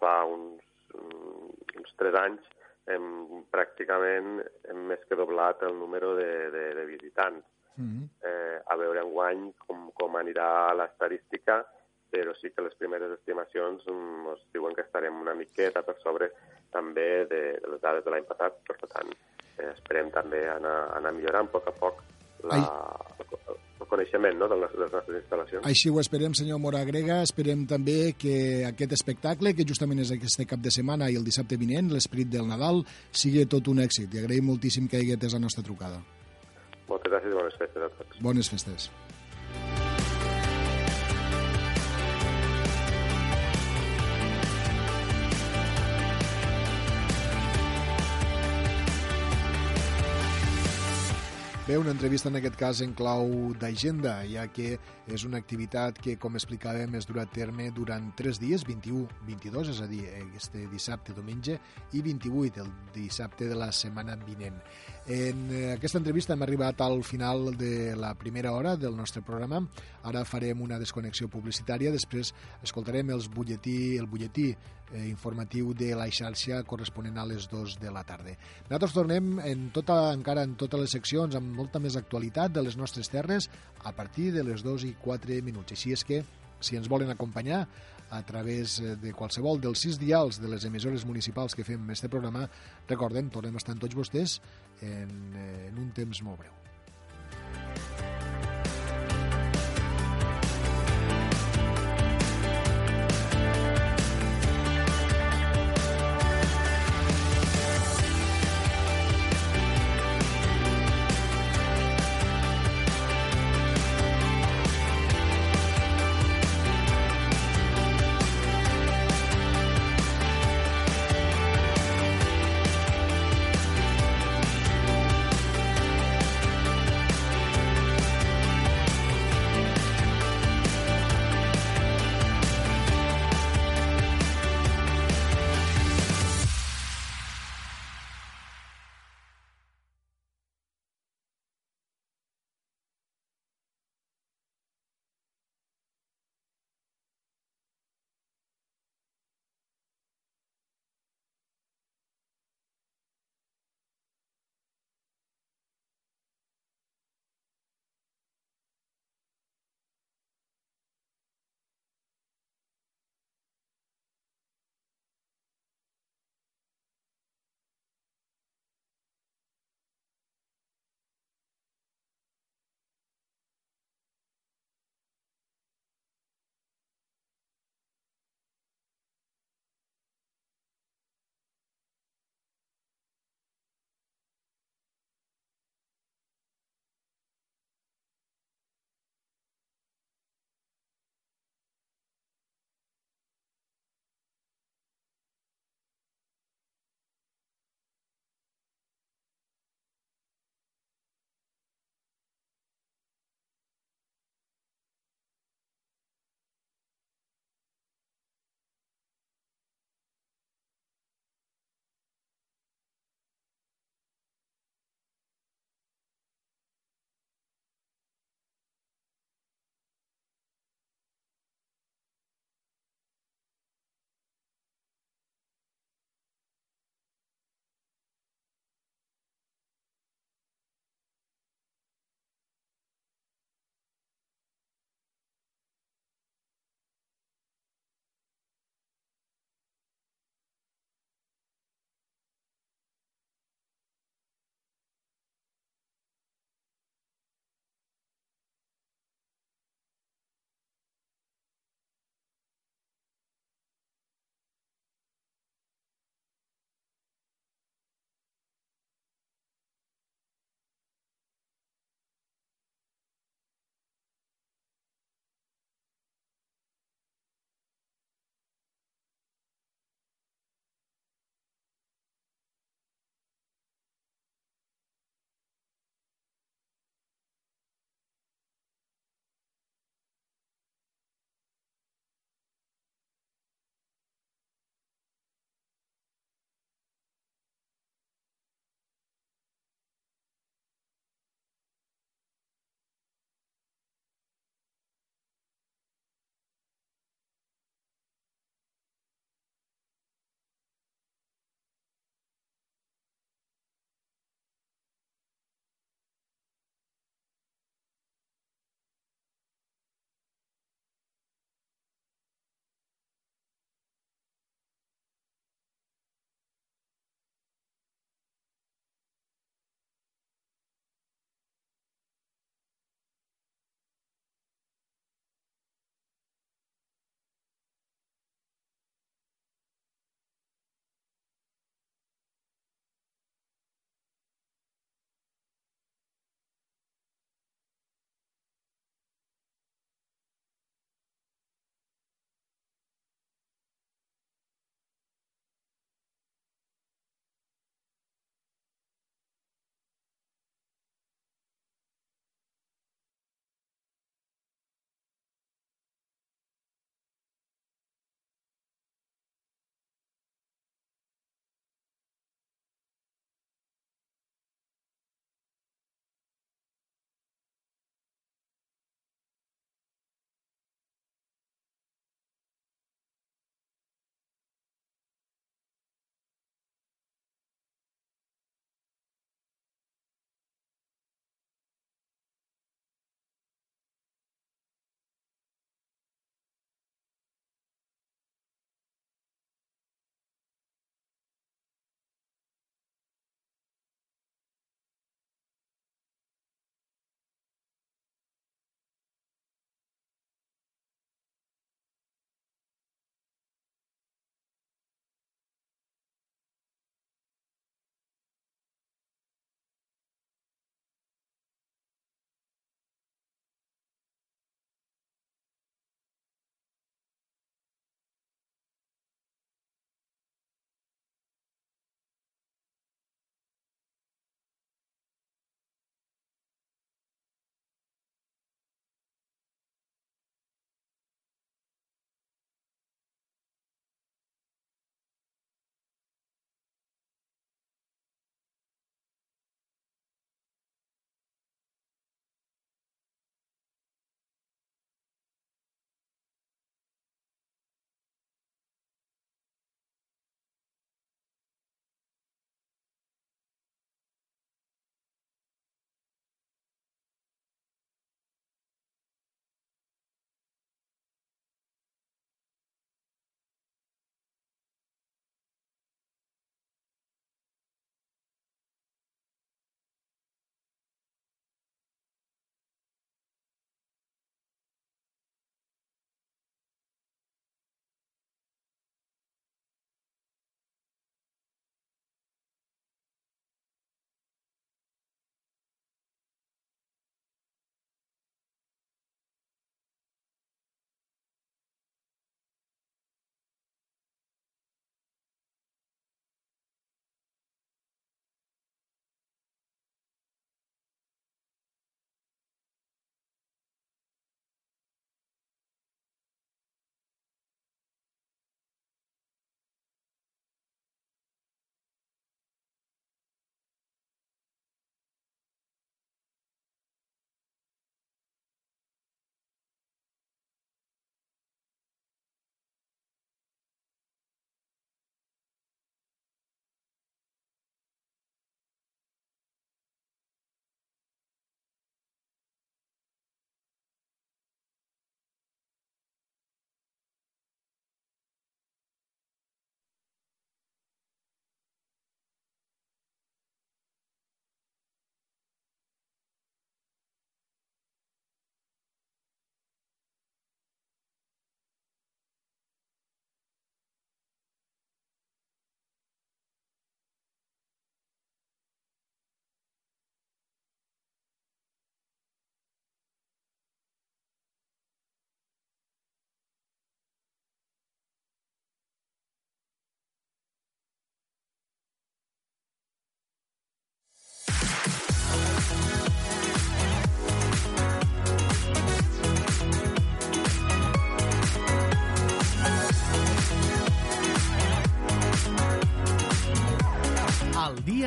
[0.00, 0.64] fa uns,
[0.96, 2.44] uns tres anys
[2.88, 3.08] hem
[3.52, 4.38] pràcticament
[4.70, 7.44] hem més que doblat el número de, de, de visitants.
[7.78, 11.62] Mm eh, a veure enguany com, com anirà l'estadística,
[12.10, 16.30] però sí que les primeres estimacions ens diuen que estarem una miqueta per sobre
[16.72, 19.12] també de, de les dades de l'any passat, per tant,
[19.58, 22.04] eh, esperem també anar, anar millorant a poc a poc
[22.44, 22.58] la,
[23.18, 25.66] el, el coneixement no, de, les, de les nostres instal·lacions.
[25.68, 27.20] Així ho esperem, senyor Moragrega.
[27.26, 28.36] Esperem també que
[28.68, 32.48] aquest espectacle, que justament és aquest cap de setmana i el dissabte vinent, l'esperit del
[32.48, 34.14] Nadal, sigui tot un èxit.
[34.14, 36.00] I agraïm moltíssim que hagi la nostra trucada.
[36.88, 38.20] Moltes gràcies i bones festes a tots.
[38.24, 38.90] Bones festes.
[51.68, 53.26] Bé, una entrevista en aquest cas en clau
[53.60, 54.78] d'agenda, ja que
[55.12, 59.74] és una activitat que, com explicàvem, es durà a terme durant tres dies, 21, 22,
[59.74, 60.00] és a dir,
[60.32, 61.58] este dissabte, diumenge,
[61.92, 64.56] i 28, el dissabte de la setmana vinent.
[65.08, 69.62] En eh, aquesta entrevista hem arribat al final de la primera hora del nostre programa.
[70.04, 76.10] Ara farem una desconnexió publicitària, després escoltarem els butlletí, el butlletí eh, informatiu de la
[76.12, 78.36] xarxa corresponent a les 2 de la tarda.
[78.66, 82.76] Nosaltres tornem en tota, encara en totes les seccions amb molta més actualitat de les
[82.76, 83.48] nostres terres
[83.88, 85.72] a partir de les 2 i 4 minuts.
[85.72, 86.20] Així és que,
[86.60, 87.64] si ens volen acompanyar,
[88.10, 92.08] a través eh, de qualsevol dels sis dials de les emissores municipals que fem este
[92.08, 92.46] programa,
[92.88, 94.38] recorden, tornem a estar tots vostès
[94.82, 98.17] en, eh, en un temps molt breu.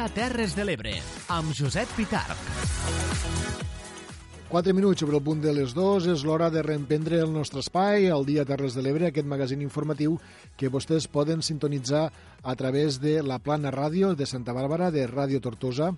[0.02, 0.95] Dia Terres de l'Ebre,
[1.30, 2.39] amb Josep Pitarch.
[4.49, 8.08] 4 minuts sobre el punt de les 2 és l'hora de reemprendre el nostre espai,
[8.10, 10.18] el Dia Terres de l'Ebre, aquest magazín informatiu
[10.58, 12.08] que vostès poden sintonitzar
[12.41, 15.91] a través de la Plana Ràdio de Santa Bàrbara, de Ràdio Tortosa,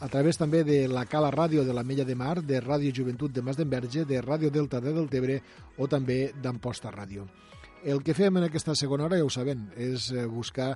[0.00, 3.34] a través també de la Cala Ràdio de la Mella de Mar, de Ràdio Joventut
[3.34, 5.42] de Mas d'Enverge, de Ràdio Delta de Deltebre
[5.76, 7.28] o també d'Amposta Ràdio.
[7.84, 10.70] El que fem en aquesta segona hora, ja ho saben, és eh, buscar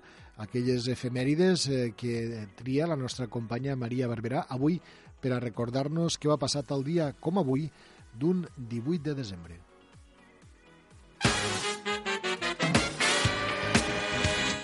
[0.44, 4.76] aquelles efemèrides eh, que tria la nostra companya Maria Barberà avui
[5.22, 7.64] per a recordar-nos què va passar tal dia com avui
[8.12, 9.56] d'un 18 de desembre.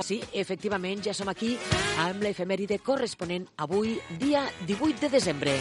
[0.05, 1.55] Sí, efectivament, ja som aquí
[2.05, 5.57] amb l'efemèride corresponent avui, dia 18 de desembre.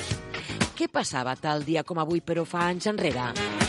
[0.76, 3.63] Què passava tal dia com avui, però fa anys enrere?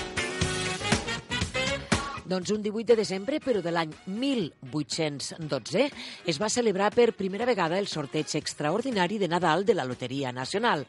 [2.24, 5.82] Doncs un 18 de desembre, però de l'any 1812,
[6.30, 10.86] es va celebrar per primera vegada el sorteig extraordinari de Nadal de la Loteria Nacional.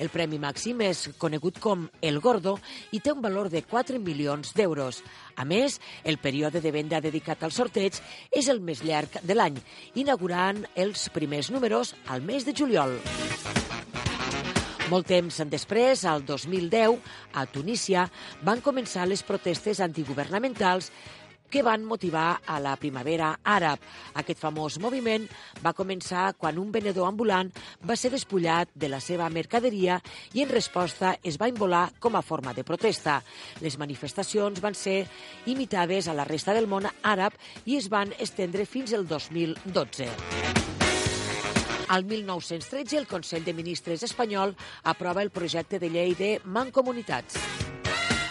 [0.00, 2.56] El premi màxim és conegut com el Gordo
[2.96, 5.02] i té un valor de 4 milions d'euros.
[5.36, 8.00] A més, el període de venda dedicat al sorteig
[8.32, 9.60] és el més llarg de l'any,
[9.94, 12.96] inaugurant els primers números al mes de juliol.
[14.88, 16.94] Molt temps després, al 2010,
[17.36, 18.06] a Tunísia,
[18.40, 20.88] van començar les protestes antiguvernamentals
[21.50, 23.80] que van motivar a la primavera àrab.
[24.20, 25.26] Aquest famós moviment
[25.64, 27.50] va començar quan un venedor ambulant
[27.84, 29.98] va ser despullat de la seva mercaderia
[30.32, 33.18] i en resposta es va involar com a forma de protesta.
[33.60, 35.02] Les manifestacions van ser
[35.46, 37.36] imitades a la resta del món àrab
[37.66, 40.57] i es van estendre fins al 2012.
[41.88, 47.38] Al 1913, el Consell de Ministres espanyol aprova el projecte de llei de Mancomunitats.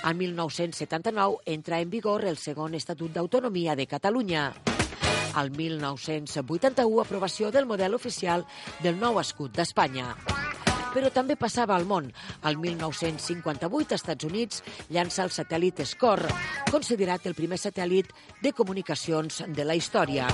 [0.04, 4.54] Al 1979 entra en vigor el segon Estatut d'Autonomia de Catalunya.
[5.34, 8.46] Al 1981, aprovació del model oficial
[8.84, 10.14] del nou escut d'Espanya
[10.98, 12.08] però també passava al món.
[12.42, 16.24] Al 1958, als Estats Units llança el satèl·lit SCOR,
[16.72, 18.10] considerat el primer satèl·lit
[18.42, 20.26] de comunicacions de la història.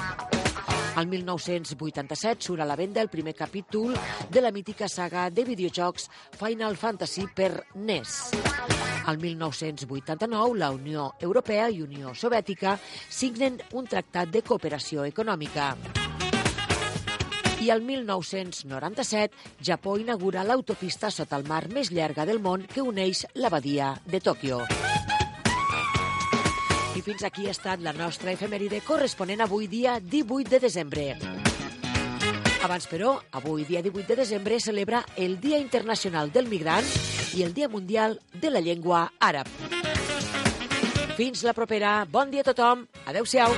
[0.95, 3.95] Al 1987 surt a la venda el primer capítol
[4.29, 8.29] de la mítica saga de videojocs Final Fantasy per NES.
[9.05, 12.77] Al 1989, la Unió Europea i Unió Soviètica
[13.09, 15.73] signen un tractat de cooperació econòmica.
[17.63, 23.25] I al 1997, Japó inaugura l'autopista sota el mar més llarga del món que uneix
[23.33, 24.61] l'abadia de Tòquio.
[26.93, 31.05] I fins aquí ha estat la nostra efemèride corresponent avui dia 18 de desembre.
[32.63, 36.85] Abans, però, avui dia 18 de desembre celebra el Dia Internacional del Migrant
[37.33, 39.49] i el Dia Mundial de la Llengua Àrab.
[41.17, 42.05] Fins la propera.
[42.09, 42.87] Bon dia a tothom.
[43.05, 43.51] Adéu-siau.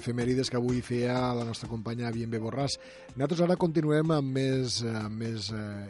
[0.00, 2.78] Efemèrides que avui feia la nostra companya Bien Borràs.
[3.14, 5.88] Nosaltres ara continuem amb més, eh, amb més eh,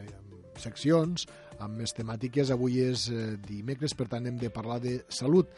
[0.59, 1.25] seccions,
[1.59, 2.51] amb més temàtiques.
[2.51, 5.49] Avui és eh, dimecres, per tant hem de parlar de salut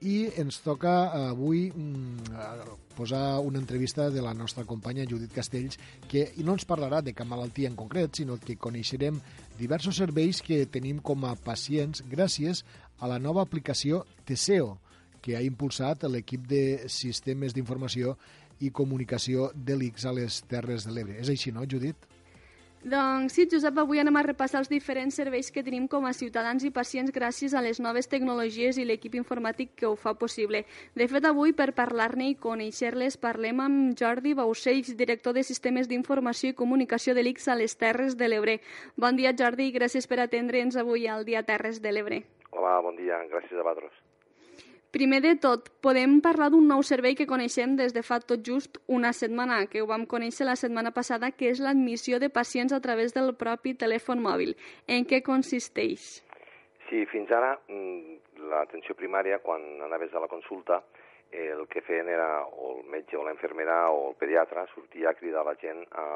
[0.00, 5.78] i ens toca eh, avui mm, posar una entrevista de la nostra companya Judit Castells
[6.08, 9.20] que no ens parlarà de cap malaltia en concret, sinó que coneixerem
[9.58, 12.64] diversos serveis que tenim com a pacients gràcies
[12.98, 14.76] a la nova aplicació Teseo,
[15.26, 18.14] que ha impulsat l'equip de sistemes d'informació
[18.62, 21.18] i comunicació de l'ICS a les Terres de l'Ebre.
[21.18, 22.06] És així, no, Judit?
[22.86, 26.62] Doncs sí, Josep, avui anem a repassar els diferents serveis que tenim com a ciutadans
[26.62, 30.62] i pacients gràcies a les noves tecnologies i l'equip informàtic que ho fa possible.
[30.94, 36.54] De fet, avui, per parlar-ne i conèixer-les, parlem amb Jordi Baucells, director de Sistemes d'Informació
[36.54, 38.60] i Comunicació de l'ICS a les Terres de l'Ebre.
[38.94, 42.22] Bon dia, Jordi, i gràcies per atendre'ns avui al Dia Terres de l'Ebre.
[42.52, 44.05] Hola, bon dia, gràcies a vosaltres.
[44.96, 48.78] Primer de tot, podem parlar d'un nou servei que coneixem des de fa tot just
[48.88, 52.78] una setmana, que ho vam conèixer la setmana passada, que és l'admissió de pacients a
[52.80, 54.54] través del propi telèfon mòbil.
[54.88, 56.06] En què consisteix?
[56.88, 60.80] Sí, fins ara mm, l'atenció primària, quan anaves a la consulta,
[61.28, 65.18] el que feien era o el metge o la infermera o el pediatre sortia a
[65.20, 66.06] cridar la gent a,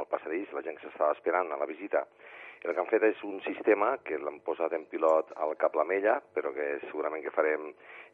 [0.00, 2.06] al passadís, la gent que s'estava esperant a la visita.
[2.60, 6.18] El que han fet és un sistema que l'han posat en pilot al Cap Lamella,
[6.36, 7.70] però que segurament que farem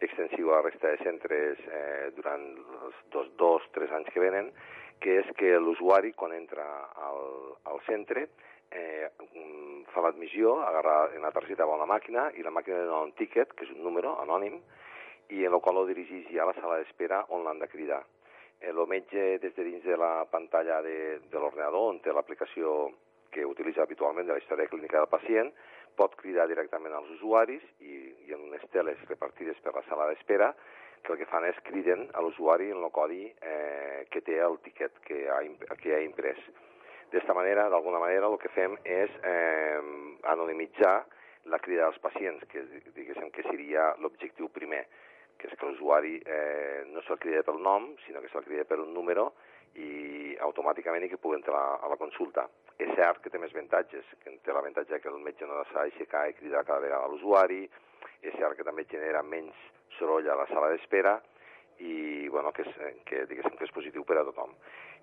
[0.07, 2.45] extensiu a la resta de centres eh, durant
[2.87, 4.53] els dos, dos, tres anys que venen,
[5.03, 6.67] que és que l'usuari, quan entra
[7.09, 7.27] al,
[7.73, 8.29] al centre,
[8.71, 9.09] eh,
[9.91, 13.51] fa l'admissió, agarra en la targeta va una màquina i la màquina dona un tiquet,
[13.51, 14.61] que és un número anònim,
[15.35, 18.05] i en el qual ho dirigeix ja a la sala d'espera on l'han de cridar.
[18.61, 22.93] el metge des de dins de la pantalla de, de l'ordinador, on té l'aplicació
[23.31, 25.53] que utilitza habitualment de la història clínica del pacient,
[25.97, 27.97] pot cridar directament als usuaris i,
[28.29, 30.53] i en unes teles repartides per la sala d'espera
[31.07, 34.59] que el que fan és criden a l'usuari en el codi eh, que té el
[34.65, 35.39] tiquet que ha,
[35.79, 36.41] que ha imprès.
[37.13, 39.79] D'esta manera, d'alguna manera, el que fem és eh,
[40.33, 40.97] anonimitzar
[41.53, 42.65] la crida dels pacients, que
[42.97, 44.83] diguéssim que seria l'objectiu primer,
[45.39, 48.81] que és que l'usuari eh, no se'l crida pel nom, sinó que se'l crida per
[48.83, 49.31] un número
[49.77, 52.47] i automàticament i que pugui entrar a la consulta.
[52.79, 56.27] És cert que té més avantatges, que té l'avantatge que el metge no s'ha d'aixecar
[56.29, 57.65] i cridar cada vegada a l'usuari,
[58.23, 59.57] és cert que també genera menys
[59.99, 61.17] soroll a la sala d'espera
[61.79, 64.55] i bueno, que, és, que, diguéssim que és positiu per a tothom.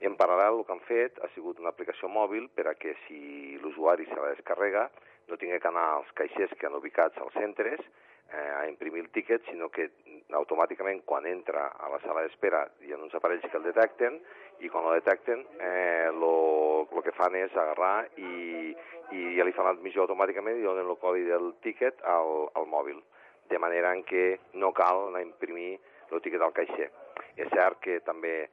[0.02, 3.58] En paral·lel, el que han fet ha sigut una aplicació mòbil per a que si
[3.62, 4.88] l'usuari se la descarrega
[5.34, 9.10] no tingui que anar als caixers que han ubicats als centres eh, a imprimir el
[9.10, 9.90] tíquet, sinó que
[10.38, 14.20] automàticament quan entra a la sala d'espera hi ha uns aparells que el detecten
[14.62, 18.76] i quan el detecten eh, lo, lo que fan és agarrar i,
[19.18, 23.02] i ja li fan l'admissió automàticament i donen el codi del tíquet al, al mòbil
[23.50, 24.28] de manera en què
[24.62, 25.74] no cal anar a imprimir
[26.14, 26.92] el tiquet al caixer.
[27.38, 28.44] És cert que també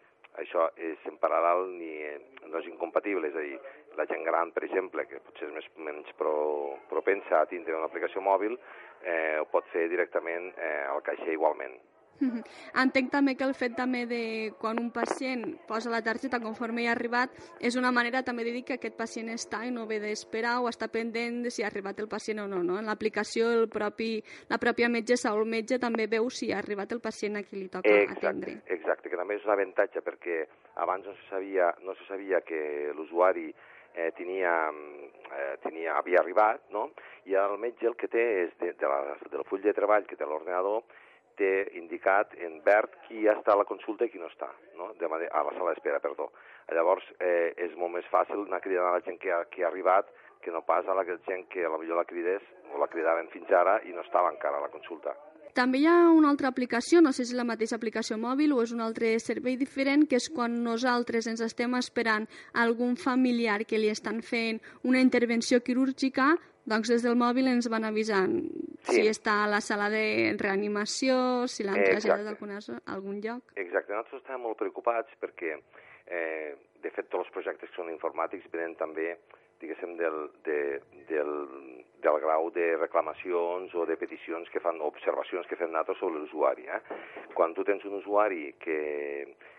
[0.40, 1.92] això és en paral·lel ni,
[2.48, 3.58] no és incompatible, és a dir,
[3.99, 6.34] la gent gran, per exemple, que potser és més, menys pro,
[6.91, 8.59] propensa a tindre una aplicació mòbil,
[9.03, 11.78] eh, ho pot fer directament eh, al caixer igualment.
[12.20, 14.22] Entenc també que el fet també de
[14.61, 17.32] quan un pacient posa la targeta conforme hi ha arribat
[17.64, 20.68] és una manera també de dir que aquest pacient està i no ve d'esperar o
[20.68, 22.62] està pendent de si ha arribat el pacient o no.
[22.66, 22.78] no?
[22.78, 24.12] En l'aplicació el propi,
[24.53, 27.57] la pròpia metgessa o el metge també veu si ha arribat el pacient a qui
[27.57, 28.57] li toca exacte, atendre.
[28.76, 30.43] Exacte, que també és un avantatge perquè
[30.84, 33.49] abans no se sabia, no se sabia que l'usuari
[33.95, 36.91] eh, tenia, eh, tenia, havia arribat, no?
[37.26, 40.16] i el metge el que té és de, de la, del full de treball que
[40.16, 40.82] té l'ordinador
[41.41, 44.91] té indicat en verd qui ja està a la consulta i qui no està, no?
[45.01, 46.28] De manera, a la sala d'espera, perdó.
[46.76, 49.70] Llavors, eh, és molt més fàcil anar cridant a la gent que ha, que ha
[49.70, 50.11] arribat
[50.41, 53.28] que no pas a la gent que a la millor la cridés o la cridaven
[53.32, 55.16] fins ara i no estava encara a la consulta.
[55.55, 58.61] També hi ha una altra aplicació, no sé si és la mateixa aplicació mòbil o
[58.62, 63.78] és un altre servei diferent, que és quan nosaltres ens estem esperant algun familiar que
[63.78, 66.34] li estan fent una intervenció quirúrgica,
[66.70, 68.36] doncs des del mòbil ens van avisant
[68.86, 69.01] sí.
[69.01, 72.57] si està a la sala de reanimació, si l'han traslladat a algun,
[72.94, 73.55] algun lloc.
[73.57, 75.57] Exacte, nosaltres estem molt preocupats perquè,
[76.07, 79.14] eh, de fet, tots els projectes que són informàtics venen també,
[79.61, 80.58] diguéssim, del, de,
[81.08, 81.32] del,
[82.02, 86.66] del grau de reclamacions o de peticions que fan, observacions que fem nosaltres sobre l'usuari.
[86.66, 86.80] Eh?
[87.36, 88.80] Quan tu tens un usuari que,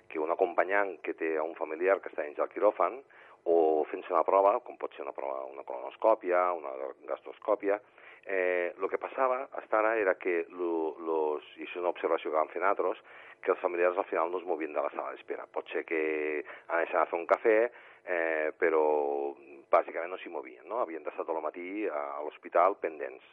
[0.10, 3.00] que un acompanyant que té un familiar que està dins el quiròfan,
[3.46, 6.74] o fent-se una prova, com pot ser una prova, una colonoscòpia, una
[7.10, 7.80] gastroscòpia,
[8.26, 12.52] eh, que passava fins ara era que, lo, los, i és una observació que vam
[12.54, 13.02] fer nosaltres,
[13.42, 15.48] que els familiars al final no es movien de la sala d'espera.
[15.50, 17.58] Pot ser que anessin a fer un cafè,
[18.06, 18.84] eh, però
[19.72, 20.82] bàsicament no s'hi movien, no?
[20.82, 23.26] havien d'estar tot el matí a, a l'hospital pendents.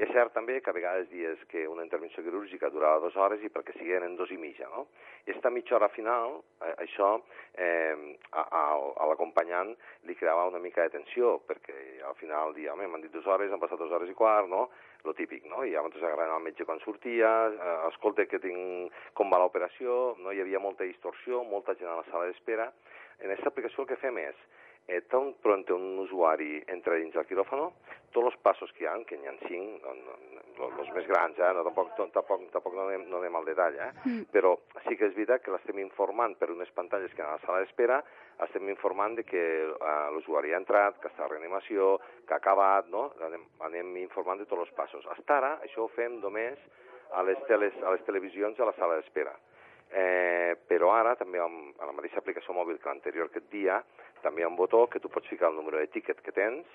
[0.00, 3.50] És cert també que a vegades dies que una intervenció quirúrgica durava dues hores i
[3.52, 4.86] perquè siguin en dos i mitja, no?
[5.28, 7.10] Esta mitja hora final, eh, això
[7.52, 9.74] eh, a, a, a l'acompanyant
[10.08, 11.76] li creava una mica de tensió, perquè
[12.08, 14.70] al final dia, home, m'han dit dues hores, han passat dues hores i quart, no?
[15.04, 15.60] Lo típic, no?
[15.66, 20.32] I llavors agarrant el metge quan sortia, eh, escolta que tinc com va l'operació, no?
[20.32, 22.72] Hi havia molta distorsió, molta gent a la sala d'espera.
[23.20, 24.40] En aquesta aplicació el que fem és
[24.86, 27.72] eh, tan pronto un usuari entra dins el quiròfano,
[28.12, 29.86] tots els passos que hi ha, que n'hi ha cinc,
[30.62, 31.52] els més grans, eh?
[31.56, 33.90] no, tampoc, tampoc, tampoc no, anem, no anem al detall, eh?
[34.04, 34.26] Mm.
[34.34, 34.52] però
[34.84, 38.02] sí que és veritat que l'estem informant per unes pantalles que a la sala d'espera,
[38.44, 41.96] estem informant de que uh, l'usuari ha entrat, que està a reanimació,
[42.26, 43.08] que ha acabat, no?
[43.28, 45.08] anem, anem informant de tots els passos.
[45.14, 46.60] Hasta ara això ho fem només
[47.12, 49.34] a les, teles, a les televisions a la sala d'espera.
[49.92, 53.82] Eh, però ara també amb, amb la mateixa aplicació mòbil que l'anterior aquest dia,
[54.22, 56.66] també hi ha un botó que tu pots ficar el número de tiquet que tens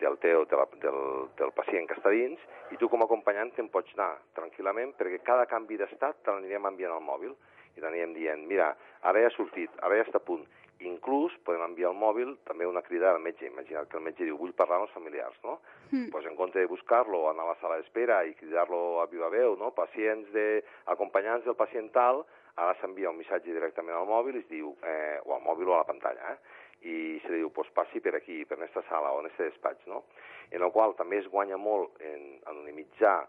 [0.00, 1.00] del teu, de la, del,
[1.38, 2.40] del pacient que està dins
[2.72, 6.70] i tu com a acompanyant te'n pots anar tranquil·lament perquè cada canvi d'estat te l'anirem
[6.72, 7.34] enviant al mòbil
[7.76, 8.72] i t'anirem dient, mira,
[9.02, 10.44] ara ja ha sortit, ara ja està a punt.
[10.84, 13.46] Inclús podem enviar al mòbil també una crida al metge.
[13.48, 15.56] Imagina't que el metge diu, vull parlar amb els familiars, no?
[15.90, 16.08] Mm.
[16.12, 19.56] Pues en compte de buscar-lo, anar a la sala d'espera i cridar-lo a viva veu,
[19.58, 19.72] no?
[19.74, 20.62] Pacients de...
[20.94, 22.24] acompanyants del pacient tal,
[22.56, 25.74] ara s'envia un missatge directament al mòbil i es diu, eh, o al mòbil o
[25.74, 26.62] a la pantalla, eh?
[26.84, 30.04] i se diu, pues passi per aquí, per aquesta sala o en aquest despatx, no?
[30.52, 33.22] En el qual també es guanya molt en anonimitzar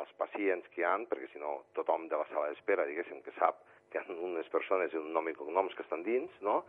[0.00, 3.60] els pacients que han, perquè si no tothom de la sala d'espera, diguéssim, que sap
[3.92, 6.62] que hi ha unes persones i un nom i cognoms que estan dins, no?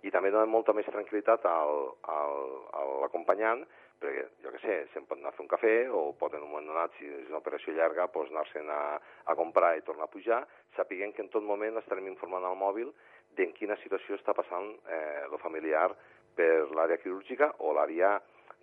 [0.00, 1.74] I també dona molta més tranquil·litat al,
[2.08, 2.38] al,
[2.72, 3.66] a l'acompanyant,
[4.00, 6.52] perquè, jo què sé, se'n pot anar a fer un cafè o pot en un
[6.52, 8.82] moment donat, si és una operació llarga, pues, anar-se'n a,
[9.28, 10.40] a comprar i tornar a pujar,
[10.76, 12.92] sapiguent que en tot moment estarem informant al mòbil
[13.36, 15.90] d'en quina situació està passant eh, lo familiar
[16.36, 18.16] per l'àrea quirúrgica o l'àrea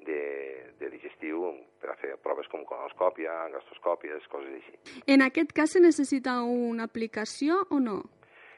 [0.06, 1.46] de, de digestiu
[1.82, 5.02] per a fer proves com colonoscòpia, gastroscòpies, coses així.
[5.10, 8.02] En aquest cas se necessita una aplicació o no?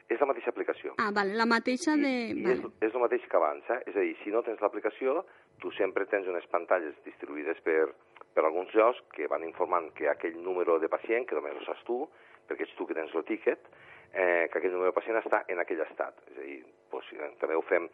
[0.09, 0.95] És la mateixa aplicació.
[0.97, 2.13] Ah, vale, la mateixa de...
[2.33, 2.55] I vale.
[2.55, 3.77] és, és el mateix que abans, eh?
[3.91, 5.19] És a dir, si no tens l'aplicació,
[5.59, 7.91] tu sempre tens unes pantalles distribuïdes per,
[8.33, 11.85] per alguns llocs que van informant que aquell número de pacient, que només ho saps
[11.87, 12.01] tu,
[12.49, 13.69] perquè ets tu que tens el tiquet,
[14.13, 16.17] eh, que aquell número de pacient està en aquell estat.
[16.31, 16.59] És a dir,
[16.91, 17.87] doncs, també ho fem,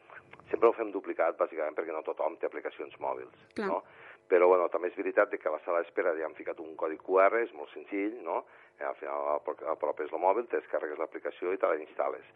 [0.52, 3.48] sempre ho fem duplicat, bàsicament perquè no tothom té aplicacions mòbils.
[3.58, 3.70] Clar.
[3.74, 3.82] No?
[4.30, 6.98] Però bueno, també és veritat que a la sala d'espera ja han ficat un codi
[6.98, 8.42] QR, és molt senzill, no?
[8.80, 9.38] Eh, al final
[9.70, 12.32] apropes el mòbil, te descarregues l'aplicació i te la instal·les.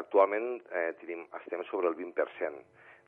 [0.00, 2.64] Actualment eh, tenim, estem sobre el 20%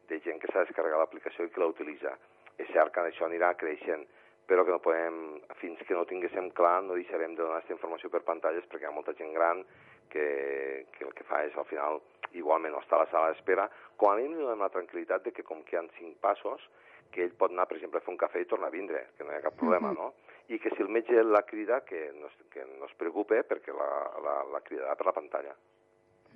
[0.09, 2.15] de gent que s'ha descarregat l'aplicació i que la utilitza.
[2.59, 4.07] És cert que això anirà creixent,
[4.49, 5.19] però que no podem,
[5.61, 8.89] fins que no tinguéssim clar, no deixarem de donar aquesta informació per pantalles perquè hi
[8.89, 9.61] ha molta gent gran
[10.09, 12.01] que, que el que fa és al final
[12.33, 15.45] igualment no està a la sala d'espera, com a mínim donem la tranquil·litat de que
[15.45, 16.65] com que hi ha cinc passos,
[17.13, 19.25] que ell pot anar, per exemple, a fer un cafè i tornar a vindre, que
[19.25, 20.11] no hi ha cap problema, no?
[20.49, 23.73] I que si el metge la crida, que no, es- que no es preocupe perquè
[23.77, 23.89] la,
[24.25, 25.55] la, la cridarà per la pantalla.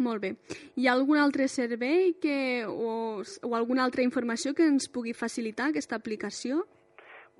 [0.03, 0.35] Molt bé.
[0.77, 5.70] Hi ha algun altre servei que, o, o alguna altra informació que ens pugui facilitar
[5.70, 6.65] aquesta aplicació?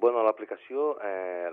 [0.03, 1.51] Bueno, l'aplicació eh,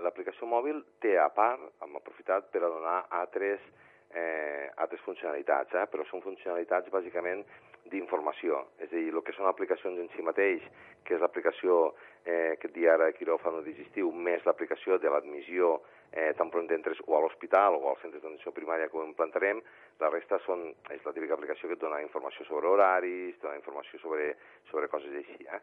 [0.50, 3.62] mòbil té a part, hem aprofitat per a donar altres,
[4.10, 5.86] eh, altres funcionalitats, eh?
[5.90, 7.44] però són funcionalitats bàsicament
[7.90, 10.66] d'informació, és a dir, el que són aplicacions en si mateix,
[11.06, 15.78] que és l'aplicació eh, que et dia ara quiròfano digestiu, més l'aplicació de l'admissió
[16.12, 19.60] eh, tan pront entres o a l'hospital o als centres d'atenció primària que ho implantarem,
[20.00, 23.98] la resta són, és la típica aplicació que et dona informació sobre horaris, dona informació
[24.00, 24.32] sobre,
[24.70, 25.60] sobre coses així, eh?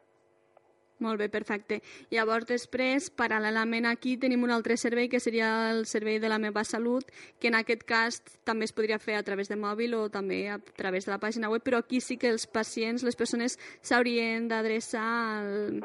[0.99, 1.75] Molt bé, perfecte.
[2.09, 6.63] Llavors, després, paral·lelament aquí, tenim un altre servei, que seria el servei de la meva
[6.65, 7.05] salut,
[7.39, 8.17] que en aquest cas
[8.49, 11.51] també es podria fer a través de mòbil o també a través de la pàgina
[11.53, 15.05] web, però aquí sí que els pacients, les persones, s'haurien d'adreçar
[15.37, 15.83] al,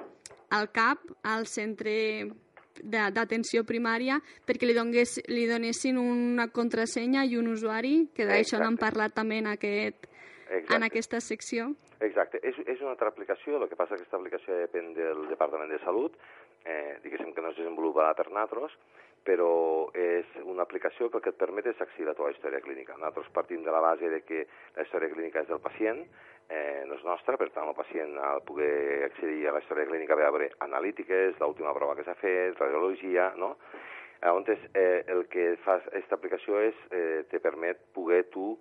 [0.49, 2.33] al CAP, al centre de-
[2.83, 8.79] d'atenció primària, perquè li, dongués, li donessin una contrasenya i un usuari, que d'això n'han
[8.81, 10.09] parlat també en, aquest,
[10.49, 10.87] en Exacte.
[10.87, 11.73] aquesta secció.
[12.03, 15.71] Exacte, és, és una altra aplicació, el que passa que aquesta aplicació depèn del Departament
[15.71, 16.17] de Salut,
[16.65, 18.75] eh, diguéssim que no és desenvolupada per nosaltres,
[19.27, 22.61] però és una aplicació que el que et permet és accedir a la teva història
[22.65, 22.97] clínica.
[22.99, 24.47] Nosaltres partim de la base de que
[24.77, 26.03] la història clínica és del pacient,
[26.49, 30.19] eh, no és nostra, per tant el pacient de poder accedir a la història clínica
[30.19, 33.57] a veure analítiques, l'última prova que s'ha fet, radiologia, no?
[34.23, 38.53] Llavors, eh, el que fa aquesta aplicació és, eh, te permet poder tu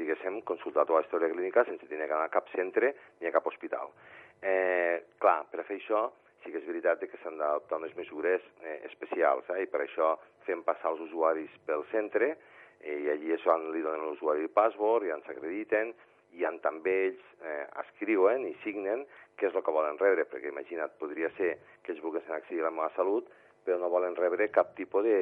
[0.00, 3.32] diguéssim, consultar la teva història clínica sense tenir que anar a cap centre ni a
[3.34, 3.92] cap hospital.
[4.40, 6.06] Eh, clar, per fer això
[6.42, 10.14] sí que és veritat que s'han d'adoptar unes mesures eh, especials eh, i per això
[10.46, 12.32] fem passar els usuaris pel centre
[12.80, 15.92] eh, i allí és on li donen l'usuari el password i ens acrediten
[16.38, 19.04] i on també ells eh, escriuen i signen
[19.36, 22.68] què és el que volen rebre, perquè imagina't, podria ser que ells volguessin accedir a
[22.68, 23.28] la meva salut
[23.64, 25.18] però no volen rebre cap tipus de,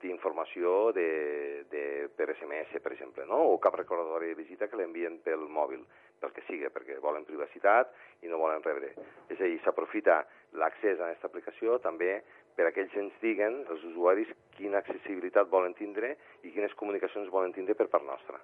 [0.00, 1.08] d'informació de,
[1.70, 1.82] de,
[2.16, 3.40] per SMS, per exemple, no?
[3.52, 5.82] o cap recordatori de visita que l'envien pel mòbil,
[6.20, 7.92] pel que sigui, perquè volen privacitat
[8.24, 8.92] i no volen rebre.
[9.28, 10.22] És a dir, s'aprofita
[10.60, 12.18] l'accés a aquesta aplicació també
[12.56, 17.30] per a que ells ens diguen, els usuaris, quina accessibilitat volen tindre i quines comunicacions
[17.32, 18.40] volen tindre per part nostra.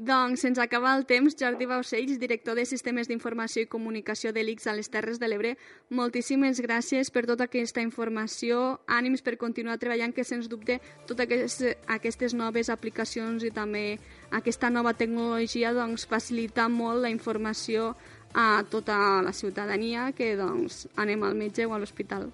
[0.00, 1.34] Doncs se'ns acaba el temps.
[1.36, 5.50] Jordi Baucells, director de Sistemes d'Informació i Comunicació de l'ICS a les Terres de l'Ebre,
[5.92, 8.78] moltíssimes gràcies per tota aquesta informació.
[8.88, 13.98] Ànims per continuar treballant, que sens dubte totes aquestes, aquestes noves aplicacions i també
[14.32, 17.92] aquesta nova tecnologia doncs, facilita molt la informació
[18.32, 22.30] a tota la ciutadania que doncs, anem al metge o a l'hospital.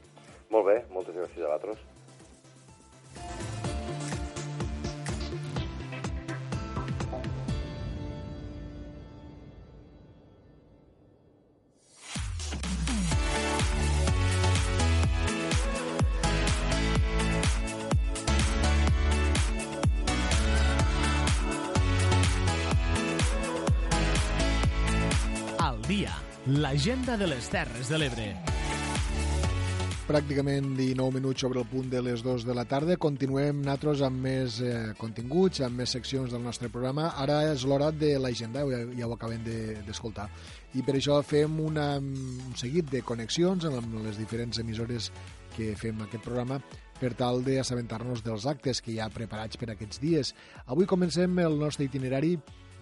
[0.54, 1.95] Molt bé, moltes gràcies a vosaltres.
[26.56, 28.26] L'agenda de les Terres de l'Ebre.
[30.06, 32.96] Pràcticament 19 minuts sobre el punt de les 2 de la tarda.
[32.96, 37.10] Continuem nosaltres amb més eh, continguts, amb més seccions del nostre programa.
[37.20, 39.42] Ara és l'hora de l'agenda, ja, ja ho acabem
[39.88, 40.28] d'escoltar.
[40.30, 45.10] De, I per això fem una, un seguit de connexions amb les diferents emissores
[45.56, 46.60] que fem aquest programa
[47.00, 50.32] per tal d'assabentar-nos dels actes que hi ha preparats per aquests dies.
[50.64, 52.36] Avui comencem el nostre itinerari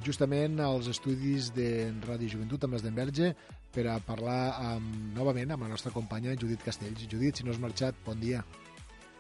[0.05, 3.35] justament als estudis de Ràdio Joventut amb les d'Enverge
[3.75, 7.09] per a parlar amb, novament amb la nostra companya Judit Castells.
[7.11, 8.45] Judit, si no has marxat, bon dia.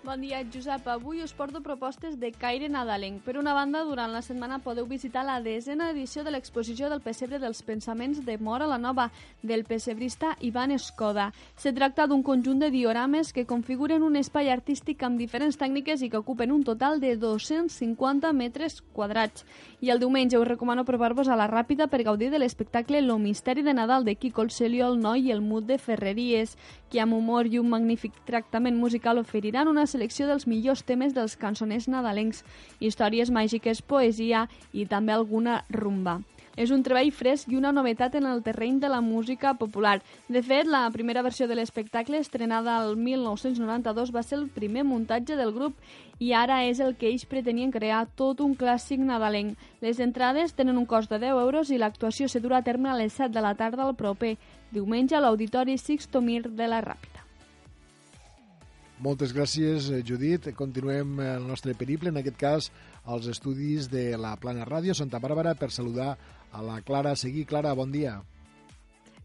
[0.04, 0.84] Bon dia, Josep.
[0.92, 3.22] Avui us porto propostes de caire nadalenc.
[3.24, 7.38] Per una banda, durant la setmana podeu visitar la desena edició de l'exposició del pessebre
[7.40, 9.06] dels pensaments de Mora la Nova,
[9.40, 11.30] del pessebrista Ivan Escoda.
[11.56, 16.10] Se tracta d'un conjunt de diorames que configuren un espai artístic amb diferents tècniques i
[16.12, 19.46] que ocupen un total de 250 metres quadrats.
[19.80, 23.64] I el diumenge us recomano provar-vos a la Ràpida per gaudir de l'espectacle Lo misteri
[23.64, 26.58] de Nadal de Quico el Celio, el Noi i el Mut de Ferreries,
[26.94, 31.34] que amb humor i un magnífic tractament musical oferiran una selecció dels millors temes dels
[31.34, 32.44] cançoners nadalencs,
[32.78, 36.20] històries màgiques, poesia i també alguna rumba.
[36.54, 39.96] És un treball fresc i una novetat en el terreny de la música popular.
[40.28, 45.34] De fet, la primera versió de l'espectacle, estrenada el 1992, va ser el primer muntatge
[45.34, 45.74] del grup
[46.22, 49.58] i ara és el que ells pretenien crear tot un clàssic nadalenc.
[49.82, 52.98] Les entrades tenen un cost de 10 euros i l'actuació se durà a terme a
[53.02, 54.36] les 7 de la tarda al proper
[54.74, 57.22] diumenge a l'Auditori Sixto Mir de la Ràpida.
[59.04, 60.52] Moltes gràcies, eh, Judit.
[60.56, 62.70] Continuem el nostre periple, en aquest cas
[63.04, 66.16] als estudis de la Plana Ràdio Santa Bàrbara per saludar
[66.52, 67.44] a la Clara Seguí.
[67.44, 68.22] Clara, bon dia.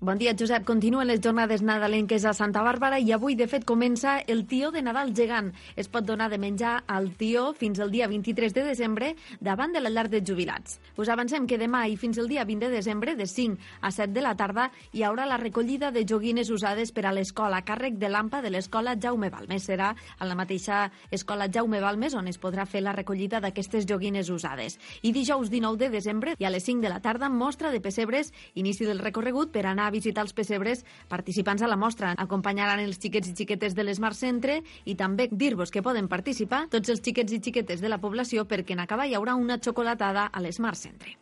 [0.02, 0.64] Bon dia, Josep.
[0.64, 4.80] Continuen les jornades nadalenques a Santa Bàrbara i avui, de fet, comença el tió de
[4.80, 5.50] Nadal gegant.
[5.76, 9.10] Es pot donar de menjar al tió fins al dia 23 de desembre
[9.44, 10.78] davant de la llar de jubilats.
[10.96, 14.14] Us avancem que demà i fins al dia 20 de desembre, de 5 a 7
[14.16, 18.00] de la tarda, hi haurà la recollida de joguines usades per a l'escola a càrrec
[18.00, 19.68] de l'AMPA de l'escola Jaume Balmes.
[19.68, 24.32] Serà a la mateixa escola Jaume Balmes on es podrà fer la recollida d'aquestes joguines
[24.32, 24.80] usades.
[25.04, 28.32] I dijous 19 de desembre i a les 5 de la tarda, mostra de pessebres,
[28.56, 32.14] inici del recorregut per anar a visitar els pessebres participants a la mostra.
[32.18, 36.94] Acompanyaran els xiquets i xiquetes de l'Smart Centre i també dir-vos que poden participar tots
[36.94, 40.46] els xiquets i xiquetes de la població perquè en acabar hi haurà una xocolatada a
[40.46, 41.18] l'Smart Centre.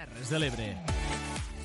[0.00, 0.66] Terres de l'Ebre.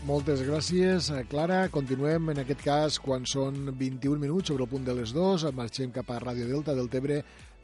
[0.05, 1.59] Moltes gràcies, Clara.
[1.71, 5.47] Continuem, en aquest cas, quan són 21 minuts sobre el punt de les 2.
[5.55, 7.21] Marxem cap a Ràdio Delta del Tebre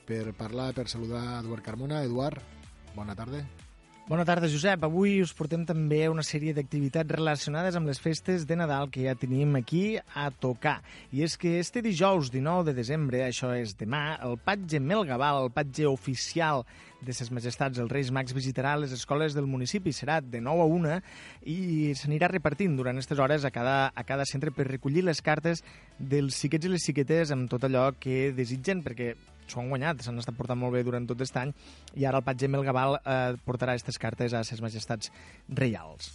[0.07, 2.05] per parlar, per saludar Eduard Carmona.
[2.07, 2.39] Eduard,
[2.95, 3.43] bona tarda.
[4.09, 4.81] Bona tarda, Josep.
[4.83, 9.13] Avui us portem també una sèrie d'activitats relacionades amb les festes de Nadal que ja
[9.15, 10.79] tenim aquí a tocar.
[11.13, 15.53] I és que este dijous 19 de desembre, això és demà, el patge Melgaval, el
[15.53, 16.65] patge oficial
[17.01, 19.93] de ses majestats els Reis Mags visitarà les escoles del municipi.
[19.93, 20.97] Serà de 9 a 1
[21.53, 25.61] i s'anirà repartint durant aquestes hores a cada, a cada centre per recollir les cartes
[25.97, 29.13] dels xiquets i les xiquetes amb tot allò que desitgen, perquè
[29.51, 31.53] s'ho han guanyat, s'han estat portant molt bé durant tot aquest any
[31.99, 35.11] i ara el patge Melgaval eh, portarà aquestes cartes a ses majestats
[35.49, 36.13] reials.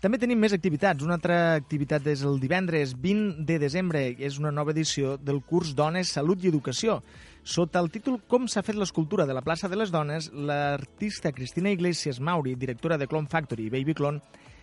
[0.00, 1.02] També tenim més activitats.
[1.02, 4.02] Una altra activitat és el divendres 20 de desembre.
[4.22, 7.00] És una nova edició del curs Dones, Salut i Educació.
[7.46, 11.72] Sota el títol Com s'ha fet l'escultura de la plaça de les dones, l'artista Cristina
[11.72, 14.20] Iglesias Mauri, directora de Clone Factory i Baby Clone,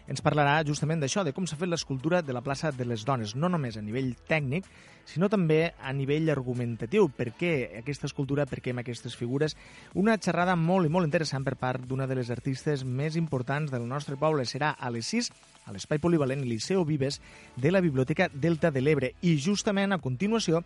[0.07, 3.35] ens parlarà justament d'això, de com s'ha fet l'escultura de la plaça de les dones,
[3.35, 4.67] no només a nivell tècnic,
[5.07, 7.07] sinó també a nivell argumentatiu.
[7.09, 9.55] Per què aquesta escultura, per què amb aquestes figures?
[9.95, 13.87] Una xerrada molt i molt interessant per part d'una de les artistes més importants del
[13.87, 14.45] nostre poble.
[14.45, 15.31] Serà a les 6
[15.65, 17.21] a l'Espai Polivalent Liceo Vives
[17.55, 19.13] de la Biblioteca Delta de l'Ebre.
[19.21, 20.63] I justament a continuació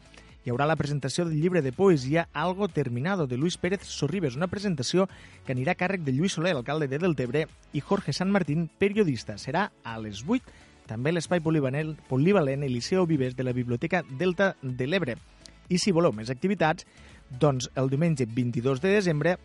[0.47, 4.47] hi haurà la presentació del llibre de poesia Algo Terminado de Luis Pérez Sorribes, una
[4.47, 5.09] presentació
[5.43, 7.41] que anirà a càrrec de Lluís Soler, alcalde de Deltebre,
[7.75, 9.35] i Jorge San Martín, periodista.
[9.35, 14.87] Serà a les 8 també l'espai polivalent, polivalent Eliseo Vives de la Biblioteca Delta de
[14.87, 15.17] l'Ebre.
[15.67, 16.87] I si voleu més activitats,
[17.27, 19.35] doncs el diumenge 22 de desembre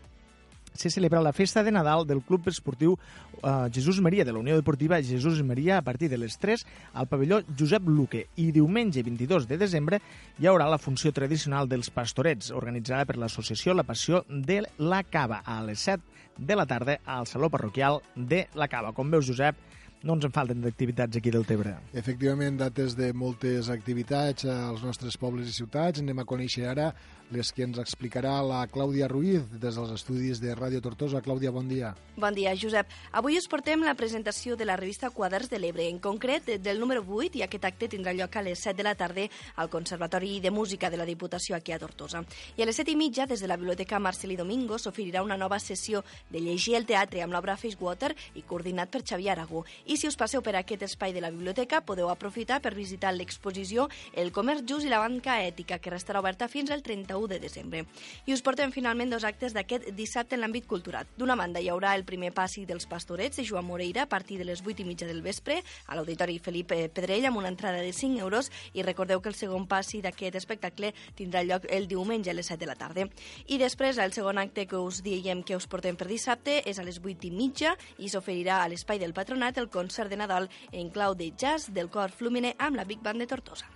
[0.74, 2.96] se celebra la festa de Nadal del Club Esportiu
[3.42, 7.08] eh, Jesús Maria de la Unió Deportiva Jesús Maria a partir de les 3 al
[7.08, 10.00] pavelló Josep Luque i diumenge 22 de desembre
[10.38, 15.42] hi haurà la funció tradicional dels pastorets organitzada per l'associació La Passió de la Cava
[15.44, 18.92] a les 7 de la tarda al Saló Parroquial de la Cava.
[18.92, 19.56] Com veus, Josep,
[20.02, 21.76] no ens en falten d'activitats aquí del Tebre.
[21.94, 26.02] Efectivament, dates de moltes activitats als nostres pobles i ciutats.
[26.02, 26.90] Anem a conèixer ara
[27.32, 31.22] les que ens explicarà la Clàudia Ruiz des dels estudis de Ràdio Tortosa.
[31.24, 31.94] Clàudia, bon dia.
[32.16, 32.90] Bon dia, Josep.
[33.16, 37.04] Avui us portem la presentació de la revista Quaders de l'Ebre, en concret del número
[37.06, 39.24] 8, i aquest acte tindrà lloc a les 7 de la tarda
[39.56, 42.24] al Conservatori de Música de la Diputació aquí a Tortosa.
[42.56, 45.59] I a les 7 i mitja, des de la Biblioteca Marcelí Domingo, s'oferirà una nova
[45.59, 49.64] sessió de llegir el teatre amb l'obra Water i coordinat per Xavier Aragó.
[49.86, 53.88] I si us passeu per aquest espai de la biblioteca, podeu aprofitar per visitar l'exposició
[54.12, 57.84] El comerç just i la banca ètica, que restarà oberta fins al 31 de desembre.
[58.26, 61.08] I us portem finalment dos actes d'aquest dissabte en l'àmbit cultural.
[61.16, 64.46] D'una banda, hi haurà el primer passi dels pastorets de Joan Moreira a partir de
[64.48, 68.20] les 8 i mitja del vespre a l'Auditori Felipe Pedrell amb una entrada de 5
[68.20, 72.46] euros i recordeu que el segon passi d'aquest espectacle tindrà lloc el diumenge a les
[72.50, 73.08] 7 de la tarda.
[73.46, 76.86] I després, el segon acte que us diem que us portem per dissabte és a
[76.86, 80.90] les 8 i mitja i s'oferirà a l'espai del Patronat el concert de Nadal en
[80.90, 83.68] clau de jazz del cor Flumine amb la Big Band de Tortosa.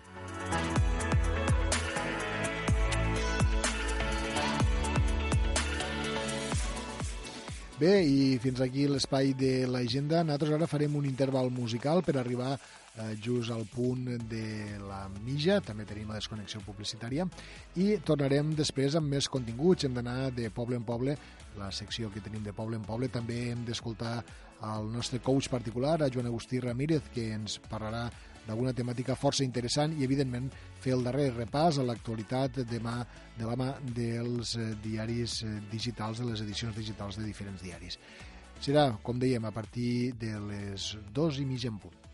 [7.76, 10.22] Bé, i fins aquí l'espai de l'agenda.
[10.24, 15.58] Nosaltres ara farem un interval musical per arribar eh, just al punt de la mitja,
[15.60, 17.26] també tenim la desconnexió publicitària,
[17.76, 19.84] i tornarem després amb més continguts.
[19.84, 21.18] Hem d'anar de poble en poble,
[21.60, 23.12] la secció que tenim de poble en poble.
[23.12, 24.22] També hem d'escoltar
[24.72, 28.06] el nostre coach particular, a Joan Agustí Ramírez, que ens parlarà
[28.46, 30.48] d'alguna temàtica força interessant i, evidentment,
[30.82, 33.00] fer el darrer repàs a l'actualitat demà
[33.36, 37.98] de la mà dels eh, diaris eh, digitals, de les edicions digitals de diferents diaris.
[38.62, 42.04] Serà, com dèiem, a partir de les dos i mitja en punt.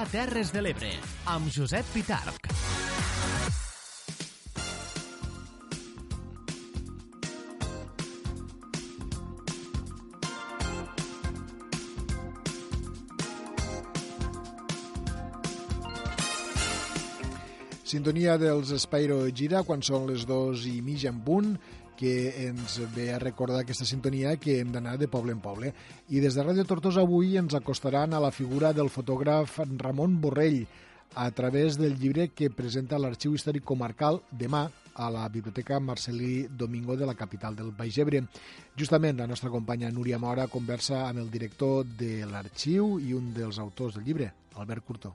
[0.00, 0.88] A Terres de l'Ebre,
[1.28, 2.46] amb Josep Pitarc.
[17.84, 21.52] Sintonia dels Spyro Gira quan són les dos i mitja en punt
[22.00, 25.74] que ens ve a recordar aquesta sintonia que hem d'anar de poble en poble.
[26.08, 30.64] I des de Ràdio Tortosa avui ens acostaran a la figura del fotògraf Ramon Borrell
[31.14, 36.96] a través del llibre que presenta l'Arxiu Històric Comarcal demà a la Biblioteca Marcelí Domingo
[36.96, 38.22] de la capital del Baix Ebre.
[38.76, 43.58] Justament la nostra companya Núria Mora conversa amb el director de l'arxiu i un dels
[43.58, 45.14] autors del llibre, Albert Curto.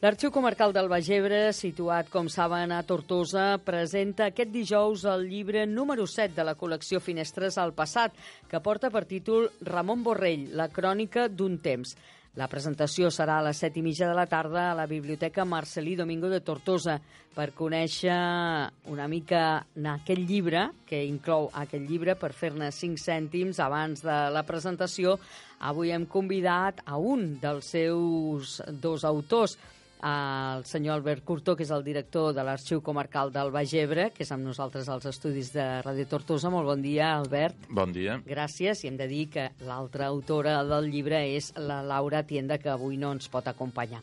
[0.00, 5.66] L'Arxiu Comarcal del Baix Ebre, situat, com saben, a Tortosa, presenta aquest dijous el llibre
[5.68, 8.14] número 7 de la col·lecció Finestres al passat,
[8.48, 11.92] que porta per títol Ramon Borrell, la crònica d'un temps.
[12.40, 15.98] La presentació serà a les set i mitja de la tarda a la Biblioteca Marcelí
[15.98, 16.94] Domingo de Tortosa
[17.34, 18.16] per conèixer
[18.88, 19.42] una mica
[19.96, 25.18] aquest llibre, que inclou aquest llibre per fer-ne cinc cèntims abans de la presentació.
[25.60, 29.58] Avui hem convidat a un dels seus dos autors,
[30.02, 34.24] el senyor Albert Curto, que és el director de l'Arxiu Comarcal del Baix Ebre, que
[34.24, 36.50] és amb nosaltres als estudis de Ràdio Tortosa.
[36.52, 37.68] Molt bon dia, Albert.
[37.68, 38.18] Bon dia.
[38.26, 42.72] Gràcies, i hem de dir que l'altra autora del llibre és la Laura Tienda, que
[42.72, 44.00] avui no ens pot acompanyar.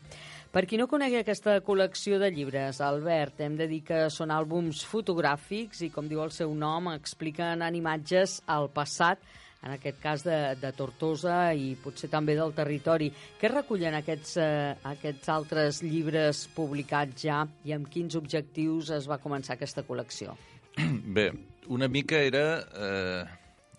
[0.48, 4.80] Per qui no conegui aquesta col·lecció de llibres, Albert, hem de dir que són àlbums
[4.88, 9.20] fotogràfics i, com diu el seu nom, expliquen en imatges al passat
[9.62, 13.10] en aquest cas de, de Tortosa i potser també del territori.
[13.40, 19.20] Què recullen aquests, eh, aquests altres llibres publicats ja i amb quins objectius es va
[19.22, 20.36] començar aquesta col·lecció?
[21.18, 21.30] Bé,
[21.74, 23.24] una mica era eh,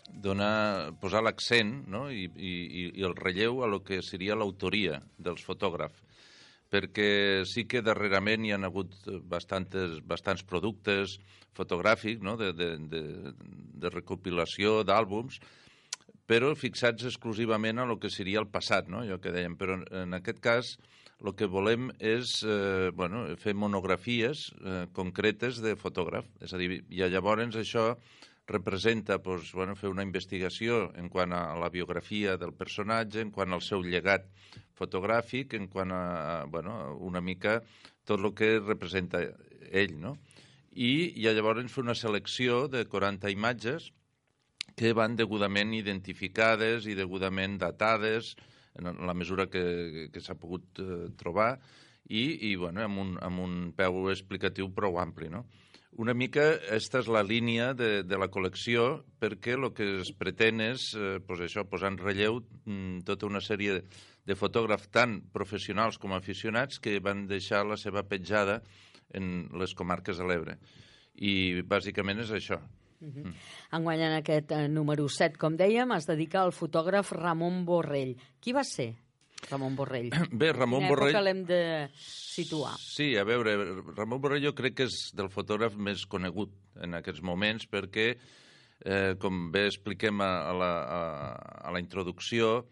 [0.10, 2.08] donar, posar l'accent no?
[2.12, 2.54] I, i,
[3.00, 6.06] i el relleu a lo que seria l'autoria dels fotògrafs
[6.70, 8.94] perquè sí que darrerament hi ha hagut
[9.26, 11.18] bastantes, bastants productes
[11.58, 12.36] fotogràfics no?
[12.38, 13.02] de, de, de,
[13.82, 15.40] de recopilació d'àlbums,
[16.30, 19.02] però fixats exclusivament a lo que seria el passat, no?
[19.02, 19.56] allò que dèiem.
[19.58, 20.76] Però en aquest cas
[21.26, 26.30] el que volem és eh, bueno, fer monografies eh, concretes de fotògraf.
[26.46, 27.90] És a dir, i llavors això
[28.50, 33.54] representa pues, bueno, fer una investigació en quant a la biografia del personatge, en quant
[33.54, 34.30] al seu llegat
[34.78, 37.60] fotogràfic, en quant a bueno, una mica
[38.06, 39.22] tot el que representa
[39.70, 39.98] ell.
[40.02, 40.16] No?
[40.74, 43.92] I, I llavors fer una selecció de 40 imatges
[44.80, 48.36] que van degudament identificades i degudament datades
[48.80, 51.58] en la mesura que, que s'ha pogut eh, trobar
[52.08, 55.28] i, i bueno, amb, un, amb un peu explicatiu prou ampli.
[55.34, 55.44] No?
[56.00, 60.62] Una mica aquesta és la línia de, de la col·lecció perquè el que es pretén
[60.64, 65.98] és eh, pues això, posar en relleu mm, tota una sèrie de, fotògrafs tan professionals
[66.00, 68.62] com aficionats que van deixar la seva petjada
[69.18, 70.60] en les comarques de l'Ebre.
[71.20, 72.62] I bàsicament és això,
[73.00, 73.36] Mm.
[73.78, 78.16] Enguany en aquest eh, número 7, com dèiem, es dedica al fotògraf Ramon Borrell.
[78.44, 78.92] Qui va ser
[79.48, 80.10] Ramon Borrell?
[80.42, 81.22] Bé, Ramon Quina Borrell...
[81.24, 81.62] l'hem de
[81.96, 82.76] situar?
[82.82, 83.56] Sí, a veure,
[83.96, 86.54] Ramon Borrell jo crec que és del fotògraf més conegut
[86.84, 88.10] en aquests moments perquè,
[88.84, 91.00] eh, com bé expliquem a, a, la, a,
[91.70, 92.68] a la introducció,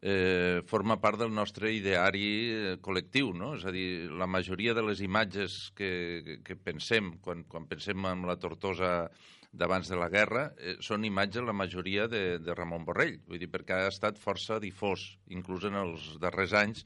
[0.00, 3.54] eh, forma part del nostre ideari eh, col·lectiu, no?
[3.56, 5.90] És a dir, la majoria de les imatges que,
[6.24, 9.10] que, que pensem quan, quan pensem en la Tortosa
[9.52, 13.50] d'abans de la guerra, eh, són imatges la majoria de, de Ramon Borrell, vull dir,
[13.50, 16.84] perquè ha estat força difós, inclús en els darrers anys,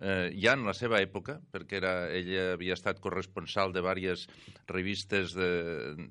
[0.00, 4.28] eh, ja en la seva època, perquè era, ella havia estat corresponsal de diverses
[4.70, 5.50] revistes de,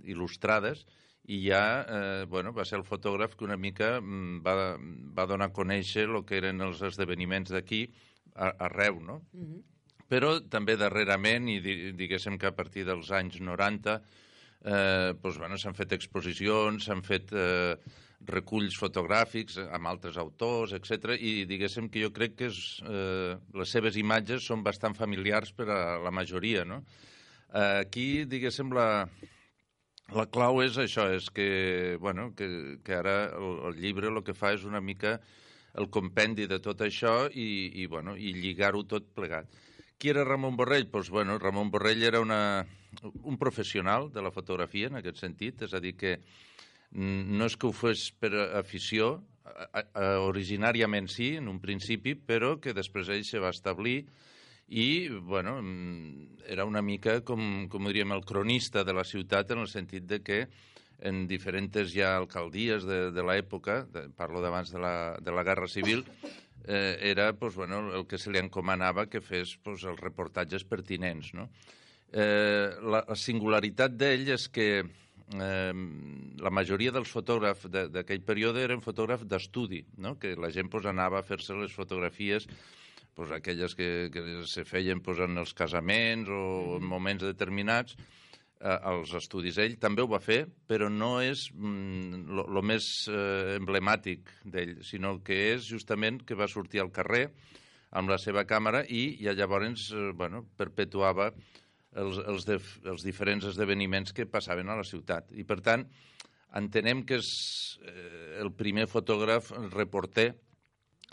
[0.04, 0.86] il·lustrades,
[1.28, 4.76] i ja eh, bueno, va ser el fotògraf que una mica mm, va,
[5.16, 7.88] va donar a conèixer el que eren els esdeveniments d'aquí
[8.38, 9.22] arreu, no?
[9.34, 9.64] Mm -hmm.
[10.08, 11.60] Però també darrerament, i
[11.92, 14.02] diguéssim que a partir dels anys 90,
[14.66, 17.76] eh, doncs, bueno, s'han fet exposicions, s'han fet eh,
[18.28, 21.16] reculls fotogràfics amb altres autors, etc.
[21.20, 25.70] I diguéssim que jo crec que és, eh, les seves imatges són bastant familiars per
[25.70, 26.84] a la majoria, no?
[27.54, 29.08] Eh, aquí, diguéssim, la,
[30.16, 34.36] la clau és això, és que, bueno, que, que ara el, el llibre el que
[34.36, 35.20] fa és una mica
[35.78, 39.52] el compendi de tot això i, i, bueno, i lligar-ho tot plegat.
[39.98, 40.88] Qui era Ramon Borrell?
[40.90, 42.66] Pues, bueno, Ramon Borrell era una,
[43.04, 46.18] un professional de la fotografia, en aquest sentit, és a dir, que
[46.92, 49.18] no és que ho fes per afició,
[50.28, 54.02] originàriament sí, en un principi, però que després ell se va establir
[54.68, 55.58] i, bueno,
[56.46, 60.20] era una mica, com, com diríem, el cronista de la ciutat en el sentit de
[60.20, 60.42] que
[61.08, 63.86] en diferents ja alcaldies de, de l'època,
[64.18, 66.04] parlo d'abans de, la, de la Guerra Civil,
[66.68, 71.34] eh, era pues, bueno, el que se li encomanava que fes pues, els reportatges pertinents.
[71.38, 71.48] No?
[72.14, 75.74] Eh, la, la singularitat d'ell és que eh,
[76.40, 80.16] la majoria dels fotògrafs d'aquell període eren fotògrafs d'estudi, no?
[80.20, 82.48] que la gent pues, anava a fer-se les fotografies
[83.14, 87.98] pues, aquelles que, que se feien pues, en els casaments o en moments determinats,
[88.62, 89.58] eh, als estudis.
[89.62, 95.18] Ell també ho va fer, però no és mm, lo més eh, emblemàtic d'ell, sinó
[95.26, 97.28] que és justament que va sortir al carrer
[97.98, 101.32] amb la seva càmera i, i llavors eh, bueno, perpetuava
[101.98, 102.60] els, els, de,
[102.92, 105.32] els diferents esdeveniments que passaven a la ciutat.
[105.36, 105.86] I, per tant,
[106.58, 107.30] entenem que és
[107.84, 110.32] eh, el primer fotògraf reporter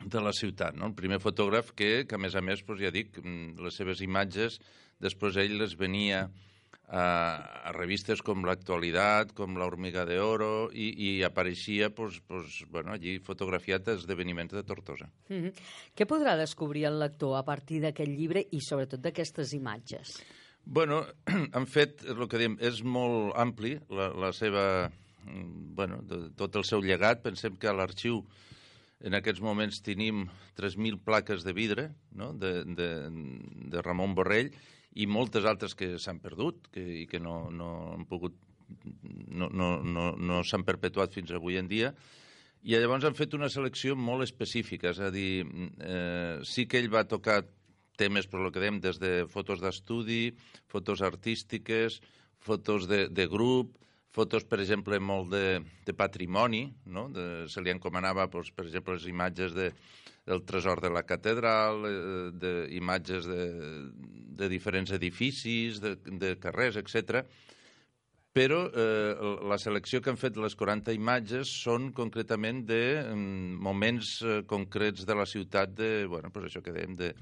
[0.03, 0.91] de la ciutat, no?
[0.91, 4.03] el primer fotògraf que, que a més a més, doncs ja dic, mm, les seves
[4.03, 4.59] imatges,
[5.03, 7.05] després ell les venia a,
[7.69, 12.93] a revistes com l'Actualitat, com La Hormiga de Oro, i, i apareixia pues, pues, bueno,
[12.95, 15.09] allí fotografiat esdeveniments de Tortosa.
[15.29, 15.53] Mm -hmm.
[15.97, 20.19] Què podrà descobrir el lector a partir d'aquest llibre i sobretot d'aquestes imatges?
[20.65, 21.05] Bueno,
[21.59, 24.91] en fet, el que diem, és molt ampli la, la seva...
[25.25, 27.23] mm, Bueno, de, tot el seu llegat.
[27.25, 28.23] Pensem que a l'arxiu
[29.05, 30.25] en aquests moments tenim
[30.57, 32.33] 3.000 plaques de vidre no?
[32.33, 32.89] de, de,
[33.73, 34.53] de Ramon Borrell
[34.95, 38.37] i moltes altres que s'han perdut que, i que no, no han pogut
[39.29, 41.91] no, no, no, no s'han perpetuat fins avui en dia
[42.65, 45.45] i llavors han fet una selecció molt específica, és a dir,
[45.85, 47.43] eh, sí que ell va tocar
[48.01, 50.35] temes, per lo que dèiem, des de fotos d'estudi,
[50.71, 52.01] fotos artístiques,
[52.45, 53.79] fotos de, de grup,
[54.15, 57.09] fotos, per exemple, molt de, de patrimoni, no?
[57.11, 59.71] de, se li encomanava, doncs, per exemple, les imatges de,
[60.27, 63.49] del tresor de la catedral, eh, de, imatges de,
[64.39, 67.25] de diferents edificis, de, de carrers, etc.
[68.35, 74.15] Però eh, la selecció que han fet les 40 imatges són concretament de mm, moments
[74.23, 77.13] eh, concrets de la ciutat, de, bueno, pues això que dèiem, de,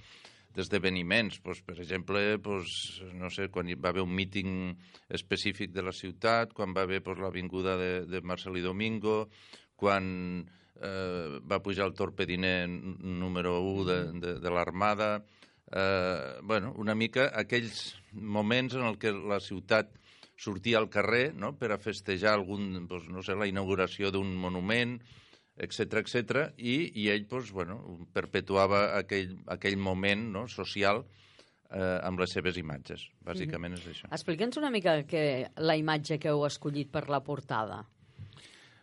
[0.57, 1.41] d'esdeveniments.
[1.45, 4.73] Pues, per exemple, pues, no sé, quan hi va haver un míting
[5.09, 9.29] específic de la ciutat, quan va haver pues, l'avinguda de, de Marcelí Domingo,
[9.77, 10.45] quan
[10.81, 15.15] eh, va pujar el torpediner número 1 de, de, de l'Armada...
[15.73, 19.95] Eh, bueno, una mica aquells moments en el que la ciutat
[20.37, 21.55] sortia al carrer no?
[21.57, 24.99] per a festejar algun, doncs, no sé, la inauguració d'un monument,
[25.57, 27.79] etc etc i, i ell doncs, bueno,
[28.13, 31.03] perpetuava aquell, aquell moment no, social
[31.73, 33.09] eh, amb les seves imatges.
[33.25, 33.91] Bàsicament mm -hmm.
[33.91, 34.13] és això.
[34.13, 37.85] Explica'ns una mica que, la imatge que heu escollit per la portada.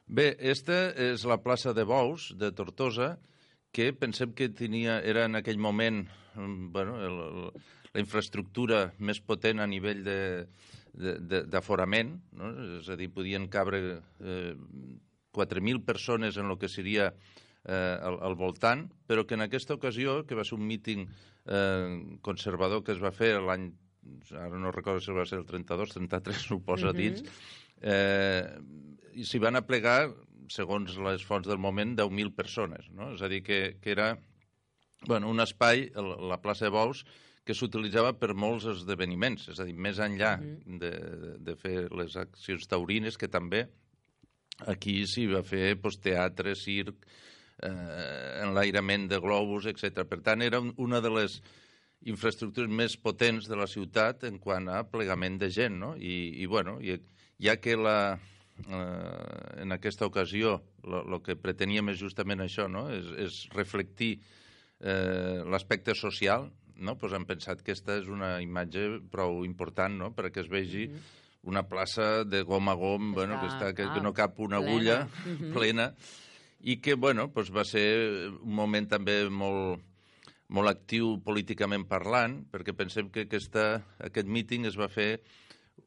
[0.08, 3.20] Bé, esta és la plaça de Bous, de Tortosa,
[3.72, 7.52] que pensem que tenia, era en aquell moment mm, bueno, el, el,
[7.94, 10.04] la infraestructura més potent a nivell
[11.50, 12.50] d'aforament, no?
[12.80, 14.56] és a dir, podien cabre eh,
[15.34, 17.14] 4.000 persones en el que seria
[17.66, 21.06] eh, al, al voltant, però que en aquesta ocasió, que va ser un míting
[21.46, 23.70] eh, conservador que es va fer l'any,
[24.34, 26.98] ara no recordo si va ser el 32, 33, ho posa uh -huh.
[26.98, 27.24] dins,
[27.82, 28.58] eh,
[29.14, 30.10] i s'hi van aplegar,
[30.50, 32.90] segons les fonts del moment, 10.000 persones.
[32.92, 33.14] No?
[33.14, 34.18] És a dir, que, que era
[35.08, 37.06] bueno, un espai, la plaça de Bous,
[37.46, 40.80] que s'utilitzava per molts esdeveniments, és a dir, més enllà uh -huh.
[40.80, 40.92] de,
[41.40, 43.70] de fer les accions taurines, que també
[44.68, 47.06] Aquí s'hi va fer pues, teatre, circ,
[47.64, 50.04] eh, enlairament de globus, etc.
[50.10, 51.40] Per tant, era una de les
[52.08, 55.94] infraestructures més potents de la ciutat en quant a plegament de gent, no?
[55.96, 56.96] I, i bueno, i,
[57.44, 58.20] ja que la,
[58.68, 62.88] eh, en aquesta ocasió el que preteníem és justament això, no?
[62.94, 64.14] és, és reflectir
[64.80, 66.48] eh, l'aspecte social,
[66.80, 66.96] no?
[66.96, 70.14] pues hem pensat que aquesta és una imatge prou important no?
[70.16, 73.74] perquè es vegi mm -hmm una plaça de gom a gom, està, bueno, que, està,
[73.76, 74.70] que, ah, que no cap una plena.
[74.70, 75.54] agulla uh -huh.
[75.54, 75.94] plena,
[76.62, 79.82] i que bueno, doncs va ser un moment també molt,
[80.50, 85.22] molt actiu políticament parlant, perquè pensem que aquesta, aquest míting es va fer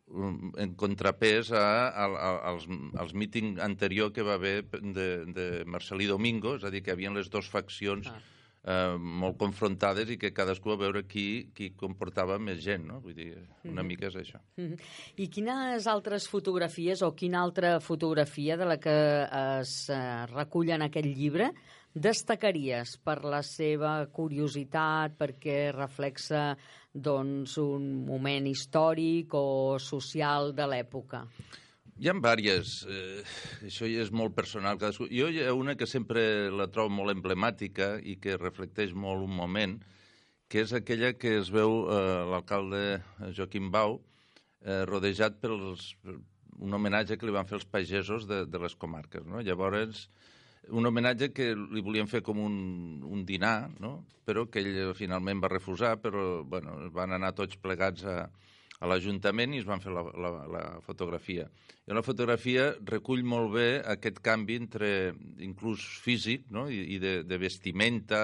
[0.08, 2.66] um, en contrapès a, a, a, als,
[2.96, 6.94] als míting anterior que va haver de, de Marcelí Domingo, és a dir, que hi
[6.94, 8.20] havia les dues faccions ah
[8.64, 13.00] eh, molt confrontades i que cadascú a veure qui, qui comportava més gent, no?
[13.00, 13.30] Vull dir,
[13.64, 13.86] una mm -hmm.
[13.86, 14.40] mica és això.
[14.56, 14.80] Mm -hmm.
[15.16, 19.28] I quines altres fotografies o quina altra fotografia de la que
[19.60, 21.52] es eh, recull en aquest llibre
[21.94, 26.56] destacaries per la seva curiositat, perquè reflexa
[26.92, 31.26] doncs, un moment històric o social de l'època?
[32.02, 32.80] Hi ha diverses.
[32.90, 33.22] Eh,
[33.68, 34.74] això ja és molt personal.
[34.74, 35.06] Cadascú.
[35.06, 39.30] Jo hi ha una que sempre la trobo molt emblemàtica i que reflecteix molt un
[39.36, 39.76] moment,
[40.50, 42.00] que és aquella que es veu eh,
[42.32, 42.82] l'alcalde
[43.36, 44.00] Joaquim Bau
[44.66, 45.92] eh, rodejat pels,
[46.58, 49.22] un homenatge que li van fer els pagesos de, de les comarques.
[49.22, 49.38] No?
[49.38, 50.08] Llavors,
[50.74, 52.56] un homenatge que li volien fer com un,
[53.06, 54.00] un dinar, no?
[54.26, 58.24] però que ell finalment va refusar, però bueno, van anar tots plegats a,
[58.82, 61.46] a l'Ajuntament i es van fer la, la, la fotografia.
[61.86, 64.90] I la fotografia recull molt bé aquest canvi entre,
[65.46, 66.66] inclús físic, no?
[66.66, 68.22] I, i de, de vestimenta,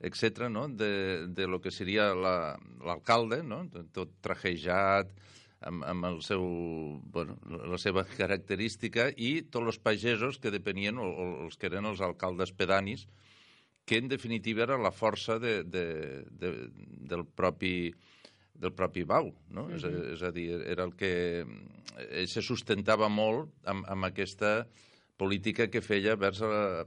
[0.00, 0.66] etc no?
[0.68, 3.84] de, de lo que seria l'alcalde, la, no?
[3.92, 5.12] tot trajejat,
[5.68, 6.44] amb, amb el seu,
[7.12, 7.36] bueno,
[7.68, 12.00] la seva característica, i tots els pagesos que depenien, o, o els que eren els
[12.04, 13.06] alcaldes pedanis,
[13.84, 15.84] que en definitiva era la força de, de,
[16.30, 16.54] de,
[17.12, 17.90] del propi
[18.60, 19.64] del propi Bau, no?
[19.64, 19.76] Uh -huh.
[19.76, 21.44] és, a, és a dir, era el que...
[22.10, 24.66] Ell se sustentava molt amb, amb aquesta
[25.16, 26.84] política que feia vers a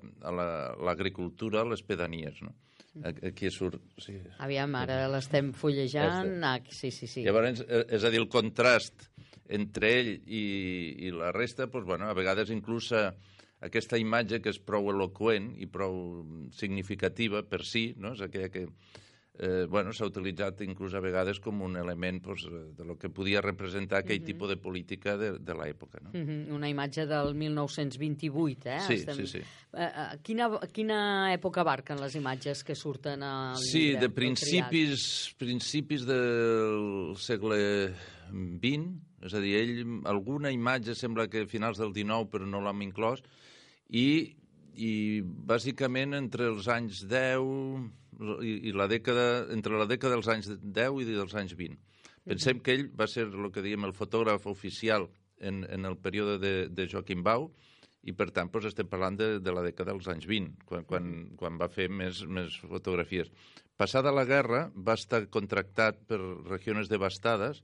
[0.81, 2.55] l'agricultura, la, a les pedanies, no?
[3.03, 3.81] Aquí surt...
[3.97, 4.19] Sí.
[4.37, 6.43] Aviam, ara l'estem fullejant.
[6.43, 7.23] Ah, sí, sí, sí.
[7.25, 9.09] Llavors, eh, és a dir, el contrast
[9.49, 10.43] entre ell i,
[11.07, 13.09] i la resta, doncs, bueno, a vegades inclús eh,
[13.65, 15.95] aquesta imatge que és prou eloqüent i prou
[16.53, 18.13] significativa per si, no?
[18.13, 18.67] és aquella que
[19.39, 23.41] eh, bueno, s'ha utilitzat inclús a vegades com un element pues, de lo que podia
[23.41, 24.25] representar aquell uh -huh.
[24.25, 25.99] tipus de política de, de l'època.
[26.01, 26.09] No?
[26.13, 26.53] Uh -huh.
[26.53, 28.79] Una imatge del 1928, eh?
[28.81, 29.15] Sí, Estem...
[29.15, 29.37] sí, sí.
[29.39, 33.93] Eh, eh, quina, quina època abarquen les imatges que surten al sí, llibre?
[33.93, 37.93] Sí, de principis, principis del segle
[38.31, 42.81] XX, és a dir, ell, alguna imatge sembla que finals del XIX, però no l'hem
[42.81, 43.23] inclòs,
[43.89, 44.35] i,
[44.75, 48.02] i bàsicament entre els anys 10
[48.41, 51.77] i, i la dècada, entre la dècada dels anys 10 i dels anys 20.
[52.23, 55.09] Pensem que ell va ser el que diem el fotògraf oficial
[55.39, 57.49] en, en el període de, de Joaquim Bau
[58.03, 61.11] i per tant doncs, estem parlant de, de la dècada dels anys 20, quan, quan,
[61.39, 63.31] quan va fer més, més fotografies.
[63.79, 66.19] Passada la guerra va estar contractat per
[66.49, 67.63] regions devastades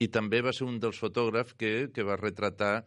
[0.00, 2.84] i també va ser un dels fotògrafs que, que va retratar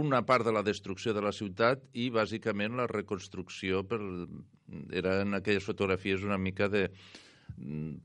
[0.00, 4.00] una part de la destrucció de la ciutat i bàsicament la reconstrucció per...
[4.92, 6.88] eren aquelles fotografies una mica de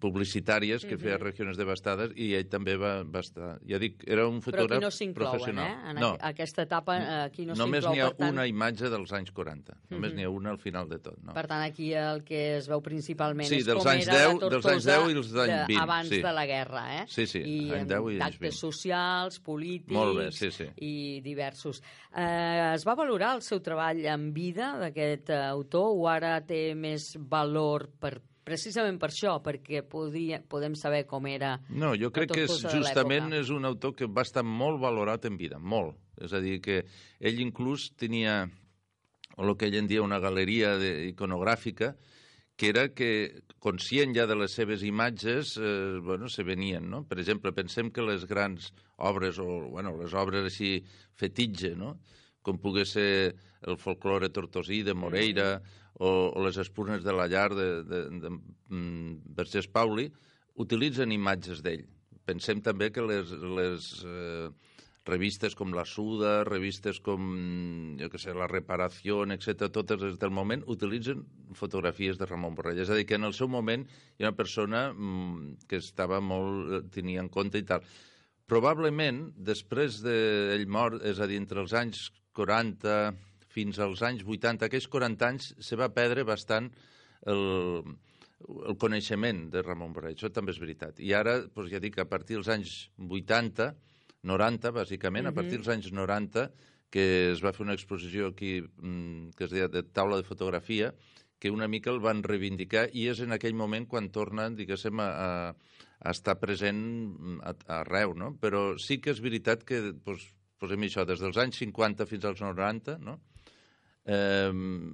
[0.03, 3.53] publicitàries que feia regions devastades i ell també va, va estar.
[3.69, 5.69] Ja dic, era un fotògraf Però aquí no professional.
[5.69, 5.91] Eh?
[5.91, 6.11] En no.
[6.31, 7.93] aquesta etapa aquí no Només s'inclou.
[7.93, 8.33] n'hi ha tant...
[8.33, 9.77] una imatge dels anys 40.
[9.93, 10.17] Només uh -huh.
[10.17, 11.17] n'hi ha una al final de tot.
[11.23, 11.33] No?
[11.33, 14.41] Per tant, aquí el que es veu principalment sí, és dels com anys era 10,
[14.41, 15.81] la dels anys 10 i els anys 20.
[15.81, 16.21] abans sí.
[16.21, 17.05] de la guerra, eh?
[17.07, 18.57] Sí, sí, I anys 10 i anys d'actes 20.
[18.57, 20.67] socials, polítics Molt bé, sí, sí.
[20.77, 21.81] i diversos.
[22.15, 26.75] Eh, es va valorar el seu treball en vida d'aquest eh, autor o ara té
[26.75, 32.33] més valor per precisament per això, perquè podia, podem saber com era No, jo crec
[32.35, 35.97] que és, justament és un autor que va estar molt valorat en vida, molt.
[36.21, 36.83] És a dir, que
[37.19, 38.43] ell inclús tenia
[39.37, 41.95] el que ell en dia una galeria de, iconogràfica
[42.55, 47.03] que era que, conscient ja de les seves imatges, eh, bueno, se venien, no?
[47.07, 50.75] Per exemple, pensem que les grans obres, o bueno, les obres així
[51.17, 51.95] fetitge, no?
[52.43, 53.09] Com pogués ser
[53.63, 55.47] el folklore tortosí de Moreira
[55.95, 58.83] o, o les espurnes de la llar de, de, de, de
[59.39, 60.09] Vergés Pauli,
[60.59, 61.87] utilitzen imatges d'ell.
[62.27, 64.49] Pensem també que les, les eh,
[65.05, 67.25] revistes com La Suda, revistes com,
[67.99, 71.25] jo que sé, La Reparació, etc., totes les del moment, utilitzen
[71.59, 72.79] fotografies de Ramon Borrell.
[72.79, 76.21] És a dir, que en el seu moment hi ha una persona mm, que estava
[76.23, 77.83] molt, eh, tenia en compte i tal.
[78.47, 82.97] Probablement, després d'ell mort, és a dir, entre els anys 40
[83.53, 86.71] fins als anys 80, aquells 40 anys se va perdre bastant
[87.29, 87.43] el,
[88.67, 90.99] el coneixement de Ramon Borrell, això també és veritat.
[90.99, 93.69] I ara, doncs ja dic, a partir dels anys 80,
[94.23, 95.33] 90, bàsicament, mm -hmm.
[95.33, 96.49] a partir dels anys 90,
[96.89, 100.93] que es va fer una exposició aquí mm, que es deia de taula de fotografia,
[101.39, 105.07] que una mica el van reivindicar i és en aquell moment quan tornen, diguéssim, a,
[105.09, 105.55] a,
[105.99, 106.79] a estar present
[107.43, 108.37] a, arreu, no?
[108.39, 110.29] Però sí que és veritat que, doncs,
[110.63, 113.19] posem això, des dels anys 50 fins als 90, no?
[114.05, 114.51] eh,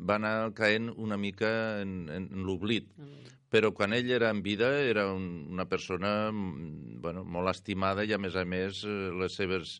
[0.09, 2.89] va anar caent una mica en, en, en l'oblit.
[3.49, 8.13] Però quan ell era en vida era un, una persona mm, bueno, molt estimada i,
[8.13, 9.79] a més a més, eh, les seves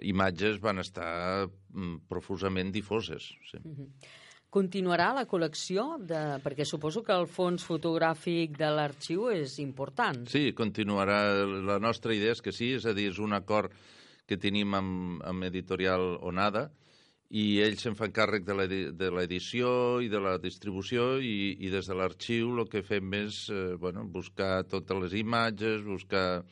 [0.00, 3.34] imatges van estar mm, profusament difoses.
[3.50, 3.60] Sí.
[3.62, 4.14] Mm -hmm.
[4.48, 5.98] Continuarà la col·lecció?
[5.98, 6.40] De...
[6.40, 10.26] Perquè suposo que el fons fotogràfic de l'arxiu és important.
[10.26, 11.44] Sí, continuarà.
[11.44, 13.72] La nostra idea és que sí, és a dir, és un acord
[14.26, 16.68] que tenim amb, amb editorial Onada,
[17.34, 21.96] i ells se'n fan càrrec de l'edició i de la distribució i, i des de
[21.98, 26.44] l'arxiu el que fem és eh, bueno, buscar totes les imatges, buscar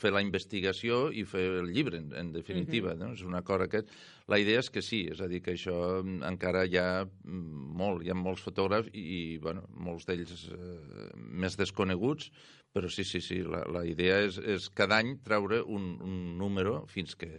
[0.00, 2.94] fer la investigació i fer el llibre, en, en definitiva.
[2.94, 3.08] Uh -huh.
[3.08, 3.12] no?
[3.12, 3.90] És un acord aquest.
[4.26, 8.10] La idea és que sí, és a dir, que això encara hi ha molt, hi
[8.10, 12.30] ha molts fotògrafs i, i bueno, molts d'ells eh, més desconeguts,
[12.74, 16.80] però sí, sí, sí, la, la idea és, és cada any treure un, un número
[16.90, 17.30] fins que,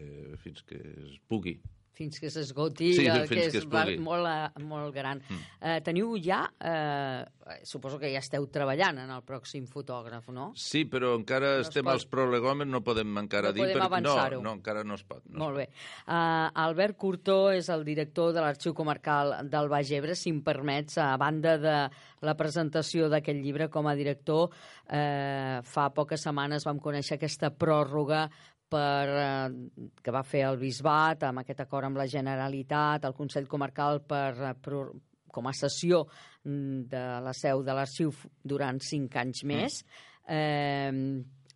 [0.44, 1.58] fins que es pugui.
[1.96, 5.22] Fins que s'esgoti, Sí, eh, que és que es va- molt, eh, molt gran.
[5.30, 5.40] Mm.
[5.62, 7.24] Eh, teniu ja, eh,
[7.64, 10.52] suposo que ja esteu treballant en el pròxim fotògraf, no?
[10.60, 13.72] Sí, però encara No es estem pot- als prolegòmens, no podem encara No dir...
[13.74, 14.36] podem perquè-.
[14.36, 15.24] No, no, encara no es pot.
[15.30, 15.70] No Molt bé.
[16.08, 20.16] Uh, Albert Curtó és el director de l'Arxiu Comarcal del Baix Ebre.
[20.16, 21.78] Si em permets, a banda de
[22.26, 24.50] la presentació d'aquest llibre com a director,
[24.90, 28.30] eh, fa poques setmanes vam conèixer aquesta pròrroga
[28.70, 33.48] per, eh, que va fer el Bisbat amb aquest acord amb la Generalitat, el Consell
[33.48, 34.88] Comarcal per, eh, pro,
[35.32, 38.14] com a sessió mm, de la seu de l'arxiu
[38.44, 39.82] durant cinc anys més.
[40.28, 40.92] Eh,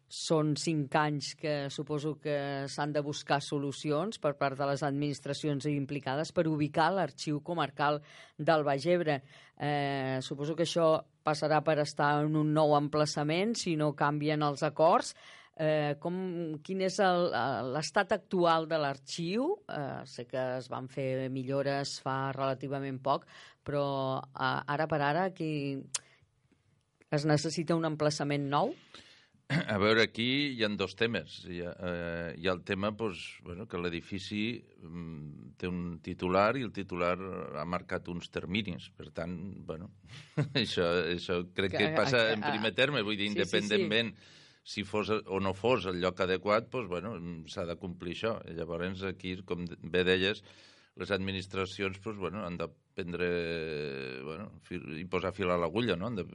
[0.10, 5.68] són cinc anys que suposo que s'han de buscar solucions per part de les administracions
[5.69, 8.02] implicades per ubicar l'arxiu comarcal
[8.36, 9.19] del Baix Ebre.
[9.56, 14.65] Eh, suposo que això passarà per estar en un nou emplaçament si no canvien els
[14.65, 15.14] acords.
[15.60, 16.15] Eh, com,
[16.64, 19.49] quin és l'estat actual de l'arxiu?
[19.68, 23.26] Eh, sé que es van fer millores fa relativament poc,
[23.68, 23.84] però
[24.23, 25.52] eh, ara per ara aquí
[27.11, 28.72] es necessita un emplaçament nou?
[29.49, 31.40] A veure, aquí hi ha dos temes.
[31.49, 36.52] Hi ha, eh, hi ha el tema doncs, bueno, que l'edifici mm, té un titular
[36.56, 37.15] i el titular
[37.57, 38.91] ha marcat uns terminis.
[38.95, 39.34] Per tant,
[39.65, 39.90] bueno,
[40.53, 43.02] això, això crec que Que- passa que- en primer terme.
[43.02, 43.49] Vull dir, Sí, sí, sí.
[44.64, 47.14] Si fos o no fos el lloc adequat, doncs, bueno,
[47.49, 48.36] s'ha de complir això.
[48.49, 50.44] I llavors, aquí, com bé deies,
[50.99, 52.68] les administracions doncs, bueno, han de
[52.99, 53.30] prendre
[54.26, 56.10] bueno, fil, i posar fil a l'agulla, no?
[56.10, 56.26] han, de,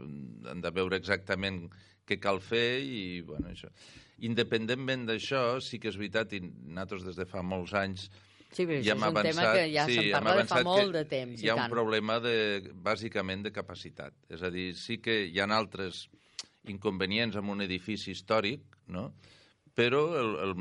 [0.50, 1.66] han de veure exactament
[2.08, 3.68] què cal fer i bueno, això.
[4.24, 8.08] Independentment d'això, sí que és veritat, i nosaltres des de fa molts anys
[8.54, 10.92] Sí, però ja és un tema avançat, que ja sí, se'n parla de fa molt
[10.94, 11.72] de temps, Hi ha un tant.
[11.74, 12.34] problema de,
[12.86, 14.14] bàsicament de capacitat.
[14.30, 16.04] És a dir, sí que hi ha altres
[16.70, 19.10] inconvenients amb un edifici històric, no?
[19.74, 20.52] però el, el,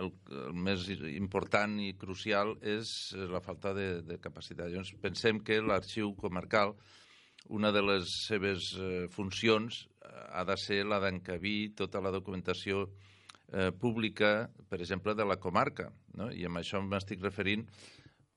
[0.00, 2.90] el, el més important i crucial és
[3.30, 4.66] la falta de, de capacitat.
[4.72, 6.74] Llavors, pensem que l'arxiu comarcal,
[7.54, 10.10] una de les seves eh, funcions eh,
[10.40, 12.88] ha de ser la d'encabir tota la documentació
[13.52, 15.88] eh, pública, per exemple, de la comarca.
[16.18, 16.28] No?
[16.34, 17.62] I amb això m'estic referint,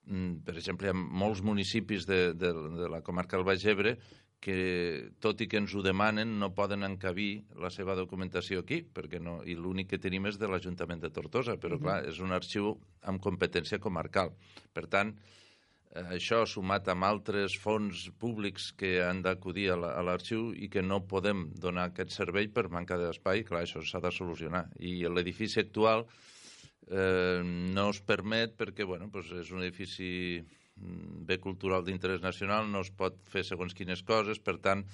[0.05, 3.97] mm, per exemple, hi ha molts municipis de, de, de la comarca del Baix Ebre
[4.41, 9.19] que, tot i que ens ho demanen, no poden encabir la seva documentació aquí, perquè
[9.21, 11.83] no, i l'únic que tenim és de l'Ajuntament de Tortosa, però, Mhm.
[11.83, 12.73] clar, és un arxiu
[13.03, 14.33] amb competència comarcal.
[14.73, 15.13] Per tant,
[15.93, 20.69] eh, això sumat amb altres fons públics que han d'acudir a la- a l'arxiu i
[20.69, 24.69] que no podem donar aquest servei per manca d'espai, clar, això s'ha de solucionar.
[24.79, 26.07] I l'edifici actual
[26.89, 30.60] eh, no es permet perquè bueno, doncs és un edifici mm,
[31.27, 34.85] bé cultural d'interès nacional, no es pot fer segons quines coses, per tant,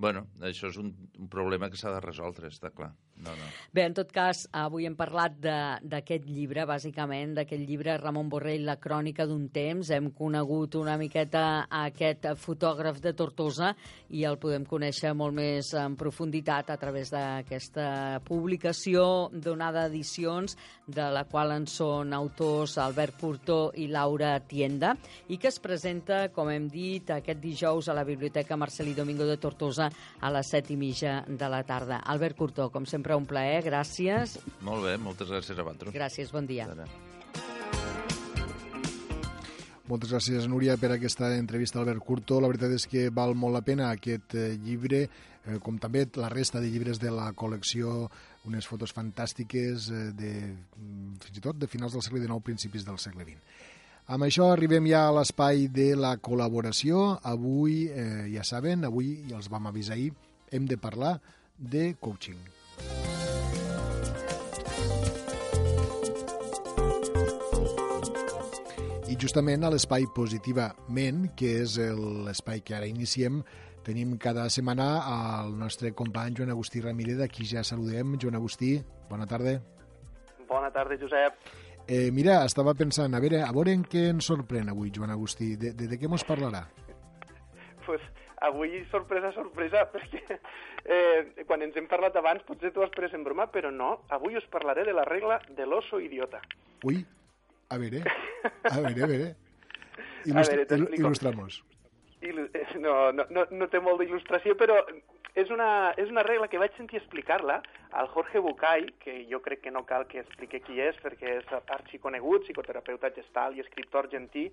[0.00, 2.92] bueno, això és un, un problema que s'ha de resoldre, està clar.
[3.20, 3.48] No, no.
[3.72, 8.78] Bé, en tot cas, avui hem parlat d'aquest llibre, bàsicament, d'aquest llibre Ramon Borrell, La
[8.80, 9.90] crònica d'un temps.
[9.94, 13.74] Hem conegut una miqueta aquest fotògraf de Tortosa
[14.10, 20.56] i el podem conèixer molt més en profunditat a través d'aquesta publicació donada edicions,
[20.90, 24.96] de la qual en són autors Albert Curtó i Laura Tienda,
[25.28, 29.38] i que es presenta, com hem dit, aquest dijous a la Biblioteca Marcelí Domingo de
[29.38, 29.86] Tortosa
[30.18, 32.00] a les set i mitja de la tarda.
[32.02, 34.38] Albert Curtó, com sempre, un plaer, gràcies.
[34.66, 35.94] Molt bé, moltes gràcies a vosaltres.
[35.94, 36.68] Gràcies, bon dia.
[39.90, 42.38] Moltes gràcies, Núria, per aquesta entrevista a Albert Curto.
[42.38, 45.00] La veritat és que val molt la pena aquest eh, llibre,
[45.42, 48.04] eh, com també la resta de llibres de la col·lecció,
[48.46, 50.30] unes fotos fantàstiques eh, de,
[50.78, 53.42] mm, fins i tot de finals del segle XIX, principis del segle XX.
[54.14, 57.18] Amb això arribem ja a l'espai de la col·laboració.
[57.26, 60.12] Avui, eh, ja saben, avui, ja els vam avisar ahir,
[60.50, 61.18] hem de parlar
[61.58, 62.38] de coaching.
[69.10, 73.42] I justament a l'espai Positivament, que és el- l'espai que ara iniciem,
[73.82, 78.16] tenim cada setmana al nostre company Joan Agustí Ramírez, a qui ja saludem.
[78.20, 79.60] Joan Agustí, bona tarda.
[80.48, 81.34] Bona tarda, Josep.
[81.88, 85.56] Eh, mira, estava pensant, a veure, a veure en què ens sorprèn avui, Joan Agustí.
[85.56, 86.68] De, de, de què mos parlarà?
[87.86, 88.00] pues,
[88.40, 90.38] avui, sorpresa, sorpresa, perquè
[90.84, 94.36] eh, quan ens hem parlat abans potser tu has pres en broma, però no, avui
[94.40, 96.42] us parlaré de la regla de l'oso idiota.
[96.88, 97.02] Ui,
[97.68, 98.04] a veure,
[98.64, 99.30] a veure, a veure.
[100.20, 101.54] A Il·lustra, veure, il·lustramos.
[102.54, 104.76] Eh, No, no, no, no té molt d'il·lustració, però
[105.38, 107.60] és una, és una regla que vaig sentir explicar-la
[107.92, 111.54] al Jorge Bucay, que jo crec que no cal que expliqui qui és, perquè és
[111.60, 114.48] arxiconegut, psicoterapeuta gestal i escriptor argentí,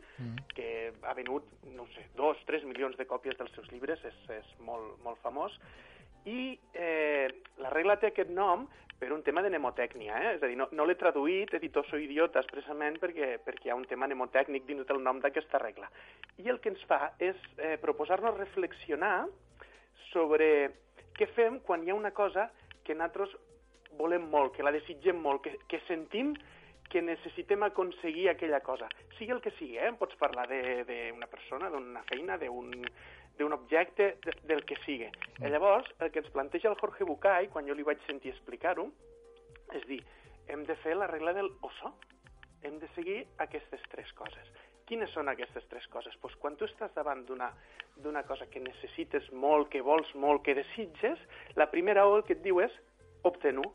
[0.53, 1.43] que ha venut,
[1.75, 5.57] no sé, dos, tres milions de còpies dels seus llibres, és, és molt, molt famós,
[6.27, 7.29] I eh,
[7.63, 8.65] la regla té aquest nom
[8.99, 10.31] per un tema de mnemotècnia, eh?
[10.37, 13.73] és a dir, no, no l'he traduït, he dit oso idiota expressament perquè, perquè hi
[13.73, 15.89] ha un tema mnemotècnic dins del nom d'aquesta regla.
[16.41, 19.27] I el que ens fa és eh, proposar-nos reflexionar
[20.09, 20.49] sobre
[21.17, 22.49] què fem quan hi ha una cosa
[22.83, 23.35] que nosaltres
[23.97, 26.33] volem molt, que la desitgem molt, que, que sentim
[26.87, 28.87] que necessitem aconseguir aquella cosa.
[29.17, 29.91] Sigui el que sigui, eh?
[29.99, 32.71] pots parlar d'una persona, d'una feina, d'un
[33.37, 35.09] d'un objecte, de, del que sigui.
[35.37, 35.47] Mm.
[35.47, 38.87] I llavors, el que ens planteja el Jorge Bucay, quan jo li vaig sentir explicar-ho,
[39.77, 40.01] és dir,
[40.47, 41.93] hem de fer la regla del oso.
[42.65, 44.47] Hem de seguir aquestes tres coses.
[44.87, 46.15] Quines són aquestes tres coses?
[46.21, 51.19] Pues quan tu estàs davant d'una cosa que necessites molt, que vols molt, que desitges,
[51.55, 52.73] la primera O el que et diu és
[53.27, 53.65] obtenu.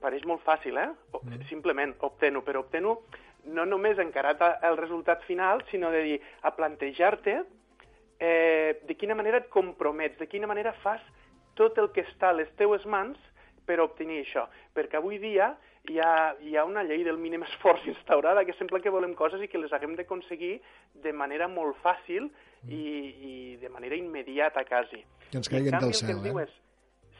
[0.00, 0.90] Pareix molt fàcil, eh?
[1.22, 1.46] Mm.
[1.50, 2.94] Simplement obtenu, però obtenu
[3.46, 7.40] no només encarat el resultat final, sinó de dir, a plantejar-te
[8.20, 11.02] eh, de quina manera et compromets, de quina manera fas
[11.56, 13.18] tot el que està a les teues mans
[13.66, 14.46] per obtenir això.
[14.76, 15.54] Perquè avui dia
[15.90, 19.42] hi ha, hi ha una llei del mínim esforç instaurada que sembla que volem coses
[19.42, 20.56] i que les haguem d'aconseguir
[21.04, 22.30] de manera molt fàcil
[22.68, 22.82] i,
[23.30, 25.02] i de manera immediata, quasi.
[25.30, 26.34] Que ens caiguen del cel, eh?
[26.46, 26.56] És,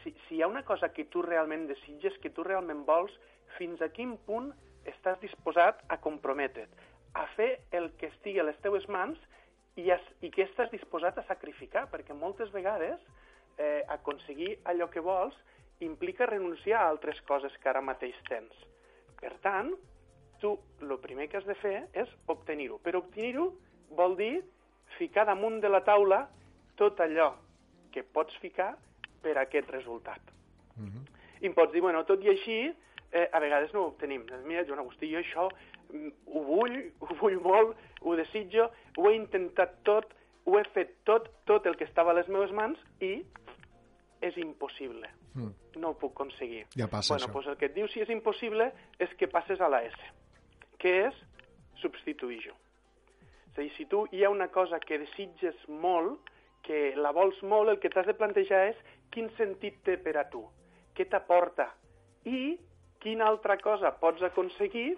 [0.03, 3.13] si, si hi ha una cosa que tu realment desitges, que tu realment vols,
[3.57, 4.51] fins a quin punt
[4.87, 6.71] estàs disposat a comprometre't,
[7.17, 9.19] a fer el que estigui a les teues mans
[9.77, 12.99] i, es, i què estàs disposat a sacrificar, perquè moltes vegades
[13.57, 15.37] eh, aconseguir allò que vols
[15.85, 18.53] implica renunciar a altres coses que ara mateix tens.
[19.21, 19.71] Per tant,
[20.41, 22.79] tu el primer que has de fer és obtenir-ho.
[22.81, 23.51] Per obtenir-ho
[23.97, 24.33] vol dir
[24.97, 26.25] ficar damunt de la taula
[26.77, 27.31] tot allò
[27.93, 28.75] que pots ficar
[29.21, 30.21] per a aquest resultat.
[30.77, 31.05] Uh -huh.
[31.41, 32.73] I em pots dir, bueno, tot i així,
[33.11, 34.25] eh, a vegades no ho obtenim.
[34.45, 39.15] Mira, Joan Agustí, jo això mm, ho vull, ho vull molt, ho desitjo, ho he
[39.17, 40.13] intentat tot,
[40.47, 43.17] ho he fet tot, tot el que estava a les meves mans i
[44.23, 45.09] és impossible.
[45.35, 45.51] Mm.
[45.81, 46.65] No ho puc aconseguir.
[46.75, 47.33] Ja passa bueno, això.
[47.33, 50.13] Pues el que et diu si és impossible és que passes a la S,
[50.81, 51.19] que és
[51.81, 52.55] substituir-ho.
[53.51, 56.31] És a dir, si tu hi ha una cosa que desitges molt,
[56.65, 58.79] que la vols molt, el que t'has de plantejar és
[59.13, 60.43] quin sentit té per a tu,
[60.97, 61.69] què t'aporta
[62.27, 62.57] i
[62.99, 64.97] quina altra cosa pots aconseguir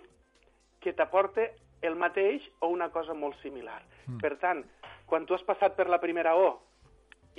[0.80, 1.52] que t'aporte
[1.82, 3.82] el mateix o una cosa molt similar.
[4.08, 4.20] Mm.
[4.24, 4.64] Per tant,
[5.08, 6.60] quan tu has passat per la primera O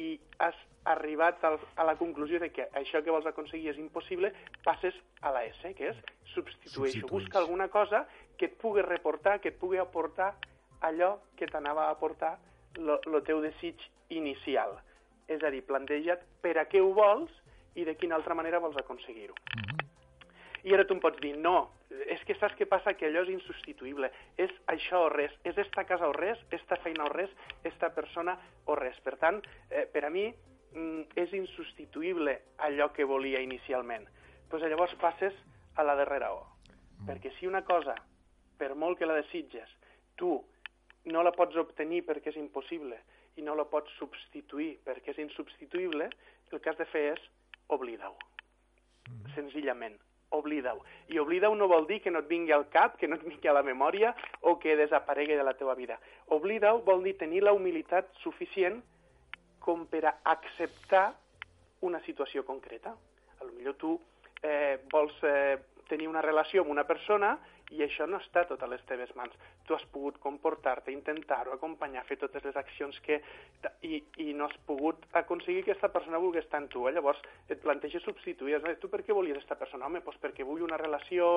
[0.00, 0.56] i has
[0.88, 4.32] arribat al, a la conclusió de que això que vols aconseguir és impossible,
[4.64, 5.98] passes a la S, que és
[6.32, 7.08] substitueixo.
[7.10, 8.06] Busca alguna cosa
[8.38, 10.32] que et pugui reportar, que et pugui aportar
[10.80, 12.38] allò que t'anava a aportar
[12.78, 14.78] el teu desig inicial.
[15.28, 17.30] És a dir, planteja't per a què ho vols
[17.76, 19.34] i de quina altra manera vols aconseguir-ho.
[19.54, 19.79] Mm -hmm.
[20.64, 21.70] I ara tu em pots dir, no,
[22.10, 22.92] és que saps què passa?
[22.96, 24.10] Que allò és insubstituïble.
[24.40, 25.32] És això o res.
[25.48, 27.32] És esta casa o res, esta feina o res,
[27.64, 28.98] esta persona o res.
[29.04, 32.36] Per tant, eh, per a mi mm, és insubstituïble
[32.68, 34.06] allò que volia inicialment.
[34.50, 35.36] Doncs pues llavors passes
[35.78, 36.42] a la darrera O.
[36.42, 37.06] Mm.
[37.08, 37.94] Perquè si una cosa,
[38.58, 39.70] per molt que la desitges,
[40.18, 40.34] tu
[41.10, 42.98] no la pots obtenir perquè és impossible
[43.38, 46.10] i no la pots substituir perquè és insubstituïble,
[46.50, 47.26] el que has de fer és
[47.70, 48.18] oblidar-ho.
[49.06, 49.34] Mm.
[49.38, 49.98] Senzillament
[50.30, 50.82] oblida-ho.
[51.08, 53.50] I oblida-ho no vol dir que no et vingui al cap, que no et vingui
[53.50, 54.14] a la memòria
[54.46, 55.98] o que desaparegui de la teva vida.
[56.34, 58.80] Oblida-ho vol dir tenir la humilitat suficient
[59.60, 61.10] com per a acceptar
[61.86, 62.94] una situació concreta.
[63.40, 63.96] A lo millor tu
[64.42, 65.58] eh, vols eh,
[65.88, 67.36] tenir una relació amb una persona
[67.70, 69.34] i això no està tot a les teves mans.
[69.66, 73.20] Tu has pogut comportar-te, intentar-ho, acompanyar, fer totes les accions que...
[73.86, 76.86] I, i no has pogut aconseguir que aquesta persona vulgui estar amb tu.
[76.88, 76.94] Eh?
[76.96, 78.58] Llavors et planteges substituir.
[78.82, 79.86] Tu per què volies aquesta persona?
[79.86, 81.30] Home, doncs perquè vull una relació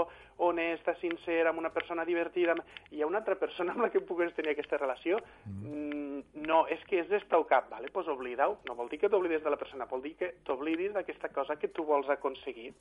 [0.48, 2.56] honesta, sincera, amb una persona divertida.
[2.92, 5.22] Hi ha una altra persona amb la que pugues tenir aquesta relació?
[5.46, 6.24] Mm.
[6.48, 7.70] No, és que és d'estar al cap.
[7.74, 7.92] Vale?
[7.94, 8.58] Doncs oblida-ho.
[8.68, 11.70] No vol dir que t'oblidis de la persona, vol dir que t'oblidis d'aquesta cosa que
[11.70, 12.72] tu vols aconseguir.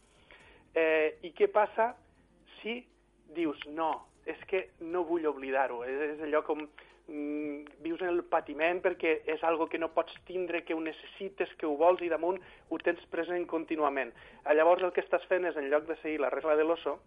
[0.73, 1.93] Eh, I què passa
[2.62, 2.81] si
[3.37, 3.91] dius, no,
[4.27, 9.19] és que no vull oblidar-ho, és, és allò com mm, vius en el patiment perquè
[9.35, 12.39] és algo que no pots tindre, que ho necessites, que ho vols i damunt
[12.69, 14.13] ho tens present contínuament.
[14.47, 17.01] Llavors el que estàs fent és, en lloc de seguir la regla de l'oso,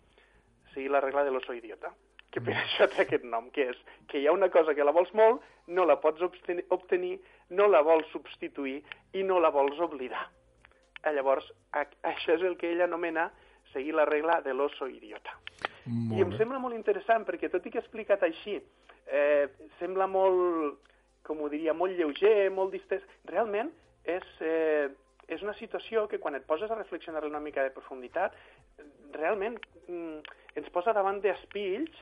[0.74, 1.94] seguir la regla de l'oso idiota
[2.36, 3.78] que per això té aquest nom, que és
[4.12, 7.16] que hi ha una cosa que la vols molt, no la pots obtenir,
[7.56, 8.82] no la vols substituir
[9.16, 10.26] i no la vols oblidar.
[11.16, 13.30] Llavors, això és el que ell anomena
[13.72, 15.38] seguir la regla de l'oso idiota.
[15.86, 18.58] Molt I em sembla molt interessant, perquè tot i que he explicat així,
[19.06, 19.48] eh,
[19.80, 20.80] sembla molt,
[21.26, 23.06] com ho diria, molt lleuger, molt distès.
[23.30, 23.72] Realment
[24.04, 24.90] és, eh,
[25.28, 28.34] és una situació que quan et poses a reflexionar una mica de profunditat,
[29.14, 29.58] realment
[29.88, 30.20] mm,
[30.56, 31.94] ens posa davant d'espills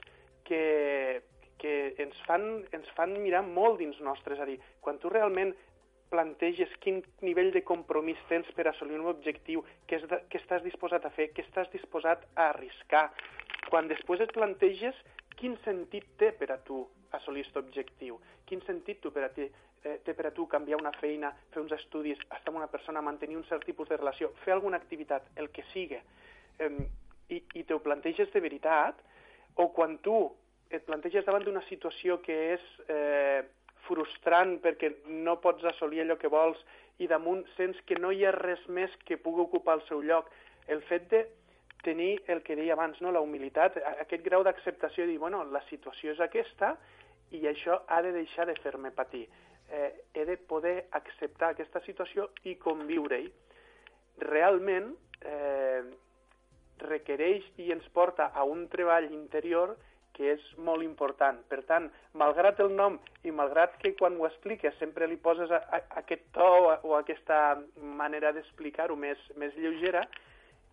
[0.48, 1.22] que,
[1.58, 4.38] que ens fan, ens fan mirar molt dins nostres.
[4.38, 5.54] És a dir, quan tu realment
[6.14, 10.62] planteges quin nivell de compromís tens per assolir un objectiu, què, és de, què estàs
[10.66, 13.08] disposat a fer, què estàs disposat a arriscar.
[13.70, 14.98] Quan després et planteges
[15.40, 16.84] quin sentit té per a tu
[17.14, 18.20] assolir aquest objectiu,
[18.50, 19.48] quin sentit tu per a ti,
[19.84, 23.02] eh, té per a tu canviar una feina, fer uns estudis, estar amb una persona,
[23.02, 26.00] mantenir un cert tipus de relació, fer alguna activitat, el que sigui,
[26.60, 26.72] eh,
[27.30, 29.02] i, i te ho planteges de veritat,
[29.56, 30.16] o quan tu
[30.74, 33.44] et planteges davant d'una situació que és eh,
[33.86, 34.90] frustrant perquè
[35.26, 36.60] no pots assolir allò que vols
[37.04, 40.30] i damunt sents que no hi ha res més que pugui ocupar el seu lloc.
[40.72, 41.24] El fet de
[41.84, 43.12] tenir el que deia abans, no?
[43.12, 46.74] la humilitat, aquest grau d'acceptació de dir, bueno, la situació és aquesta
[47.36, 49.28] i això ha de deixar de fer-me patir.
[49.70, 53.30] Eh, he de poder acceptar aquesta situació i conviure-hi.
[54.24, 54.92] Realment
[55.26, 55.84] eh,
[56.84, 59.76] requereix i ens porta a un treball interior
[60.14, 61.40] que és molt important.
[61.50, 61.88] Per tant,
[62.22, 66.28] malgrat el nom i malgrat que quan ho expliques sempre li poses a, a, aquest
[66.38, 67.40] to o aquesta
[67.82, 70.06] manera d'explicar-ho més, més lleugera,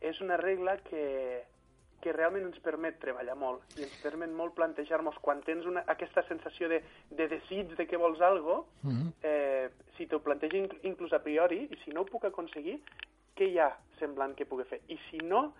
[0.01, 1.45] és una regla que,
[2.01, 6.25] que realment ens permet treballar molt i ens permet molt plantejar-nos quan tens una, aquesta
[6.29, 9.13] sensació de, de desig de que vols algo, mm -hmm.
[9.23, 12.81] eh, si t'ho planteja inclús a priori i si no ho puc aconseguir,
[13.37, 14.81] què hi ha semblant que pugui fer?
[14.89, 15.55] I si no,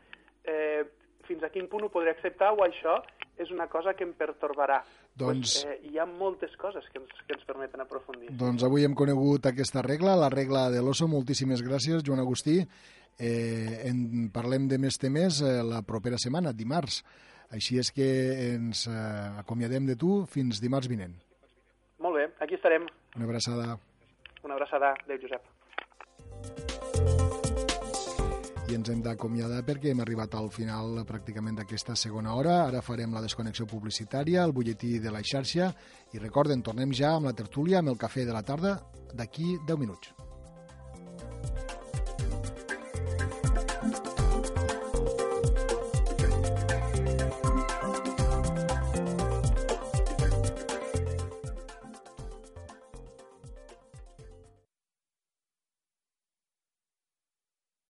[0.45, 0.85] eh,
[1.29, 3.03] fins a quin punt ho podré acceptar o això
[3.41, 4.81] és una cosa que em pertorbarà.
[5.17, 5.57] Doncs...
[5.63, 8.31] Pues, eh, hi ha moltes coses que ens, que ens permeten aprofundir.
[8.41, 11.09] Doncs avui hem conegut aquesta regla, la regla de l'oso.
[11.11, 12.61] Moltíssimes gràcies, Joan Agustí.
[13.21, 17.03] Eh, en parlem de més temes eh, la propera setmana, dimarts.
[17.51, 18.09] Així és que
[18.55, 18.97] ens eh,
[19.43, 21.17] acomiadem de tu fins dimarts vinent.
[22.01, 22.87] Molt bé, aquí estarem.
[23.17, 23.75] Una abraçada.
[24.47, 24.95] Una abraçada.
[25.05, 25.60] Adéu, Josep
[28.71, 32.61] i ens hem d'acomiadar perquè hem arribat al final pràcticament d'aquesta segona hora.
[32.69, 35.73] Ara farem la desconnexió publicitària, el butlletí de la xarxa
[36.15, 38.79] i recorden, tornem ja amb la tertúlia, amb el cafè de la tarda,
[39.15, 40.30] d'aquí 10 minuts.